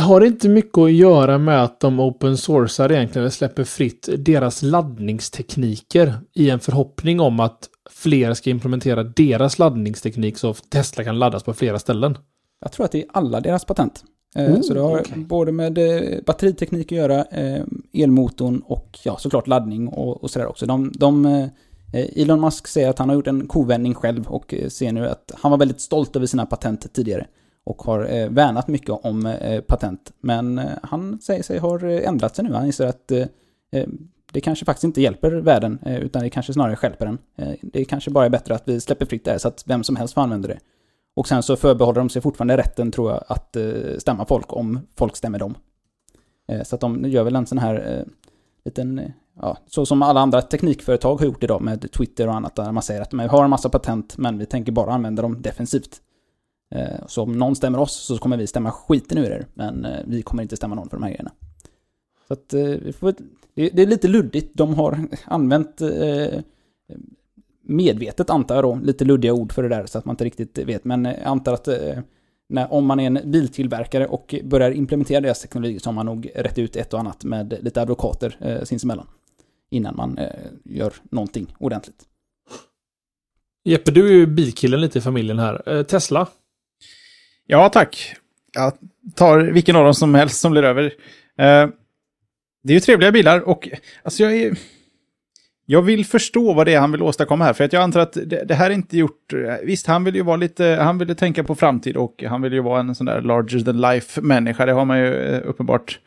[0.00, 4.62] Har det inte mycket att göra med att de open sourcar egentligen släpper fritt deras
[4.62, 11.42] laddningstekniker i en förhoppning om att fler ska implementera deras laddningsteknik så Tesla kan laddas
[11.42, 12.18] på flera ställen?
[12.60, 14.04] Jag tror att det är alla deras patent.
[14.34, 15.24] Oh, så det har okay.
[15.24, 17.62] både med eh, batteriteknik att göra, eh,
[17.92, 20.66] elmotorn och ja, såklart laddning och, och sådär också.
[20.66, 21.48] De, de,
[21.92, 25.50] Elon Musk säger att han har gjort en kovändning själv och ser nu att han
[25.50, 27.26] var väldigt stolt över sina patent tidigare
[27.64, 30.12] och har eh, värnat mycket om eh, patent.
[30.20, 32.52] Men eh, han säger sig ha ändrat sig nu.
[32.52, 33.12] Han inser att
[34.32, 37.18] det kanske faktiskt inte hjälper världen, utan det kanske snarare skälper den.
[37.60, 39.96] Det kanske bara är bättre att vi släpper fritt det här så att vem som
[39.96, 40.58] helst får använda det.
[41.14, 44.80] Och sen så förbehåller de sig fortfarande rätten, tror jag, att eh, stämma folk om
[44.96, 45.54] folk stämmer dem.
[46.48, 48.04] Eh, så att de gör väl en sån här eh,
[48.64, 49.10] liten, eh,
[49.40, 52.82] ja, så som alla andra teknikföretag har gjort idag med Twitter och annat, där man
[52.82, 56.00] säger att man har en massa patent, men vi tänker bara använda dem defensivt.
[56.74, 60.00] Eh, så om någon stämmer oss så kommer vi stämma skiten ur er, men eh,
[60.06, 61.32] vi kommer inte stämma någon för de här grejerna.
[62.28, 63.14] Så att, eh,
[63.54, 64.50] det, är lite luddigt.
[64.54, 65.80] De har använt
[67.62, 70.58] medvetet antar jag då, lite luddiga ord för det där så att man inte riktigt
[70.58, 70.84] vet.
[70.84, 71.68] Men jag antar att
[72.52, 76.30] när, om man är en biltillverkare och börjar implementera deras teknologi så har man nog
[76.34, 79.06] rätt ut ett och annat med lite advokater eh, sinsemellan.
[79.70, 80.26] Innan man eh,
[80.64, 82.04] gör någonting ordentligt.
[83.64, 85.68] Jeppe, du är ju bilkillen lite i familjen här.
[85.68, 86.28] Eh, Tesla?
[87.46, 88.14] Ja, tack.
[88.54, 88.72] Jag
[89.14, 90.84] tar vilken av dem som helst som blir över.
[91.38, 91.68] Eh,
[92.64, 93.68] det är ju trevliga bilar och
[94.04, 94.56] alltså jag är
[95.66, 98.12] jag vill förstå vad det är han vill åstadkomma här, för att jag antar att
[98.12, 99.32] det, det här är inte gjort...
[99.32, 100.64] Eh, visst, han vill ju vara lite...
[100.80, 103.80] Han vill tänka på framtid och han vill ju vara en sån där larger than
[103.80, 104.66] life-människa.
[104.66, 105.98] Det har man ju eh, uppenbart...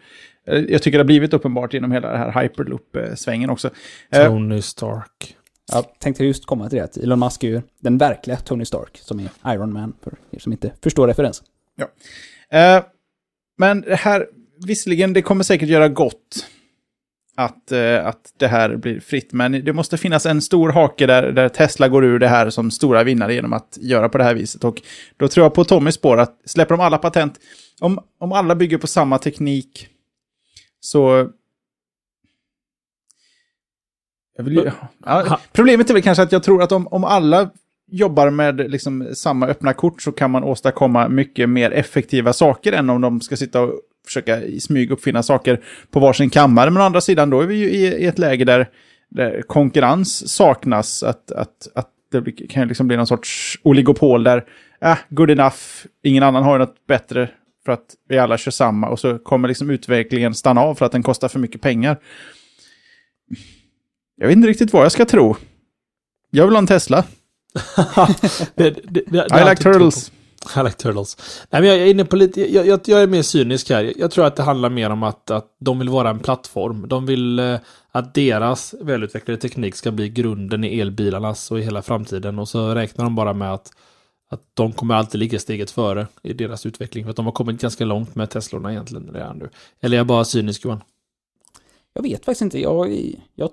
[0.47, 3.69] Eh, jag tycker det har blivit uppenbart genom hela det här hyperloop-svängen också.
[4.13, 5.36] Tony Stark.
[5.72, 8.97] Jag tänkte just komma till det, att Elon Musk är ju den verkliga Tony Stark,
[8.97, 11.45] som är Iron Man, för er som inte förstår referensen.
[11.76, 11.88] Ja.
[12.59, 12.84] Eh,
[13.57, 14.28] men det här,
[14.66, 16.45] visserligen, det kommer säkert göra gott
[17.36, 19.34] att, eh, att det här blir fritt.
[19.34, 22.72] Men det måste finnas en stor hake där, där Tesla går ur det här som
[22.72, 24.63] stora vinnare genom att göra på det här viset.
[24.63, 24.82] Och
[25.18, 27.39] då tror jag på Tommys spår att släpper de alla patent,
[27.80, 29.88] om, om alla bygger på samma teknik
[30.80, 31.30] så...
[34.38, 34.71] Vill,
[35.05, 37.49] ja, problemet är väl kanske att jag tror att om, om alla
[37.91, 42.89] jobbar med liksom samma öppna kort så kan man åstadkomma mycket mer effektiva saker än
[42.89, 43.73] om de ska sitta och
[44.05, 46.69] försöka i smyg uppfinna saker på varsin kammare.
[46.69, 48.69] Men å andra sidan, då är vi ju i, i ett läge där,
[49.09, 51.03] där konkurrens saknas.
[51.03, 54.45] Att, att, att det kan liksom bli någon sorts oligopol där,
[54.81, 55.57] äh, good enough,
[56.03, 57.29] ingen annan har något bättre
[57.65, 58.89] för att vi alla kör samma.
[58.89, 61.97] Och så kommer liksom utvecklingen stanna av för att den kostar för mycket pengar.
[64.18, 65.36] Jag vet inte riktigt vad jag ska tro.
[66.32, 67.03] Jag vill ha en Tesla.
[68.55, 70.11] det, det, det, I like turtles.
[70.55, 71.18] I like turtles.
[71.49, 73.93] Nej, men jag är inne på lite, jag, jag, jag, är mer cynisk här.
[73.97, 76.88] Jag tror att det handlar mer om att, att de vill vara en plattform.
[76.88, 77.57] De vill eh,
[77.91, 82.39] att deras välutvecklade teknik ska bli grunden i elbilarnas och i hela framtiden.
[82.39, 83.72] Och så räknar de bara med att,
[84.30, 87.03] att de kommer alltid ligga steget före i deras utveckling.
[87.03, 89.49] För att de har kommit ganska långt med Teslorna egentligen redan nu.
[89.82, 90.82] Eller är jag bara cynisk Johan?
[91.97, 92.59] Jag vet faktiskt inte.
[92.59, 92.91] Jag,
[93.35, 93.49] jag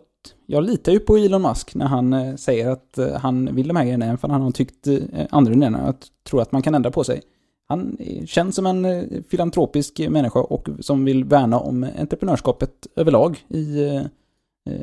[0.46, 3.76] jag litar ju på Elon Musk när han eh, säger att eh, han vill de
[3.76, 4.88] här grejerna, även för han har tyckt
[5.30, 5.80] annorlunda.
[5.84, 7.22] Jag tror att man kan ändra på sig.
[7.68, 14.00] Han känns som en eh, filantropisk människa och som vill värna om entreprenörskapet överlag i,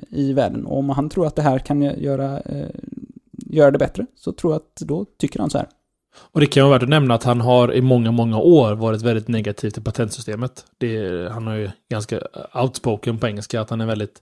[0.09, 0.65] i världen.
[0.65, 2.41] Och om han tror att det här kan göra,
[3.31, 5.67] göra det bättre så tror jag att då tycker han så här.
[6.31, 9.01] Och det kan vara värt att nämna att han har i många, många år varit
[9.01, 10.65] väldigt negativ till patentsystemet.
[10.77, 12.21] Det, han har ju ganska
[12.53, 14.21] outspoken på engelska, att han är väldigt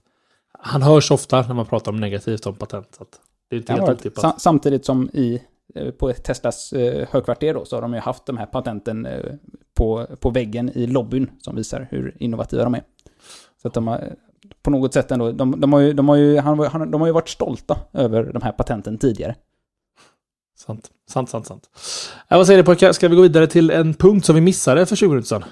[0.60, 2.94] han hörs ofta när man pratar om negativt om patent.
[2.98, 3.04] Så
[3.50, 4.40] det är inte helt otippat.
[4.40, 5.42] Samtidigt som i,
[5.74, 9.32] eh, på Teslas eh, högkvarter då, så har de ju haft de här patenten eh,
[9.74, 12.82] på, på väggen i lobbyn som visar hur innovativa de är.
[13.62, 14.14] Så att de har
[14.62, 17.08] på något sätt ändå, de, de har ju, de har ju, han, han, de har
[17.08, 19.34] ju varit stolta över de här patenten tidigare.
[20.58, 21.70] Sant, sant, sant, sant.
[22.28, 24.86] Äh, vad säger ni pojkar, ska vi gå vidare till en punkt som vi missade
[24.86, 25.44] för 20 minuter sedan?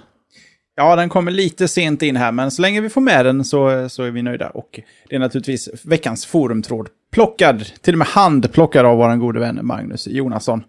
[0.79, 3.89] Ja, den kommer lite sent in här, men så länge vi får med den så,
[3.89, 4.49] så är vi nöjda.
[4.49, 6.89] Och det är naturligtvis veckans forumtråd.
[7.13, 10.65] Plockad, till och med handplockad av vår gode vän Magnus Jonasson.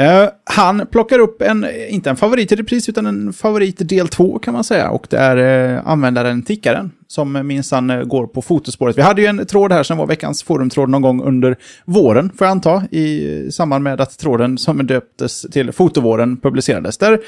[0.00, 4.38] Uh, han plockar upp en, inte en favorit i repris, utan en favorit del två
[4.38, 4.90] kan man säga.
[4.90, 5.36] Och det är
[5.74, 8.98] uh, användaren Tickaren, som minsann uh, går på fotospåret.
[8.98, 12.46] Vi hade ju en tråd här som var veckans forumtråd någon gång under våren, får
[12.46, 16.98] jag anta, i samband med att tråden som döptes till Fotovåren publicerades.
[16.98, 17.20] Där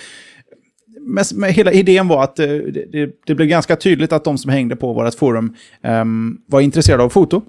[1.08, 4.38] med, med hela idén var att eh, det, det, det blev ganska tydligt att de
[4.38, 7.42] som hängde på vårt forum um, var intresserade av foto.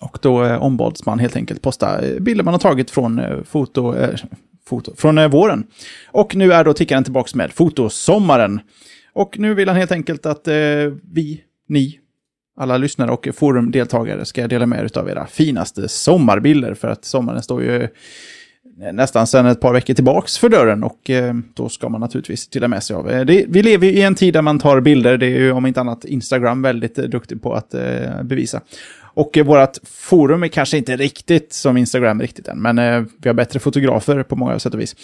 [0.00, 3.42] Och då eh, ombads man helt enkelt posta eh, bilder man har tagit från eh,
[3.44, 4.18] foto, eh,
[4.66, 5.66] foto, från eh, våren.
[6.06, 8.60] Och nu är då tickaren tillbaka med fotosommaren.
[9.12, 10.54] Och nu vill han helt enkelt att eh,
[11.12, 11.98] vi, ni,
[12.56, 16.74] alla lyssnare och forumdeltagare ska dela med er av era finaste sommarbilder.
[16.74, 17.88] För att sommaren står ju
[18.76, 22.68] nästan sedan ett par veckor tillbaks för dörren och eh, då ska man naturligtvis dela
[22.68, 23.10] med sig av.
[23.10, 25.52] Eh, det, vi lever ju i en tid där man tar bilder, det är ju
[25.52, 28.60] om inte annat Instagram väldigt eh, duktig på att eh, bevisa.
[29.14, 33.28] Och eh, vårt forum är kanske inte riktigt som Instagram riktigt än, men eh, vi
[33.28, 34.96] har bättre fotografer på många sätt och vis.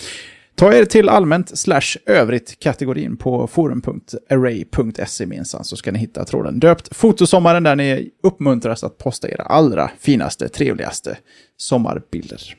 [0.55, 6.61] Ta er till allmänt slash övrigt kategorin på forum.array.se minsann så ska ni hitta tråden
[6.61, 11.17] döpt Fotosommaren där ni uppmuntras att posta era allra finaste, trevligaste
[11.57, 12.57] sommarbilder.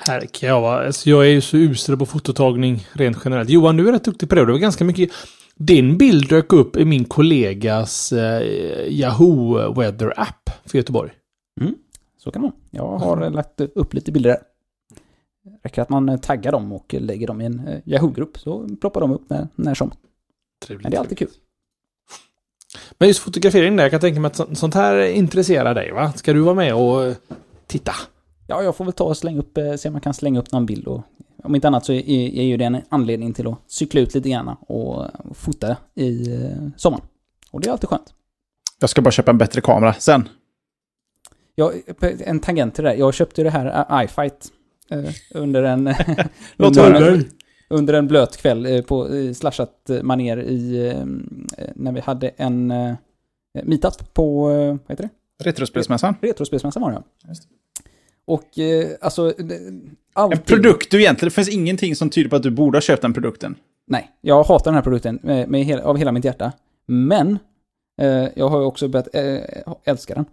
[0.00, 0.86] Här kan jag vara.
[0.86, 3.50] Alltså jag är ju så usel på fototagning rent generellt.
[3.50, 4.46] Johan, du är rätt duktig på det.
[4.46, 5.10] Det var ganska mycket...
[5.60, 8.42] Din bild dök upp i min kollegas eh,
[8.88, 11.10] Yahoo Weather App för Göteborg.
[11.60, 11.74] Mm,
[12.18, 12.52] så kan man.
[12.70, 14.38] Jag har lagt upp lite bilder där.
[15.62, 19.12] Räcker att man taggar dem och lägger dem i en eh, Yahoo-grupp så ploppar de
[19.12, 19.90] upp när, när som.
[20.66, 20.82] Trevligt.
[20.82, 21.28] Men det är alltid kul.
[22.98, 26.12] Men just fotografering där, jag kan tänka mig att så- sånt här intresserar dig va?
[26.12, 27.14] Ska du vara med och eh,
[27.66, 27.92] titta?
[28.50, 30.52] Ja, jag får väl ta och slänga upp, eh, se om man kan slänga upp
[30.52, 31.02] någon bild och
[31.44, 34.28] om inte annat så är, är ju det en anledning till att cykla ut lite
[34.30, 37.04] grann och fota i eh, sommaren.
[37.50, 38.14] Och det är alltid skönt.
[38.80, 40.28] Jag ska bara köpa en bättre kamera sen.
[41.54, 41.72] Jag,
[42.20, 42.96] en tangent till det där.
[42.96, 44.52] Jag köpte det här eh, iFight
[44.90, 45.86] eh, under en...
[46.56, 47.24] Under, en
[47.70, 50.88] under en blöt kväll eh, på eh, slashat eh, maner i...
[50.88, 51.04] eh,
[51.74, 52.94] När vi hade en eh,
[53.64, 54.50] meetup på...
[54.50, 55.44] eh, Vad heter det?
[55.44, 56.14] Retrospelsmässan.
[56.20, 57.34] Retrospelsmässan var det ja.
[58.28, 59.32] Och eh, alltså...
[59.38, 62.76] det- En allting- produkt du egentligen, det finns ingenting som tyder på att du borde
[62.76, 63.54] ha köpt den produkten.
[63.86, 66.52] Nej, jag hatar den här produkten med, med hela, av hela mitt hjärta.
[66.86, 67.38] Men
[68.00, 70.24] eh, jag har ju också börjat eh, älska den.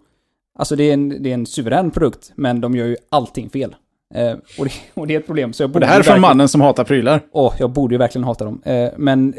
[0.58, 3.76] Alltså det är, en, det är en suverän produkt, men de gör ju allting fel.
[4.14, 5.52] Eh, och, det, och det är ett problem.
[5.52, 7.20] Så jag Och borde det här är från verkligen- mannen som hatar prylar.
[7.32, 8.62] Åh, jag borde ju verkligen hata dem.
[8.64, 9.34] Eh, men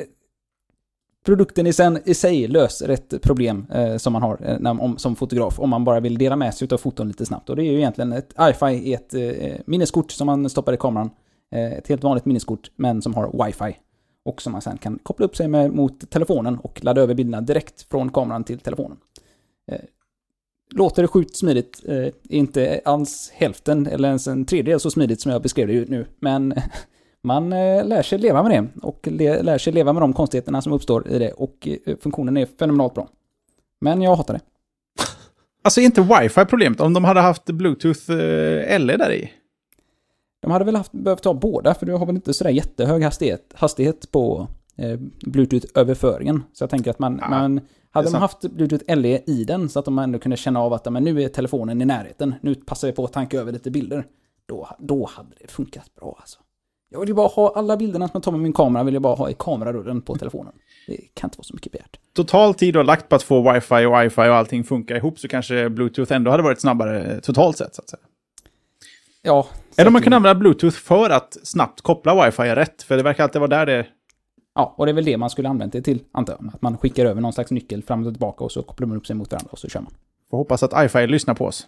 [1.28, 4.98] produkten i, sen, i sig löser ett problem eh, som man har eh, när, om,
[4.98, 5.60] som fotograf.
[5.60, 7.50] Om man bara vill dela med sig av foton lite snabbt.
[7.50, 11.10] Och det är ju egentligen ett iFi, ett eh, minneskort som man stoppar i kameran.
[11.52, 13.78] Eh, ett helt vanligt minneskort, men som har wifi.
[14.26, 17.42] Och som man sen kan koppla upp sig med mot telefonen och ladda över bilderna
[17.42, 18.98] direkt från kameran till telefonen.
[19.72, 19.80] Eh,
[20.76, 21.84] låter det sjukt smidigt.
[21.88, 25.86] Eh, inte alls hälften eller ens en tredjedel så smidigt som jag beskrev det ju
[25.86, 26.06] nu.
[26.20, 26.54] Men
[27.28, 30.74] man eh, lär sig leva med det och lär sig leva med de konstigheterna som
[30.74, 33.08] uppstår i det och eh, funktionen är fenomenalt bra.
[33.82, 34.42] Men jag hatar det.
[35.64, 39.32] Alltså inte wifi problemet om de hade haft bluetooth eh, LE där i?
[40.42, 43.54] De hade väl haft, behövt ha båda för du har väl inte sådär jättehög hastighet,
[43.56, 44.48] hastighet på
[44.78, 46.44] eh, Bluetooth-överföringen.
[46.54, 47.62] Så jag tänker att man, Ja, man
[47.92, 50.92] hade man haft Bluetooth LE i den så att de ändå kunde känna av att
[50.92, 54.06] men nu är telefonen i närheten, nu passar vi på att tanka över lite bilder.
[54.46, 56.40] Då, då hade det funkat bra alltså.
[56.90, 59.04] Jag vill ju bara ha alla bilderna som jag tar med min kamera vill jag
[59.04, 60.54] bara ha i kamerarullen på telefonen.
[60.88, 62.00] Det kan inte vara så mycket begärt.
[62.14, 65.20] Total tid du har lagt på att få wifi och wifi och allting funkar ihop
[65.20, 67.76] så kanske bluetooth ändå hade varit snabbare eh, totalt sett.
[67.76, 68.02] Så att säga.
[69.22, 69.48] Ja.
[69.78, 72.84] Eller om man kan använda bluetooth för att snabbt koppla wifi rätt.
[72.84, 73.88] För det verkar alltid vara där det...
[74.56, 76.54] Ja, och det är väl det man skulle använt det till, antar jag.
[76.54, 79.08] Att man skickar över någon slags nyckel fram och tillbaka och så kopplar man upp
[79.08, 79.94] sig mot varandra och så kör man.
[80.30, 81.68] Får hoppas att iFi lyssnar på oss.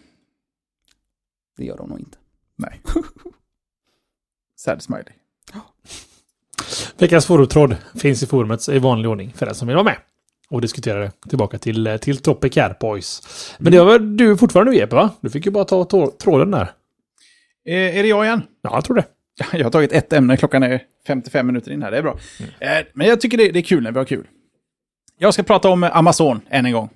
[1.56, 2.18] Det gör de nog inte.
[2.56, 2.80] Nej.
[4.60, 5.12] Sad smiley.
[6.98, 9.96] Veckans forumtråd finns i forumet i vanlig ordning för den som vill vara med.
[10.50, 13.22] Och diskutera det tillbaka till, eh, till Topic här boys.
[13.58, 15.10] Men det var du fortfarande Jeppe va?
[15.20, 15.84] Du fick ju bara ta
[16.22, 16.72] tråden där.
[17.66, 18.42] Eh, är det jag igen?
[18.62, 19.04] Ja, jag tror det.
[19.52, 22.18] Jag har tagit ett ämne, klockan är 55 minuter in här, det är bra.
[22.58, 24.26] Eh, men jag tycker det, det är kul när vi har kul.
[25.18, 26.88] Jag ska prata om Amazon än en gång.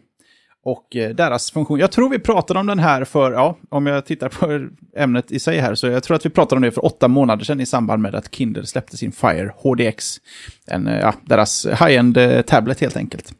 [0.64, 1.78] Och eh, deras funktion.
[1.78, 5.38] Jag tror vi pratade om den här för, ja, om jag tittar på ämnet i
[5.38, 7.66] sig här, så jag tror att vi pratade om det för åtta månader sedan i
[7.66, 10.20] samband med att Kindle släppte sin Fire HDX.
[10.66, 13.32] En, eh, ja, deras high-end eh, tablet helt enkelt.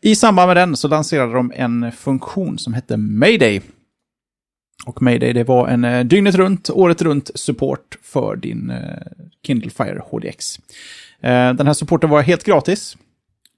[0.00, 3.60] I samband med den så lanserade de en funktion som hette Mayday.
[4.86, 8.72] Och Mayday det var en dygnet runt, året runt support för din
[9.46, 10.58] Kindle Fire HDX.
[11.56, 12.96] Den här supporten var helt gratis.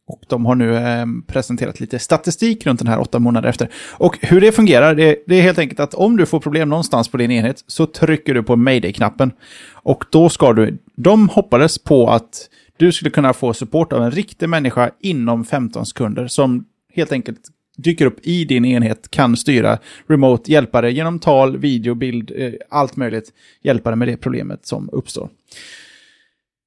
[0.08, 3.68] Och de har nu eh, presenterat lite statistik runt den här åtta månader efter.
[3.92, 7.08] Och hur det fungerar, det, det är helt enkelt att om du får problem någonstans
[7.08, 9.32] på din enhet så trycker du på Mayday-knappen.
[9.72, 14.10] Och då ska du, de hoppades på att du skulle kunna få support av en
[14.10, 17.40] riktig människa inom 15 sekunder som helt enkelt
[17.76, 22.52] dyker upp i din enhet, kan styra remote, hjälpa dig genom tal, video, bild, eh,
[22.70, 23.32] allt möjligt,
[23.62, 25.28] hjälpa dig med det problemet som uppstår.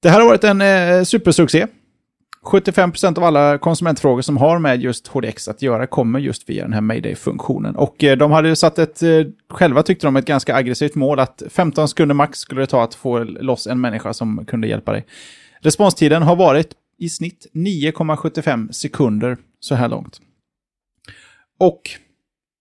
[0.02, 1.68] Det här har varit en eh, supersuccé.
[2.46, 6.74] 75% av alla konsumentfrågor som har med just HDX att göra kommer just via den
[6.74, 7.76] här Mayday-funktionen.
[7.76, 9.10] Och eh, de hade ju satt ett, eh,
[9.50, 12.96] själva tyckte de, ett ganska aggressivt mål att 15 sekunder max skulle det ta att
[12.96, 15.06] få loss en människa som kunde hjälpa dig.
[15.62, 20.22] Responstiden har varit i snitt 9,75 sekunder så här långt.
[21.60, 21.82] Och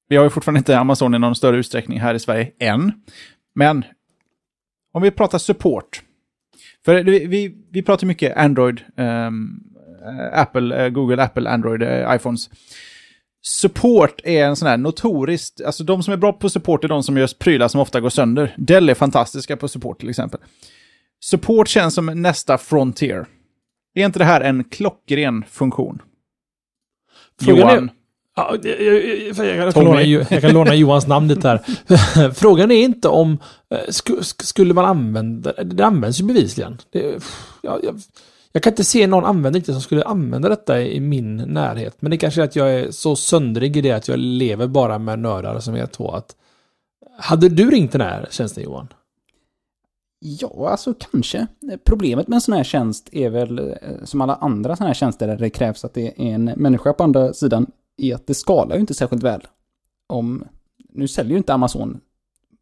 [0.08, 2.92] vi har ju fortfarande inte Amazon i någon större utsträckning här i Sverige än.
[3.54, 3.84] Men
[4.92, 6.02] om vi pratar support.
[6.84, 9.60] För vi, vi, pratar mycket Android, um,
[10.32, 12.50] Apple, uh, Google, Apple, Android, uh, iPhones.
[13.42, 17.02] Support är en sån här notoriskt, alltså de som är bra på support är de
[17.02, 18.54] som gör prylar som ofta går sönder.
[18.58, 20.40] Dell är fantastiska på support till exempel.
[21.24, 23.26] Support känns som nästa frontier.
[23.94, 26.02] Är inte det här en klockren funktion?
[27.40, 27.90] Frågan Johan?
[28.38, 32.30] Ja, jag, jag, jag, kan låna, jag, kan låna, Johans namn lite här.
[32.34, 33.38] Frågan är inte om...
[33.88, 35.52] Sk, skulle man använda...
[35.64, 36.78] Det används ju bevisligen.
[36.90, 37.24] Det,
[37.62, 41.96] jag, kan inte se någon användare som skulle använda detta i min närhet.
[42.00, 44.98] Men det kanske är att jag är så söndrig i det att jag lever bara
[44.98, 46.10] med nördar som är två.
[46.10, 46.36] Att,
[47.18, 48.88] hade du ringt den här tjänsten Johan?
[50.20, 51.46] Ja, alltså kanske.
[51.84, 53.74] Problemet med en sån här tjänst är väl, eh,
[54.04, 57.04] som alla andra såna här tjänster där det krävs att det är en människa på
[57.04, 57.66] andra sidan,
[57.98, 59.40] är att det skalar ju inte särskilt väl.
[60.06, 60.44] Om,
[60.92, 62.00] nu säljer ju inte Amazon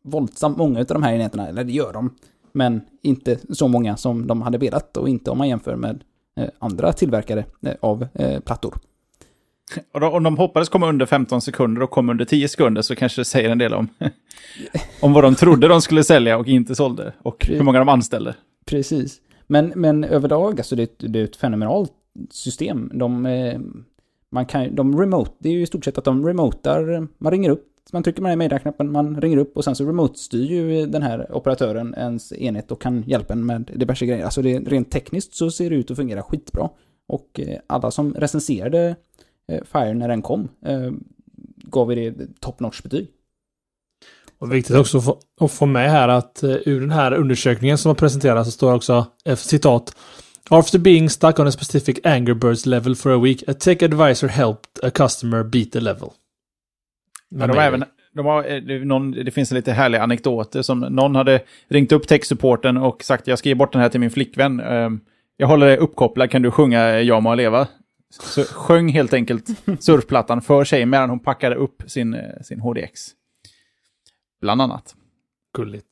[0.05, 2.15] våldsamt många av de här enheterna, eller det gör de,
[2.53, 6.05] men inte så många som de hade velat och inte om man jämför med
[6.37, 8.07] eh, andra tillverkare eh, av
[8.45, 8.79] plattor.
[9.93, 13.21] Och om de hoppades komma under 15 sekunder och kom under 10 sekunder så kanske
[13.21, 13.89] det säger en del om,
[15.01, 17.13] om vad de trodde de skulle sälja och inte sålde.
[17.23, 18.35] Och hur många de anställde.
[18.67, 19.21] Precis.
[19.47, 21.93] Men, men överlag, alltså det, det är ett fenomenalt
[22.31, 22.91] system.
[22.95, 23.61] De, eh,
[24.33, 27.51] man kan, de remote, det är ju i stort sett att de remotar, man ringer
[27.51, 31.37] upp, man trycker med medieraknappen, man ringer upp och sen så remote-styr ju den här
[31.37, 34.25] operatören ens enhet och kan hjälpa en med diverse grejer.
[34.25, 36.69] Alltså det, rent tekniskt så ser det ut att fungera skitbra.
[37.09, 38.97] Och eh, alla som recenserade
[39.53, 40.91] eh, Fire när den kom eh,
[41.57, 43.09] gav vi det top notch betyg.
[44.39, 47.79] Och viktigt också att få, att få med här att eh, ur den här undersökningen
[47.79, 49.97] som har presenterats så står också ett citat
[50.51, 54.29] After being stuck on a specific Angry Birds level for a week, a tech advisor
[54.29, 56.13] helped a customer beat the level.
[57.31, 57.85] Men de har även,
[58.15, 62.77] de har, någon, det finns en lite härlig anekdoter som någon hade ringt upp tech-supporten
[62.77, 64.61] och sagt jag ska ge bort den här till min flickvän.
[64.61, 65.01] Um,
[65.37, 67.69] jag håller dig uppkopplad, kan du sjunga Jag må leva?
[68.11, 69.49] Så sjöng helt enkelt
[69.81, 73.11] surfplattan för sig medan hon packade upp sin, eh, sin HDX.
[74.41, 74.95] Bland annat.
[75.57, 75.87] Gulligt.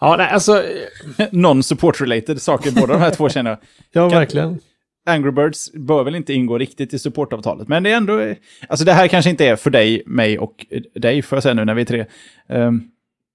[0.00, 0.64] Ja, nej, alltså...
[1.30, 3.58] Non-support-related saker, båda de här två känner jag.
[3.92, 4.58] Ja, verkligen.
[5.06, 8.34] Angry Birds bör väl inte ingå riktigt i supportavtalet, men det är ändå...
[8.68, 11.64] Alltså det här kanske inte är för dig, mig och dig, får jag säga nu
[11.64, 12.06] när vi är tre.
[12.48, 12.90] Um,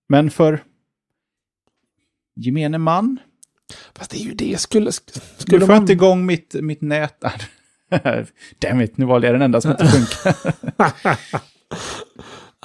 [0.09, 0.63] men för
[2.35, 3.19] gemene man.
[3.95, 4.91] Fast det är ju det, skulle...
[4.91, 5.81] skulle du får man...
[5.81, 7.41] inte igång mitt, mitt nät där.
[8.59, 10.35] Damn it, nu valde jag den enda som inte funkar.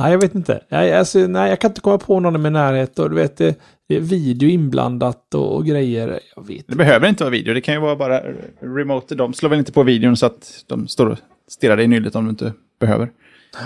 [0.01, 0.63] Nej, jag vet inte.
[0.69, 2.99] Jag, alltså, nej, jag kan inte komma på någon i min närhet.
[2.99, 6.21] Och du vet, det, det är video inblandat och, och, grejer.
[6.37, 6.69] Jag vet.
[6.69, 8.23] Det behöver inte vara video, det kan ju vara bara
[8.61, 9.15] remote.
[9.15, 12.15] De slår väl inte på videon så att de står och stirrar dig i nyllet
[12.15, 13.11] om du inte behöver.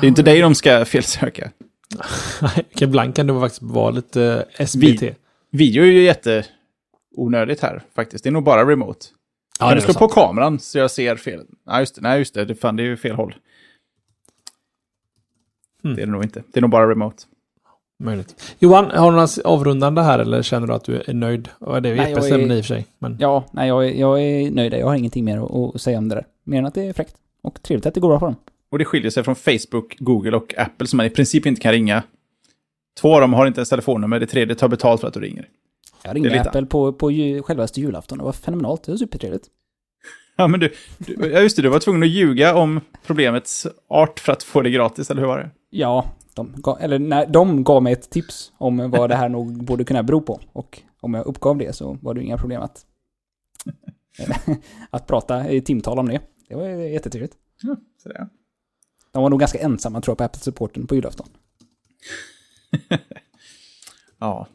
[0.01, 1.51] Det är inte dig de ska felsöka.
[2.81, 5.03] Ibland kan det faktiskt vara lite SBT.
[5.03, 5.15] Vi,
[5.51, 8.25] video är ju jätteonödigt här faktiskt.
[8.25, 9.07] Det är nog bara remote.
[9.61, 11.41] Ja, kan du slå på kameran så jag ser fel?
[11.67, 12.01] Nej, just det.
[12.01, 12.45] Nej, just det.
[12.45, 13.35] det, fan, det är ju fel håll.
[15.85, 15.97] Mm.
[15.97, 16.43] Det är det nog inte.
[16.53, 17.23] Det är nog bara remote.
[17.99, 18.55] Möjligt.
[18.59, 21.49] Johan, har du något avrundande här eller känner du att du är nöjd?
[21.59, 22.87] Och det är nej, Jeppes ämne i och för sig.
[22.99, 23.17] Men...
[23.21, 24.73] Ja, nej, jag är, jag är nöjd.
[24.73, 26.27] Jag har ingenting mer att, att säga om det där.
[26.45, 27.15] Mer än att det är fräckt.
[27.43, 28.37] Och trevligt att det går bra för dem.
[28.71, 31.73] Och det skiljer sig från Facebook, Google och Apple som man i princip inte kan
[31.73, 32.03] ringa.
[33.01, 35.49] Två av dem har inte ens telefonnummer, det tredje tar betalt för att du ringer.
[36.05, 37.11] Jag ringde Apple på, på
[37.45, 38.19] självaste julafton.
[38.19, 38.85] Det var fenomenalt.
[38.85, 39.45] Det var supertrevligt.
[40.37, 44.21] Ja, men du, du, ja just det, du var tvungen att ljuga om problemets art
[44.21, 45.51] för att få det gratis, eller hur var det?
[45.71, 49.65] Ja, de gav, eller nej, de gav mig ett tips om vad det här nog
[49.65, 50.41] borde kunna bero på.
[50.53, 52.87] Och om jag uppgav det så var det inga problem att,
[54.91, 56.21] att prata i timtal om det.
[56.49, 57.37] Det var jättetrevligt.
[57.63, 58.29] Ja, så det.
[59.13, 61.27] De var nog ganska ensamma tror jag på Apple-supporten på julafton.
[64.19, 64.47] ja,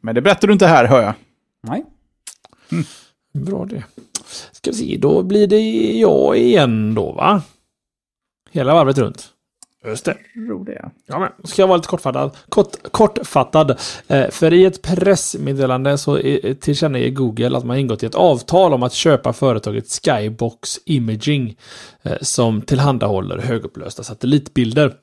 [0.00, 1.14] men det berättar du inte här, hör jag.
[1.60, 1.84] Nej.
[2.72, 2.84] Mm.
[3.32, 3.84] Bra det.
[4.52, 5.60] Ska vi se, då blir det
[5.98, 7.42] jag igen då, va?
[8.50, 9.32] Hela varvet runt.
[9.86, 10.16] Just det.
[10.66, 10.90] Det.
[11.06, 12.30] Ja, men ska jag vara lite kortfattad.
[12.48, 13.78] Kort, kortfattad.
[14.08, 16.20] Eh, för i ett pressmeddelande så
[16.60, 21.56] tillkännager Google att man ingått i ett avtal om att köpa företaget Skybox Imaging
[22.02, 24.94] eh, som tillhandahåller högupplösta satellitbilder.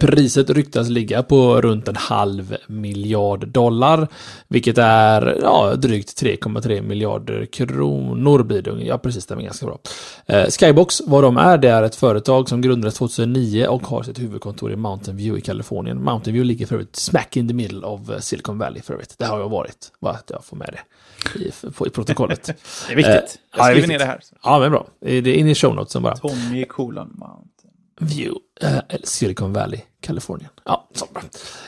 [0.00, 4.08] Priset ryktas ligga på runt en halv miljard dollar,
[4.48, 8.70] vilket är ja, drygt 3,3 miljarder kronor blir det.
[8.70, 9.78] Ja, precis, det är ganska bra.
[10.26, 14.18] Eh, Skybox, vad de är, det är ett företag som grundades 2009 och har sitt
[14.18, 16.04] huvudkontor i Mountain View i Kalifornien.
[16.04, 19.14] Mountain View ligger för övrigt smack in the middle of eh, Silicon Valley för övrigt.
[19.18, 21.48] Det har jag varit, bara att jag får med det i,
[21.86, 22.44] i protokollet.
[22.86, 23.14] det är viktigt.
[23.14, 24.20] Eh, jag skriver ner det här.
[24.42, 24.86] Ja, men bra.
[25.00, 26.16] Det är in i show notesen bara.
[26.16, 27.52] Tommy Colon Mountain.
[28.00, 30.50] View, eh, Silicon Valley, Kalifornien.
[30.64, 31.22] Ja, så bra.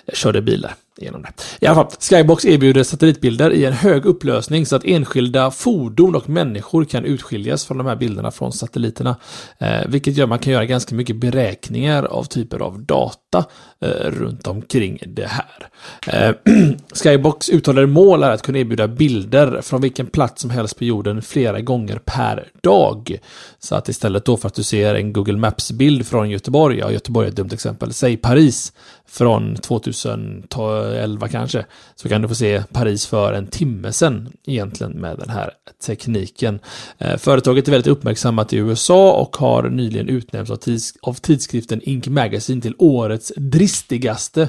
[0.06, 1.32] Jag körde bilar genom det.
[1.60, 6.28] I alla fall, Skybox erbjuder satellitbilder i en hög upplösning så att enskilda fordon och
[6.28, 9.16] människor kan utskiljas från de här bilderna från satelliterna.
[9.58, 13.44] Eh, vilket gör att man kan göra ganska mycket beräkningar av typer av data
[13.80, 15.68] eh, runt omkring det här.
[16.06, 16.34] Eh,
[17.02, 21.22] Skybox uttalade mål är att kunna erbjuda bilder från vilken plats som helst på jorden
[21.22, 23.18] flera gånger per dag.
[23.58, 27.26] Så att istället då för att du ser en Google Maps-bild från Göteborg, ja Göteborg
[27.26, 28.72] är ett dumt exempel, säg Paris
[29.06, 35.18] från 2011 kanske, så kan du få se Paris för en timme sedan egentligen med
[35.18, 35.50] den här
[35.86, 36.58] tekniken.
[36.98, 41.80] Eh, företaget är väldigt uppmärksammat i USA och har nyligen utnämnts av, tids av tidskriften
[41.82, 44.48] Ink Magazine till årets dristigaste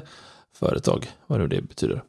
[0.59, 2.03] företag, vad nu det betyder.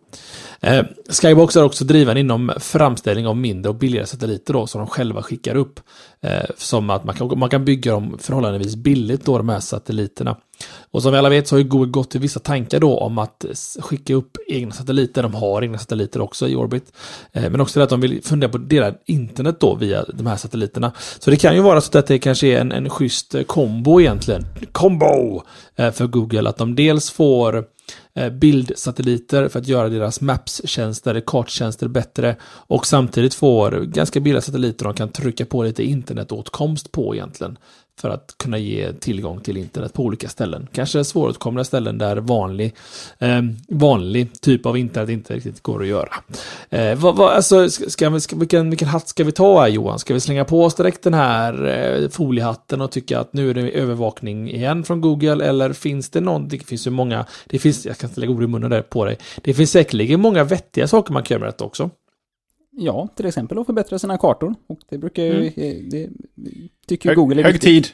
[0.60, 4.86] Eh, Skybox är också driven inom framställning av mindre och billigare satelliter då, som de
[4.86, 5.80] själva skickar upp.
[6.20, 10.36] Eh, som att man kan, man kan bygga dem förhållandevis billigt då, de här satelliterna.
[10.90, 13.18] Och som vi alla vet så har ju Google gått till vissa tankar då om
[13.18, 13.44] att
[13.80, 15.22] skicka upp egna satelliter.
[15.22, 16.92] De har egna satelliter också i orbit.
[17.32, 20.36] Eh, men också det att de vill fundera på deras internet då via de här
[20.36, 20.92] satelliterna.
[21.18, 24.00] Så det kan ju vara så att det kanske är en, en schysst eh, kombo
[24.00, 24.46] egentligen.
[24.72, 25.42] Kombo!
[25.76, 27.64] Eh, för Google, att de dels får
[28.16, 34.84] Eh, bildsatelliter för att göra deras maps-tjänster, karttjänster bättre och samtidigt får ganska billiga satelliter
[34.84, 37.58] de kan trycka på lite internetåtkomst på egentligen
[38.00, 40.68] för att kunna ge tillgång till internet på olika ställen.
[40.72, 42.74] Kanske svåråtkomliga ställen där vanlig,
[43.18, 46.08] eh, vanlig typ av internet inte riktigt går att göra.
[46.70, 49.98] Eh, vad, vad, alltså, ska vi, ska, vilken, vilken hatt ska vi ta här Johan?
[49.98, 53.54] Ska vi slänga på oss direkt den här eh, foliehatten och tycka att nu är
[53.54, 55.44] det övervakning igen från Google?
[55.44, 58.42] Eller finns det någon, det finns ju många, det finns, jag kan inte lägga ord
[58.42, 61.48] i munnen där på dig, det finns säkerligen många vettiga saker man kan göra med
[61.48, 61.90] detta också.
[62.78, 64.54] Ja, till exempel att förbättra sina kartor.
[64.66, 65.52] Och det brukar ju...
[65.56, 65.90] Mm.
[65.90, 66.08] Det,
[66.86, 67.86] tycker hög, Google är Hög tid.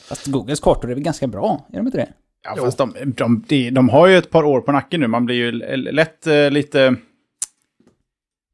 [0.00, 1.66] Fast Googles kartor är väl ganska bra?
[1.72, 2.12] Är de inte det?
[2.44, 2.64] Ja, jo.
[2.64, 5.06] fast de, de, de, de, har ju ett par år på nacken nu.
[5.06, 6.96] Man blir ju lätt uh, lite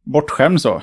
[0.03, 0.83] bortskämd så.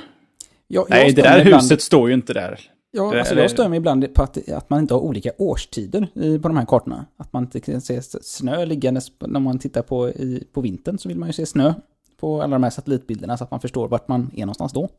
[0.68, 1.64] Ja, Nej, det där ibland...
[1.64, 2.60] huset står ju inte där.
[2.92, 6.08] Ja, det, alltså jag stör mig ibland på att, att man inte har olika årstider
[6.14, 7.06] i, på de här kartorna.
[7.18, 11.10] Att man inte kan se snö liggandes när man tittar på, i, på vintern så
[11.10, 11.74] vill man ju se snö
[12.18, 14.90] på alla de här satellitbilderna så att man förstår vart man är någonstans då.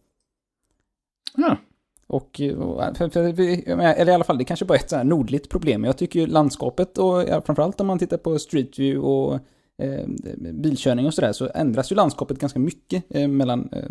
[1.37, 1.57] Ja.
[2.07, 2.41] Och,
[2.95, 5.85] för, eller i alla fall, det kanske bara är ett så här nordligt problem.
[5.85, 9.35] Jag tycker ju landskapet och framförallt om man tittar på Street View och
[9.79, 10.07] eh,
[10.53, 13.89] bilkörning och sådär så ändras ju landskapet ganska mycket eh, mellan eh,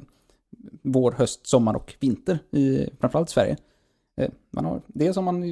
[0.82, 3.58] vår, höst, sommar och vinter i framförallt Sverige.
[4.22, 5.44] Eh, man har, det som man,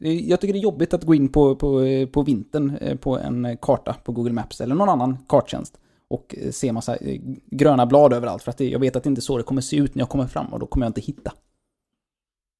[0.00, 3.56] jag tycker det är jobbigt att gå in på, på, på vintern eh, på en
[3.56, 5.78] karta på Google Maps eller någon annan karttjänst
[6.12, 9.18] och se massa eh, gröna blad överallt för att det, jag vet att det inte
[9.18, 11.00] är så det kommer se ut när jag kommer fram och då kommer jag inte
[11.00, 11.32] hitta.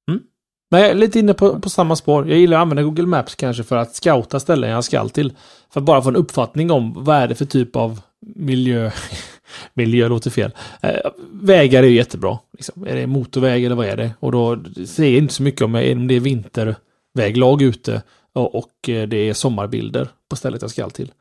[0.09, 0.21] Mm.
[0.71, 2.29] Men jag är lite inne på, på samma spår.
[2.29, 5.33] Jag gillar att använda Google Maps kanske för att scouta ställen jag ska till.
[5.69, 8.01] För att bara få en uppfattning om vad är det för typ av
[8.35, 8.91] miljö.
[9.73, 10.51] miljö låter fel.
[10.81, 12.39] Eh, vägar är ju jättebra.
[12.53, 12.87] Liksom.
[12.87, 14.11] Är det motorväg eller vad är det?
[14.19, 18.01] Och då ser jag inte så mycket om, om det är vinterväglag ute
[18.33, 21.11] och, och eh, det är sommarbilder på stället jag ska till.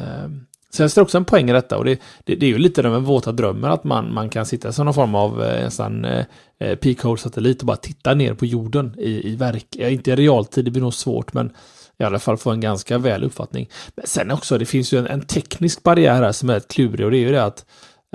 [0.00, 2.58] Ehm, Sen är det också en poäng i detta och det, det, det är ju
[2.58, 6.04] lite den våta drömmen att man, man kan sitta som någon form av en nästan
[6.04, 6.24] eh,
[6.60, 10.64] eh peak-hole-satellit och bara titta ner på jorden i, i verk, ja, inte i realtid,
[10.64, 11.52] det blir nog svårt men
[11.98, 13.68] i alla fall få en ganska väl uppfattning.
[13.94, 17.04] Men sen också, det finns ju en, en teknisk barriär här som är ett klurig
[17.04, 17.66] och det är ju det att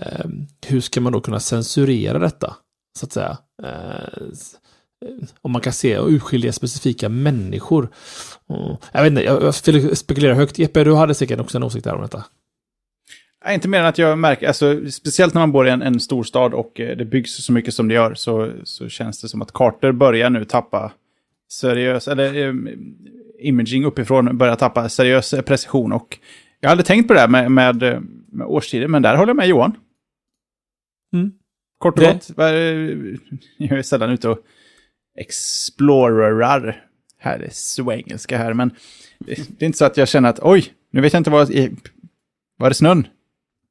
[0.02, 0.26] eh,
[0.68, 2.56] hur ska man då kunna censurera detta?
[3.00, 3.38] Så att säga.
[3.64, 4.34] Eh,
[5.42, 7.90] om man kan se och urskilja specifika människor.
[8.50, 8.76] Mm.
[8.92, 10.60] Jag vet inte, jag spekulerar högt.
[10.60, 12.24] Jeppe, du hade säkert också en åsikt där om detta.
[13.46, 16.00] Nej, inte mer än att jag märker, alltså, speciellt när man bor i en, en
[16.00, 19.42] storstad och eh, det byggs så mycket som det gör, så, så känns det som
[19.42, 20.92] att kartor börjar nu tappa
[21.52, 22.54] seriös, eller eh,
[23.40, 25.92] imaging uppifrån börjar tappa seriös precision.
[25.92, 26.18] Och
[26.60, 29.48] jag hade tänkt på det här med, med, med årstider, men där håller jag med
[29.48, 29.76] Johan.
[31.14, 31.32] Mm.
[31.78, 32.30] Kort och gott,
[33.58, 34.40] jag är sällan ute och
[35.18, 36.84] explorerar.
[37.20, 38.72] Här är så engelska här, men
[39.20, 41.52] det är inte så att jag känner att oj, nu vet jag inte vad...
[42.60, 43.08] Var det snön?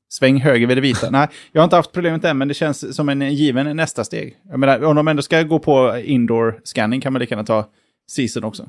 [0.09, 1.11] Sväng höger vid det vita.
[1.11, 4.37] Nej, jag har inte haft problemet än, men det känns som en given nästa steg.
[4.51, 7.69] Jag menar, om de ändå ska gå på indoor scanning kan man lika gärna ta
[8.11, 8.69] season också.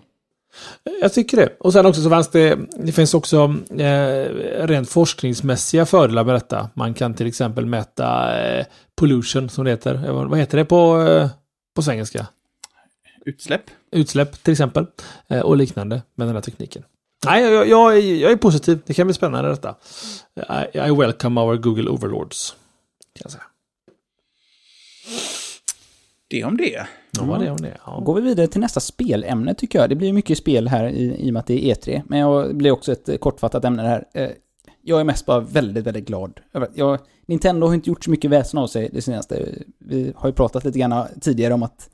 [1.01, 1.49] Jag tycker det.
[1.59, 4.29] Och sen också så fanns det, det finns också eh,
[4.67, 6.69] rent forskningsmässiga fördelar med detta.
[6.73, 8.65] Man kan till exempel mäta eh,
[8.95, 9.95] pollution som det heter.
[10.05, 11.29] Eh, Vad heter det på, eh,
[11.75, 12.27] på svengelska?
[13.25, 13.61] Utsläpp.
[13.91, 14.85] Utsläpp till exempel.
[15.27, 16.83] Eh, och liknande med den här tekniken.
[17.25, 18.79] Nej, jag, jag, är- jag är positiv.
[18.85, 19.75] Det kan bli spännande detta.
[20.73, 22.55] I, I welcome our Google overlords.
[23.13, 23.43] Kan jag säga.
[26.29, 26.87] Det om det.
[27.11, 27.77] Ja, det om det.
[27.85, 27.99] Ja.
[27.99, 29.89] Går vi vidare till nästa spelämne tycker jag.
[29.89, 32.01] Det blir mycket spel här i, i och med att det är E3.
[32.05, 34.05] Men jag blir också ett kortfattat ämne här.
[34.13, 34.29] Eh,
[34.81, 36.39] Jag är mest bara väldigt, väldigt glad.
[36.73, 39.49] Jag, Nintendo har inte gjort så mycket väsen av sig det senaste.
[39.79, 41.89] Vi har ju pratat lite grann tidigare om att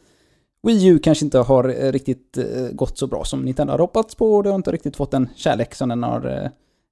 [0.63, 4.15] Wii U kanske inte har eh, riktigt eh, gått så bra som Nintendo har hoppats
[4.15, 4.35] på.
[4.35, 6.49] och Det har inte riktigt fått den kärlek som den har eh,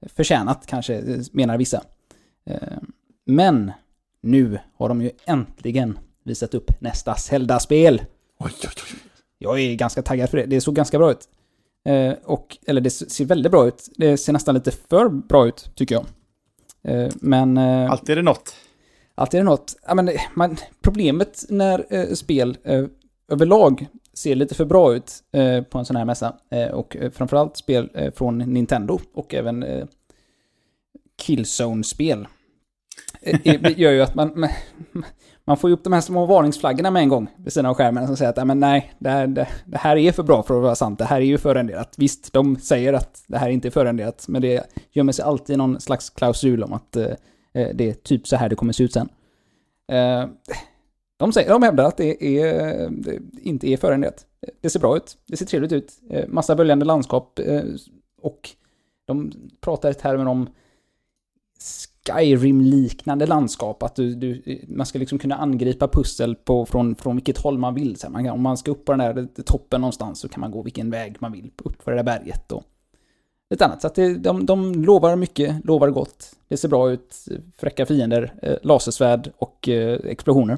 [0.10, 1.84] förtjänat, kanske, menar vissa.
[3.26, 3.72] Men
[4.22, 8.02] nu har de ju äntligen visat upp nästa Zelda-spel.
[9.38, 10.46] Jag är ganska taggad för det.
[10.46, 11.30] Det såg ganska bra ut.
[12.24, 13.90] Och, eller det ser väldigt bra ut.
[13.96, 16.06] Det ser nästan lite för bra ut, tycker jag.
[17.16, 17.58] Men...
[17.58, 18.56] Eh, Alltid är det något.
[19.16, 19.76] Alltid är det något.
[19.88, 22.86] Ja, men, man, problemet när eh, spel eh,
[23.32, 27.12] överlag ser lite för bra ut eh, på en sån här mässa, eh, och eh,
[27.12, 29.86] framförallt spel eh, från Nintendo och även eh,
[31.22, 32.28] Killzone-spel,
[33.22, 34.50] eh, eh, Det gör ju att man, man,
[35.46, 38.08] man får ju upp de här små varningsflaggorna med en gång vid sidan av skärmen
[38.08, 40.64] som säger att men nej, det här, det, det här är för bra för att
[40.64, 41.94] vara sant, det här är ju förrenderat.
[41.98, 45.82] Visst, de säger att det här inte är förrenderat, men det gömmer sig alltid någon
[45.82, 47.06] slags klausul om att eh,
[47.54, 49.10] det är typ så här det kommer se ut sen.
[51.22, 54.26] De, säger, de hävdar att det, är, det inte är förenligt.
[54.62, 57.64] Det ser bra ut, det ser trevligt ut, eh, massa böljande landskap eh,
[58.22, 58.50] och
[59.08, 60.50] de pratar i termer om
[62.08, 67.38] Skyrim-liknande landskap, att du, du, man ska liksom kunna angripa pussel på, från, från vilket
[67.38, 67.96] håll man vill.
[67.96, 70.42] Så man kan, om man ska upp på den där eh, toppen någonstans så kan
[70.42, 72.64] man gå vilken väg man vill upp för det där berget och
[73.50, 73.82] lite annat.
[73.82, 76.32] Så att det, de, de lovar mycket, lovar gott.
[76.48, 77.16] Det ser bra ut,
[77.58, 80.58] fräcka fiender, eh, lasersvärd och eh, explosioner.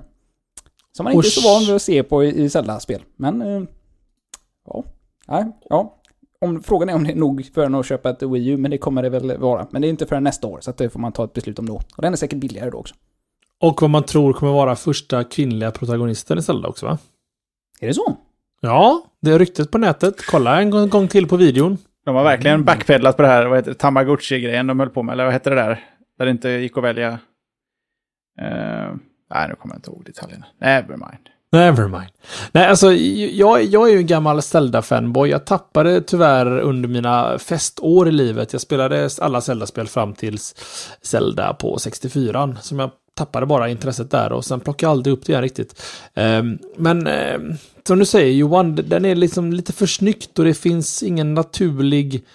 [0.98, 3.02] Som man inte är så van vid att se på i, Zelda-spel.
[3.16, 3.64] Men, eh,
[4.66, 4.84] ja.
[5.28, 6.00] Nej, ja.
[6.42, 8.72] Om, frågan är om det är nog för en att köpa ett Wii U, men
[8.72, 9.68] det kommer det väl vara.
[9.72, 11.60] Men det är inte förrän nästa år, så att det får man ta ett beslut
[11.60, 11.76] om då.
[11.76, 12.96] Och den är säkert billigare då också.
[13.60, 16.98] Och vad man tror kommer vara första kvinnliga protagonisten i Zelda också va?
[17.80, 18.18] Är det så?
[18.62, 20.26] Ja, det är ryktet på nätet.
[20.26, 21.78] Kolla en gång, till på videon.
[22.06, 25.14] De har verkligen backpedlat på det här, vad heter det, Tamagotchi-grejen de höll på med,
[25.14, 25.84] eller vad hette det där?
[26.18, 27.20] Där det inte gick att välja...
[28.40, 28.96] Eh,
[29.34, 30.46] nej, nu kommer jag inte ihåg detaljerna.
[30.62, 31.30] Nevermind.
[31.52, 32.12] Nevermind.
[32.52, 35.30] Nej, alltså jag, jag är ju en gammal Zelda-fanboy.
[35.30, 38.54] Jag tappade tyvärr under mina festår i livet.
[38.54, 40.56] Jag spelade alla Zelda-spel fram tills
[41.02, 42.58] Zelda på 64.
[42.62, 45.82] Som jag tappade bara intresset där och sen plockade jag aldrig upp det igen riktigt.
[46.14, 47.54] Ehm, men ehm,
[47.88, 52.26] som du säger Johan, den är liksom lite för snyggt och det finns ingen naturlig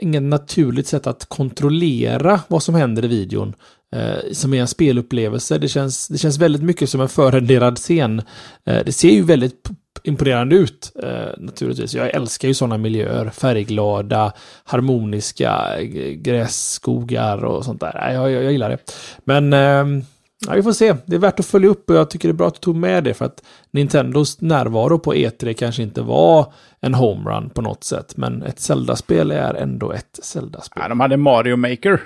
[0.00, 3.54] Ingen naturligt sätt att kontrollera vad som händer i videon.
[3.94, 5.58] Eh, som är en spelupplevelse.
[5.58, 8.22] Det känns, det känns väldigt mycket som en förrenderad scen.
[8.66, 9.70] Eh, det ser ju väldigt
[10.02, 11.94] imponerande ut, eh, naturligtvis.
[11.94, 13.30] Jag älskar ju sådana miljöer.
[13.30, 14.32] Färgglada,
[14.64, 15.82] harmoniska
[16.14, 18.12] grässkogar och sånt där.
[18.12, 18.78] Jag, jag, jag gillar det.
[19.24, 20.02] Men ehm,
[20.46, 20.94] ja, vi får se.
[21.06, 22.76] Det är värt att följa upp och jag tycker det är bra att du tog
[22.76, 27.84] med det för att Nintendos närvaro på E3 kanske inte var en homerun på något
[27.84, 28.16] sätt.
[28.16, 30.82] Men ett Zelda-spel är ändå ett Zelda-spel.
[30.82, 32.00] Ja, de hade Mario Maker.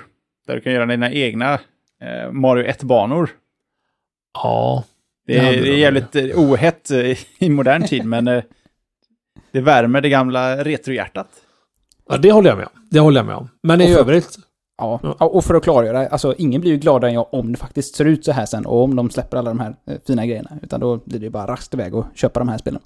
[0.47, 1.53] Där du kan göra dina egna
[2.01, 3.29] eh, Mario 1-banor.
[4.33, 4.83] Ja,
[5.27, 8.43] Det Det det är jävligt eh, ohett eh, i modern tid, men eh,
[9.51, 11.27] det värmer det gamla retrohjärtat.
[12.09, 12.87] Ja, det håller jag med om.
[12.89, 13.49] Det håller jag med om.
[13.63, 14.37] Men i övrigt...
[14.77, 14.99] Ja.
[15.03, 15.25] Ja.
[15.25, 18.05] och för att klargöra, alltså ingen blir ju gladare än jag om det faktiskt ser
[18.05, 20.59] ut så här sen och om de släpper alla de här eh, fina grejerna.
[20.63, 22.81] Utan då blir det ju bara raskt iväg och köpa de här spelen.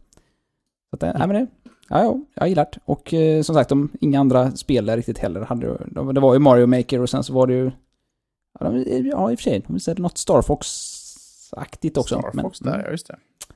[0.90, 1.48] Så att, eh, nej men det,
[1.90, 2.80] ja, ja, jag gillar det.
[2.86, 6.40] Och eh, som sagt, de, inga andra spel riktigt heller hade de, Det var ju
[6.40, 7.72] Mario Maker och sen så var det ju...
[8.60, 8.78] Ja, de,
[9.10, 12.20] ja i och för sig, de visade något Star Fox-aktigt också.
[12.20, 13.16] Star Fox men, där, ja just det.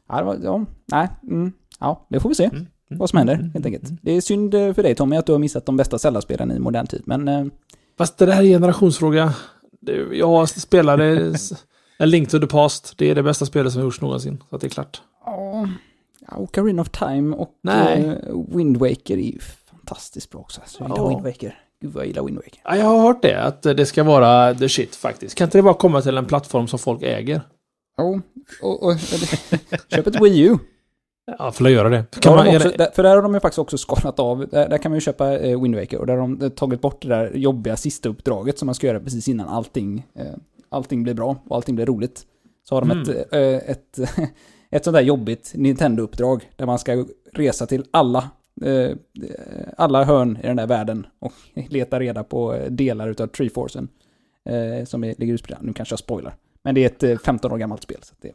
[0.10, 3.18] Ja, det var, ja, nej, mm, ja, det får vi se Mm, mm, vad som
[3.18, 3.84] händer mm, helt enkelt.
[3.90, 3.98] mm.
[4.02, 6.60] Det är synd eh, för dig Tommy att du har missat de bästa Zelda-spelen i
[6.60, 7.28] modern tid, men...
[7.28, 7.46] Eh,
[7.98, 9.34] Fast det där är en generationsfråga.
[10.12, 11.34] Jag spelade
[12.00, 12.98] A Link to the Past.
[12.98, 14.44] Det är det bästa spelet som har gjorts någonsin.
[14.50, 15.02] Så att det är klart.
[15.26, 15.68] Ja, ja,
[16.38, 18.06] Ocarina of Time och Nej.
[18.28, 20.62] eh, Wind Waker är ju fantastiskt bra också.
[20.66, 21.10] Så jag gillar Ja.
[21.10, 21.60] Wind Waker.
[21.82, 22.62] Gud vad jag gillar Wind Waker.
[22.64, 23.44] Ja, jag har hört det.
[23.44, 25.36] Att det ska vara the shit faktiskt.
[25.36, 27.42] Kan inte det bara komma till en plattform som folk äger?
[27.98, 28.20] Ja,
[28.62, 29.00] och, och,
[29.90, 30.58] köp ett Wii U.
[31.40, 32.06] Ja, får jag göra det.
[32.22, 34.48] Kan man, de också, det, för där har de ju faktiskt också skalat av.
[34.52, 37.02] Där, där kan man ju köpa eh, Wind Waker och där har de tagit bort
[37.02, 40.26] det där jobbiga sista uppdraget som man ska göra precis innan allting, eh,
[40.70, 42.22] allting blir bra och allting blir roligt.
[42.70, 43.02] Så har de Mm.
[43.10, 44.00] ett, eh, ett,
[44.72, 48.30] ett sånt där jobbigt Nintendo-uppdrag där man ska resa till alla
[48.66, 48.96] eh,
[49.78, 51.34] alla hörn i den där världen och
[51.70, 53.88] letar reda på eh, delar utav Treeforcen.
[54.50, 55.60] Eh, som är, ligger utspridda.
[55.62, 56.36] Nu kanske jag spoilar.
[56.64, 58.00] Men det är ett eh, 15 år gammalt spel.
[58.02, 58.32] Så det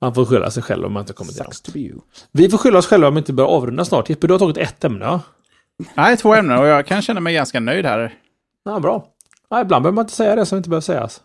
[0.00, 1.64] Man får skylla sig själv om man inte kommer till sucks långt.
[1.64, 2.00] to be you.
[2.32, 4.10] Vi får skylla oss själva om vi inte börjar avrunda snart.
[4.10, 5.20] Jeppe, du har tagit ett ämne, ja?
[5.94, 8.14] Nej, två ämnen och jag kan känna mig ganska nöjd här.
[8.64, 9.06] Ja, bra.
[9.50, 11.22] Ja, ibland behöver man inte säga det som inte behöver sägas.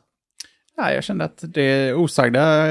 [0.78, 2.66] Nej, jag kände att det osagda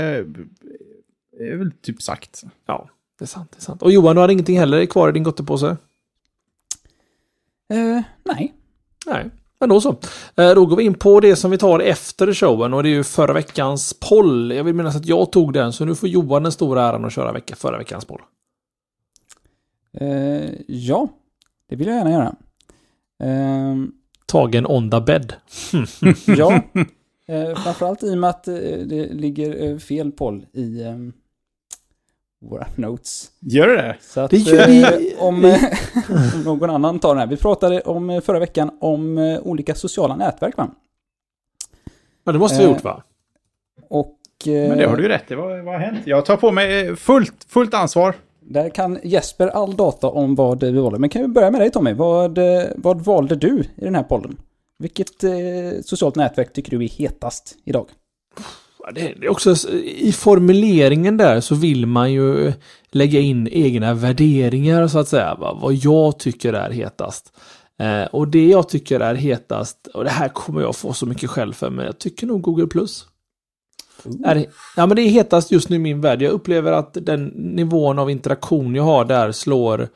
[1.41, 2.43] eh, är väl typ sagt.
[2.67, 2.89] Ja,
[3.19, 3.51] det är sant.
[3.53, 3.83] Det är sant.
[3.83, 5.77] Och Johan, du har ingenting heller kvar i din gottepåse?
[7.69, 8.55] Eh, nej.
[9.07, 9.31] Nej,
[9.61, 9.89] men då så.
[10.37, 12.95] Eh, Då går vi in på det som vi tar efter showen och det är
[12.95, 14.53] ju förra veckans poll.
[14.53, 17.13] Jag vill minnas att jag tog den, så nu får Johan den stora äran att
[17.13, 18.21] köra vecka, förra veckans poll.
[20.01, 21.09] Eh, ja,
[21.69, 22.35] det vill jag gärna göra.
[23.23, 23.93] Ehm,
[24.27, 25.33] Tagen on the bed.
[26.27, 26.63] ja,
[27.29, 28.55] eh, framförallt i och med att eh,
[28.87, 30.97] det ligger eh, fel poll i eh,
[32.49, 33.31] våra notes.
[33.41, 33.97] Gör det det?
[34.01, 34.83] Så att, Det gör vi.
[35.15, 35.61] eh, om, eh,
[36.35, 37.27] om någon annan tar den här.
[37.27, 40.69] Vi pratade om eh, förra veckan om eh, olika sociala nätverk va?
[42.25, 43.03] Ja, det måste vi ha Eh, gjort va?
[43.89, 45.35] Och eh, Men det har du ju rätt i.
[45.35, 45.99] Vad, vad har hänt?
[46.05, 48.15] Jag tar på mig eh, fullt, fullt ansvar.
[48.41, 50.99] där kan Jesper all data om vad vi valde.
[50.99, 51.93] Men kan vi börja med dig Tommy?
[51.93, 54.37] Vad, eh, vad valde du i den här pollen?
[54.79, 55.31] Vilket eh,
[55.85, 57.87] socialt nätverk tycker du är hetast idag?
[58.95, 62.53] Det är också i formuleringen där så vill man ju
[62.91, 65.35] lägga in egna värderingar så att säga.
[65.35, 65.59] Va?
[65.63, 67.33] Vad jag tycker är hetast.
[67.79, 71.31] Eh, och det jag tycker är hetast, och det här kommer jag få så mycket
[71.31, 73.07] skäll för, men jag tycker nog Google Plus.
[74.25, 74.47] Är,
[74.77, 76.23] ja, men det är hetast just nu i min värld.
[76.23, 79.89] Jag upplever att den nivån av interaktion jag har där slår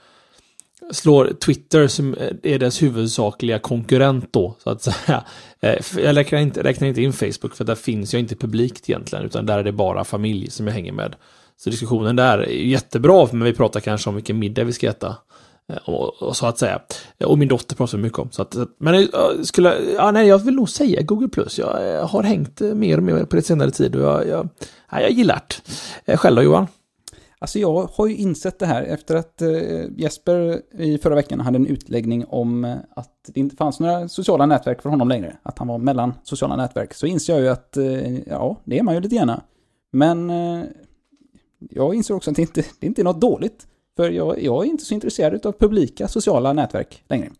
[0.90, 5.24] slår Twitter som eh, är dess huvudsakliga konkurrent då, så att säga.
[5.62, 9.24] Eh, jag räknar inte, räknar inte in Facebook för där finns jag inte publikt egentligen,
[9.24, 11.14] utan där är det bara familj som jag hänger med.
[11.56, 15.16] Så diskussionen där är jättebra, men vi pratar kanske om vilken middag vi ska äta.
[15.68, 16.80] Eh, och, och så att säga.
[17.24, 18.30] Och min dotter pratar vi mycket om.
[18.30, 19.08] Så att, men
[19.44, 21.28] skulle, ja, nej, jag vill nog säga Google+.
[21.28, 21.58] Plus.
[21.58, 24.48] Jag har hängt mer och mer på det senare tid och jag, jag,
[24.90, 25.42] ja, jag gillar
[26.04, 26.16] det.
[26.16, 26.66] Själv då Johan?
[27.42, 31.56] Alltså jag har ju insett det här efter att eh, Jesper i förra veckan hade
[31.56, 35.36] en utläggning om eh, att det inte fanns några sociala nätverk för honom längre.
[35.42, 36.94] Att han var mellan sociala nätverk.
[36.94, 39.42] Så inser jag ju att, eh, ja, det är man ju lite gärna.
[39.92, 40.30] Men
[41.58, 43.66] jag inser också att det inte det inte är något dåligt.
[43.96, 47.30] För jag, jag är inte så intresserad av publika sociala nätverk längre.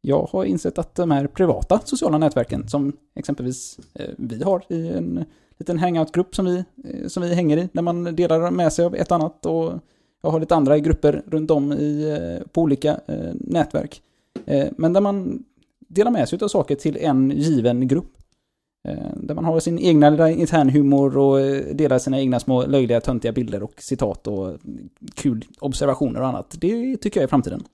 [0.00, 3.78] Jag har insett att de här privata sociala nätverken, som exempelvis
[4.16, 5.24] vi har i en
[5.58, 8.94] liten hangout-grupp som vi, eh, som vi hänger i, där man delar med sig av
[8.94, 9.72] ett annat och
[10.22, 14.02] jag har lite andra grupper runt om i, eh, på olika eh, nätverk.
[14.76, 15.44] Men där man
[15.88, 18.12] delar med sig av saker till en given grupp.
[19.14, 21.38] Där man har sin egna lilla internhumor och
[21.76, 24.56] delar sina egna små löjliga töntiga bilder och citat och
[25.14, 26.56] kul observationer och annat.
[26.60, 27.64] Det tycker jag är framtiden.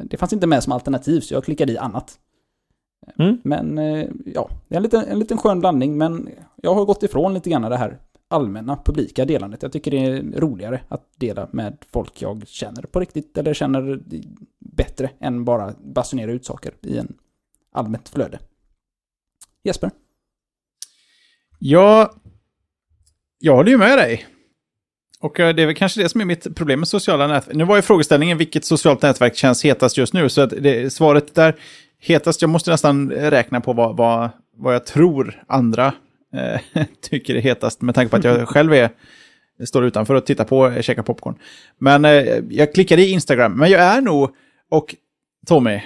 [0.00, 2.18] Det fanns inte med som alternativ så jag klickade i annat.
[3.18, 3.40] Mm.
[3.44, 7.02] Men eh, ja, det är en liten, en liten skön blandning men jag har gått
[7.02, 7.98] ifrån lite grann det här
[8.28, 9.62] allmänna publika delandet.
[9.62, 14.00] Jag tycker det är roligare att dela med folk jag känner på riktigt eller känner
[14.58, 17.16] bättre än bara basunera ut saker i en
[17.72, 18.38] allmänt flöde.
[19.64, 19.90] Jesper?
[21.58, 22.14] Ja,
[23.38, 24.26] jag håller ju med dig.
[25.20, 27.56] Och eh, det är väl kanske det som är mitt problem med sociala nätverk.
[27.56, 30.28] Nu var ju frågeställningen vilket socialt nätverk känns hetast just nu.
[30.28, 31.56] Så att det, svaret där,
[32.00, 35.94] hetast, jag måste nästan räkna på vad, vad, vad jag tror andra
[36.34, 37.82] eh, tycker är hetast.
[37.82, 38.90] Med tanke på att jag själv är,
[39.64, 41.34] står utanför och tittar på och käkar popcorn.
[41.78, 43.52] Men eh, jag klickade i Instagram.
[43.52, 44.30] Men jag är nog,
[44.70, 44.94] och
[45.46, 45.80] Tommy,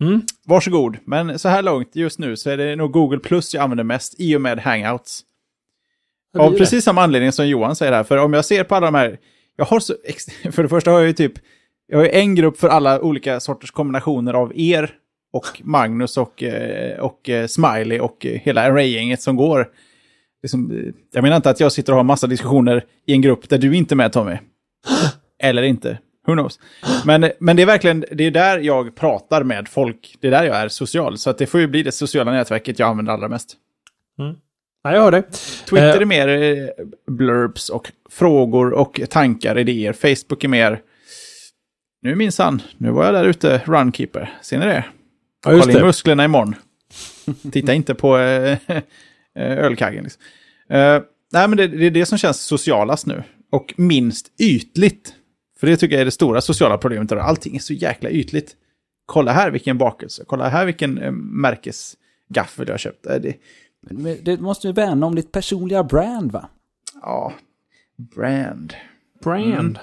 [0.00, 0.22] Mm.
[0.46, 0.96] varsågod.
[1.04, 4.14] Men så här långt just nu så är det nog Google Plus jag använder mest
[4.20, 5.22] i och med Hangouts.
[6.38, 6.58] Av det.
[6.58, 8.04] precis samma anledning som Johan säger här.
[8.04, 9.18] För om jag ser på alla de här,
[9.56, 9.94] jag har så,
[10.50, 11.32] för det första har jag ju typ,
[11.86, 14.94] jag har ju en grupp för alla olika sorters kombinationer av er
[15.32, 19.68] och Magnus och, eh, och eh, Smiley och hela Array-gänget som går.
[20.42, 23.48] Liksom, eh, jag menar inte att jag sitter och har massa diskussioner i en grupp
[23.48, 24.36] där du inte är med Tommy.
[25.42, 25.98] Eller inte.
[26.26, 26.60] Who knows?
[27.04, 30.16] Men, men det är verkligen, det är där jag pratar med folk.
[30.20, 31.18] Det är där jag är social.
[31.18, 33.56] Så att det får ju bli det sociala nätverket jag använder allra mest.
[34.82, 35.22] Ja, jag hör dig.
[35.68, 36.72] Twitter är mer
[37.10, 39.92] blurbs och frågor och tankar, idéer.
[39.92, 40.80] Facebook är mer...
[42.02, 44.38] Nu minsann, nu var jag där ute, runkeeper.
[44.42, 44.84] Ser ni det?
[45.46, 45.86] Ja, just Kolla in det.
[45.86, 46.54] musklerna imorgon.
[47.52, 48.82] Titta inte på eh, eh,
[49.34, 50.04] ölkaggen.
[50.04, 50.22] Liksom.
[50.70, 51.02] Eh,
[51.32, 53.22] nej, men det, det är det som känns socialast nu.
[53.52, 55.14] Och minst ytligt.
[55.60, 57.12] För det tycker jag är det stora sociala problemet.
[57.12, 57.24] idag.
[57.24, 58.56] Allting är så jäkla ytligt.
[59.06, 60.24] Kolla här vilken bakelse.
[60.26, 63.06] Kolla här vilken eh, märkesgaffel jag har köpt.
[63.06, 63.34] Eh, det,
[63.90, 66.48] Men Det måste ju värna om ditt personliga brand va?
[67.02, 67.32] ja,
[68.14, 68.74] brand.
[69.24, 69.52] Brand.
[69.54, 69.76] Mm.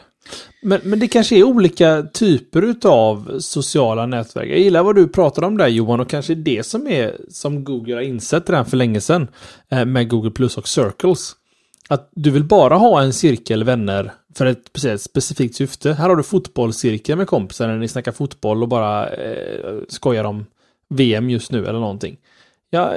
[0.61, 4.49] Men, men det kanske är olika typer av sociala nätverk.
[4.49, 7.93] Jag gillar vad du pratade om där Johan och kanske det som är som Google
[7.93, 9.27] har insett redan för länge sedan
[9.69, 11.35] eh, med Google Plus och Circles.
[11.89, 15.93] Att du vill bara ha en cirkel vänner för ett, ett specifikt syfte.
[15.93, 20.45] Här har du fotbollscirkel med kompisar när ni snackar fotboll och bara eh, skojar om
[20.89, 22.17] VM just nu eller någonting.
[22.69, 22.95] Ja,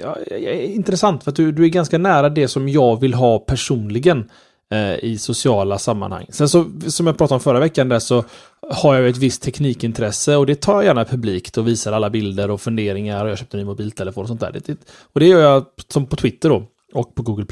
[0.00, 3.38] ja, ja, intressant för att du, du är ganska nära det som jag vill ha
[3.38, 4.30] personligen
[4.72, 6.26] eh, i sociala sammanhang.
[6.28, 8.24] Sen så, som jag pratade om förra veckan där så
[8.70, 12.50] har jag ett visst teknikintresse och det tar jag gärna publikt och visar alla bilder
[12.50, 14.60] och funderingar och jag köpte en ny mobiltelefon och sånt där.
[14.66, 17.46] Det, och det gör jag som på Twitter då och på Google+.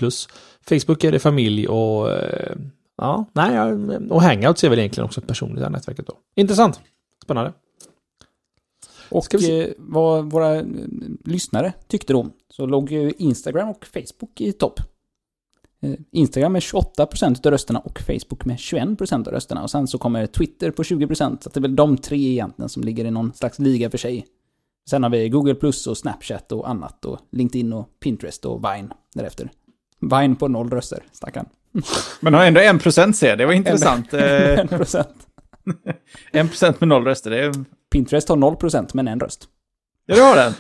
[0.69, 2.57] Facebook är det familj och eh,
[2.97, 3.59] ja, nej,
[4.11, 6.15] och Hangouts är väl egentligen också personligt nätverket då.
[6.37, 6.81] Intressant.
[7.23, 7.53] Spännande.
[9.09, 10.65] Och eh, vad våra eh,
[11.25, 14.81] lyssnare tyckte då, så låg Instagram och Facebook i topp.
[15.83, 19.63] Eh, Instagram med 28% av rösterna och Facebook med 21% av rösterna.
[19.63, 21.39] Och sen så kommer Twitter på 20%.
[21.41, 24.27] Så det är väl de tre egentligen som ligger i någon slags liga för sig.
[24.91, 28.93] Sen har vi Google Plus och Snapchat och annat och LinkedIn och Pinterest och Vine
[29.15, 29.51] därefter.
[30.01, 31.47] Vine på noll röster, stackarn.
[32.21, 34.11] Men har ändå 1% ser det var intressant.
[34.13, 35.05] 1%.
[36.33, 37.65] 1% med noll röster, det är...
[37.91, 39.49] Pinterest har 0% men en röst.
[40.07, 40.55] Ja, du har den.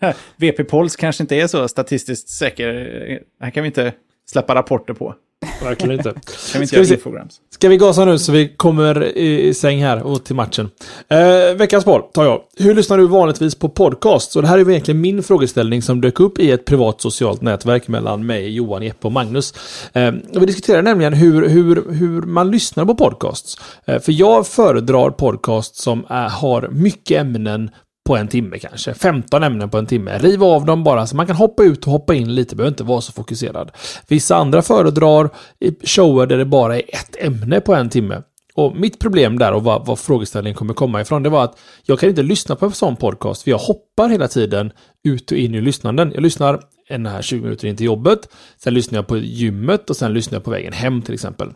[0.36, 3.20] VP Pols kanske inte är så statistiskt säker.
[3.40, 3.92] Här kan vi inte
[4.26, 5.14] släppa rapporter på.
[5.62, 6.12] Verkligen inte.
[6.12, 6.22] Kan
[6.52, 7.40] vi inte Ska vi, infograms?
[7.50, 10.70] ska vi gasa nu så vi kommer i säng här och till matchen.
[11.08, 12.42] Eh, veckans boll tar jag.
[12.56, 14.32] Hur lyssnar du vanligtvis på podcast?
[14.32, 17.88] Så det här är egentligen min frågeställning som dök upp i ett privat socialt nätverk
[17.88, 19.54] mellan mig, Johan, Jeppe och Magnus.
[19.92, 23.58] Eh, och vi diskuterar nämligen hur, hur, hur man lyssnar på podcasts.
[23.84, 27.70] Eh, för jag föredrar podcast som är, har mycket ämnen
[28.04, 28.94] på en timme kanske.
[28.94, 30.18] 15 ämnen på en timme.
[30.18, 32.84] Riv av dem bara så man kan hoppa ut och hoppa in lite, behöver inte
[32.84, 33.70] vara så fokuserad.
[34.08, 35.30] Vissa andra föredrar
[35.84, 38.22] shower där det bara är ett ämne på en timme.
[38.56, 41.98] Och mitt problem där och vad, vad frågeställningen kommer komma ifrån, det var att jag
[41.98, 44.72] kan inte lyssna på en sån podcast, för jag hoppar hela tiden
[45.04, 46.12] ut och in i lyssnanden.
[46.14, 48.28] Jag lyssnar en här 20 minuter in till jobbet,
[48.58, 51.52] sen lyssnar jag på gymmet och sen lyssnar jag på vägen hem till exempel.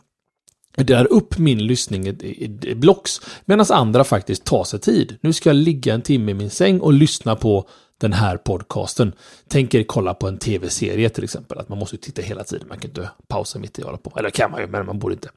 [0.79, 5.17] Jag delar upp min lyssning i, i blocks, medan andra faktiskt tar sig tid.
[5.21, 7.69] Nu ska jag ligga en timme i min säng och lyssna på
[8.01, 9.13] den här podcasten.
[9.49, 12.91] Tänker kolla på en tv-serie till exempel, att man måste titta hela tiden, man kan
[12.91, 14.13] inte pausa mitt i och hålla på.
[14.19, 15.29] Eller kan man ju, men man borde inte.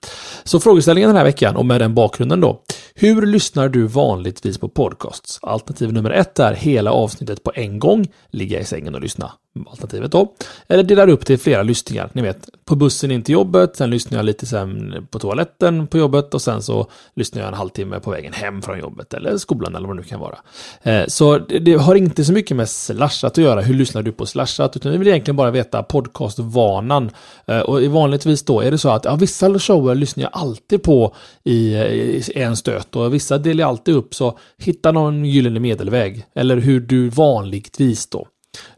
[0.43, 2.61] Så frågeställningen den här veckan, och med den bakgrunden då.
[2.95, 5.39] Hur lyssnar du vanligtvis på podcasts?
[5.41, 9.31] Alternativ nummer ett är hela avsnittet på en gång, ligga i sängen och lyssna.
[9.68, 10.34] Alternativet då.
[10.68, 12.10] Eller delar upp det i flera lyssningar.
[12.14, 15.98] Ni vet, på bussen in till jobbet, sen lyssnar jag lite sen på toaletten på
[15.98, 19.76] jobbet och sen så lyssnar jag en halvtimme på vägen hem från jobbet eller skolan
[19.76, 20.38] eller vad det nu kan vara.
[20.84, 23.61] Eh, så det, har inte så mycket med slashat att göra.
[23.61, 24.76] Hur lyssnar du på slashat?
[24.76, 27.11] Utan vi vill egentligen bara veta podcastvanan.
[27.45, 31.15] Eh, och vanligtvis då är det så att ja, vissa shower lyssnar jag alltid på
[31.44, 34.15] i, i en stöt och vissa delar jag alltid upp.
[34.15, 36.26] Så hitta någon gyllene medelväg.
[36.36, 38.28] Eller hur du vanligtvis då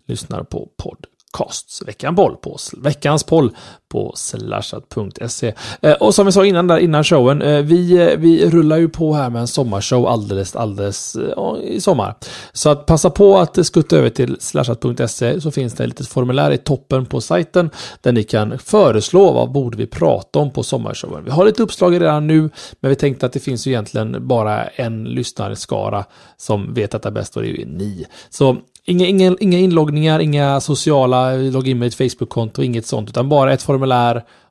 [0.08, 1.82] lyssnar på podcasts.
[1.82, 3.56] Veckan boll på, veckans poll
[3.94, 5.54] på slashat.se.
[5.82, 8.90] Eh, och som vi sa innan där, innan showen, eh, vi, eh, vi rullar ju
[8.90, 11.18] på här med en sommarshow alldeles, alldeles
[11.64, 12.16] i sommar.
[12.54, 16.52] Så att passa på att skutta över till slashat.se så finns det ett litet formulär
[16.52, 17.70] i toppen på sajten
[18.02, 21.24] där ni kan föreslå vad borde vi prata om på sommarshowen.
[21.24, 22.50] Vi har lite uppslag redan nu,
[22.80, 26.06] men vi tänkte att det finns ju egentligen bara en lyssnarskara
[26.38, 28.06] som vet detta bäst och det är ju ni.
[28.30, 33.30] Så Inga, inga, inga inloggningar, inga sociala, logga in med ett Facebook-konto, inget sånt, utan
[33.30, 33.83] bara ett formulär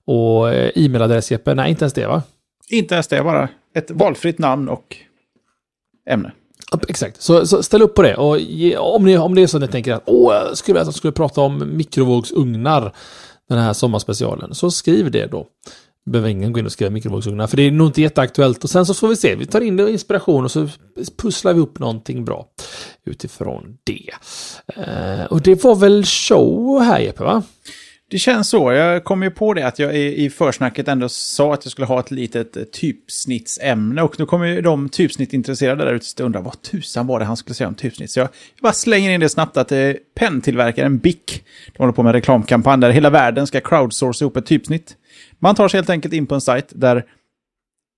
[0.05, 1.55] och eh, e-mailadress, Jeppe.
[1.55, 2.23] Nej, inte ens det va?
[2.69, 4.97] Inte ens det, bara ett valfritt namn och
[6.11, 6.33] ämne.
[6.89, 8.17] Exakt, så, så, ställ upp på det.
[8.17, 10.81] Och ge, om, ni, om det är så att ni tänker att åh, jag skulle
[10.81, 12.93] att jag skulle prata om mikrovågsugnar
[13.49, 15.47] den här sommarspecialen, så skriv det då
[16.05, 18.65] behöver ingen gå in och skriva mikrovågsugnar, för det är nog inte jätteaktuellt.
[18.65, 20.69] Och sen så får vi se, vi tar in inspiration och så
[21.17, 22.47] pusslar vi upp någonting bra
[23.05, 24.11] utifrån det.
[24.79, 27.43] Uh, och det var väl show här Jeppe, va?
[28.13, 28.73] Det känns så.
[28.73, 32.01] Jag kom ju på det att jag i försnacket ändå sa att jag skulle ha
[32.01, 34.03] ett litet eh, typsnittsämne.
[34.03, 37.37] Och nu kommer ju de typsnittintresserade där ute att undra vad tusan var det han
[37.37, 38.11] skulle säga om typsnitt.
[38.11, 38.29] Så jag
[38.63, 41.17] bara slänger in det snabbt att eh, penntillverkaren Bic,
[41.73, 44.97] de håller på med en reklamkampanj där hela världen ska crowdsourca ihop ett typsnitt.
[45.39, 47.05] Man tar sig helt enkelt in på en sajt där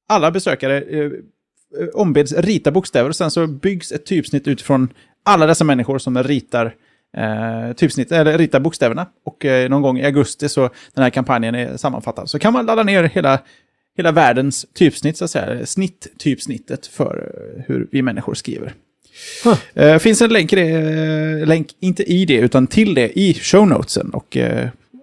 [0.08, 1.10] alla besökare eh, eh
[1.94, 4.88] ombeds rita bokstäver och sen så byggs ett typsnitt utifrån
[5.24, 6.74] alla dessa människor som ritar
[7.16, 9.06] eh, typsnitt, eller ritar bokstäverna.
[9.24, 12.30] Och eh, någon gång i augusti så den här kampanjen är sammanfattad.
[12.30, 13.40] Så kan man ladda ner hela,
[13.96, 15.66] hela världens typsnitt, så att säga.
[15.66, 18.72] Snitt-typsnittet för eh, hur vi människor skriver.
[19.44, 19.58] Huh.
[19.74, 23.34] Eh, finns en länk, i det, eh, länk, inte i det, utan till det i
[23.34, 24.10] show notesen.
[24.10, 24.36] Och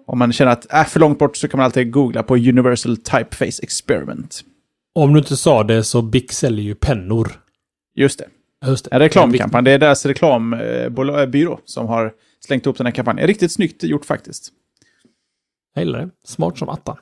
[0.08, 2.98] Om man känner att är för långt bort så kan man alltid googla på Universal
[2.98, 4.42] Typeface Experiment.
[4.96, 7.32] Om du inte sa det så Bic säljer ju pennor.
[7.96, 8.26] Just det.
[8.66, 8.96] Just det.
[8.96, 9.64] En reklamkampanj.
[9.64, 12.14] Det är deras reklambyrå som har
[12.46, 13.28] slängt ihop den här kampanjen.
[13.28, 14.50] Riktigt snyggt gjort faktiskt.
[15.76, 16.10] Jag gillar det.
[16.26, 16.98] Smart som attan.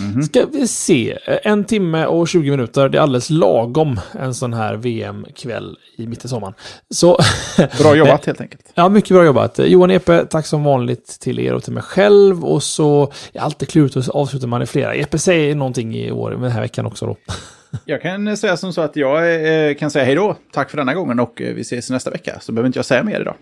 [0.00, 0.22] Mhm.
[0.22, 1.18] Ska vi se.
[1.42, 2.88] En timme och 20 minuter.
[2.88, 6.54] Det är alldeles lagom en sån här VM-kväll i mitt i sommaren.
[6.90, 7.18] Så
[7.78, 8.72] Bra jobbat helt enkelt.
[8.74, 9.58] Ja, mycket bra jobbat.
[9.58, 12.44] Johan Epe, tack som vanligt till er och till mig själv.
[12.44, 14.94] Och så är alltid klurigt och så avslutar man i flera.
[14.94, 17.16] Epe säger någonting i år, den här veckan också då.
[17.84, 20.36] Jag kan säga som så att jag eh, kan säga hej då.
[20.52, 22.40] Tack för denna gången och eh, vi ses nästa vecka.
[22.40, 23.34] Så behöver inte jag säga mer idag.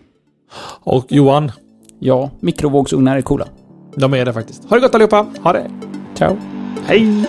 [0.83, 1.51] Och Johan,
[1.99, 3.47] Ja, mikrovågsugnar är coola.
[3.95, 4.65] de är det faktiskt.
[4.69, 5.25] Ha det gott allihopa.
[5.43, 5.71] Ha det.
[6.15, 6.37] Ciao.
[6.85, 7.25] Hej!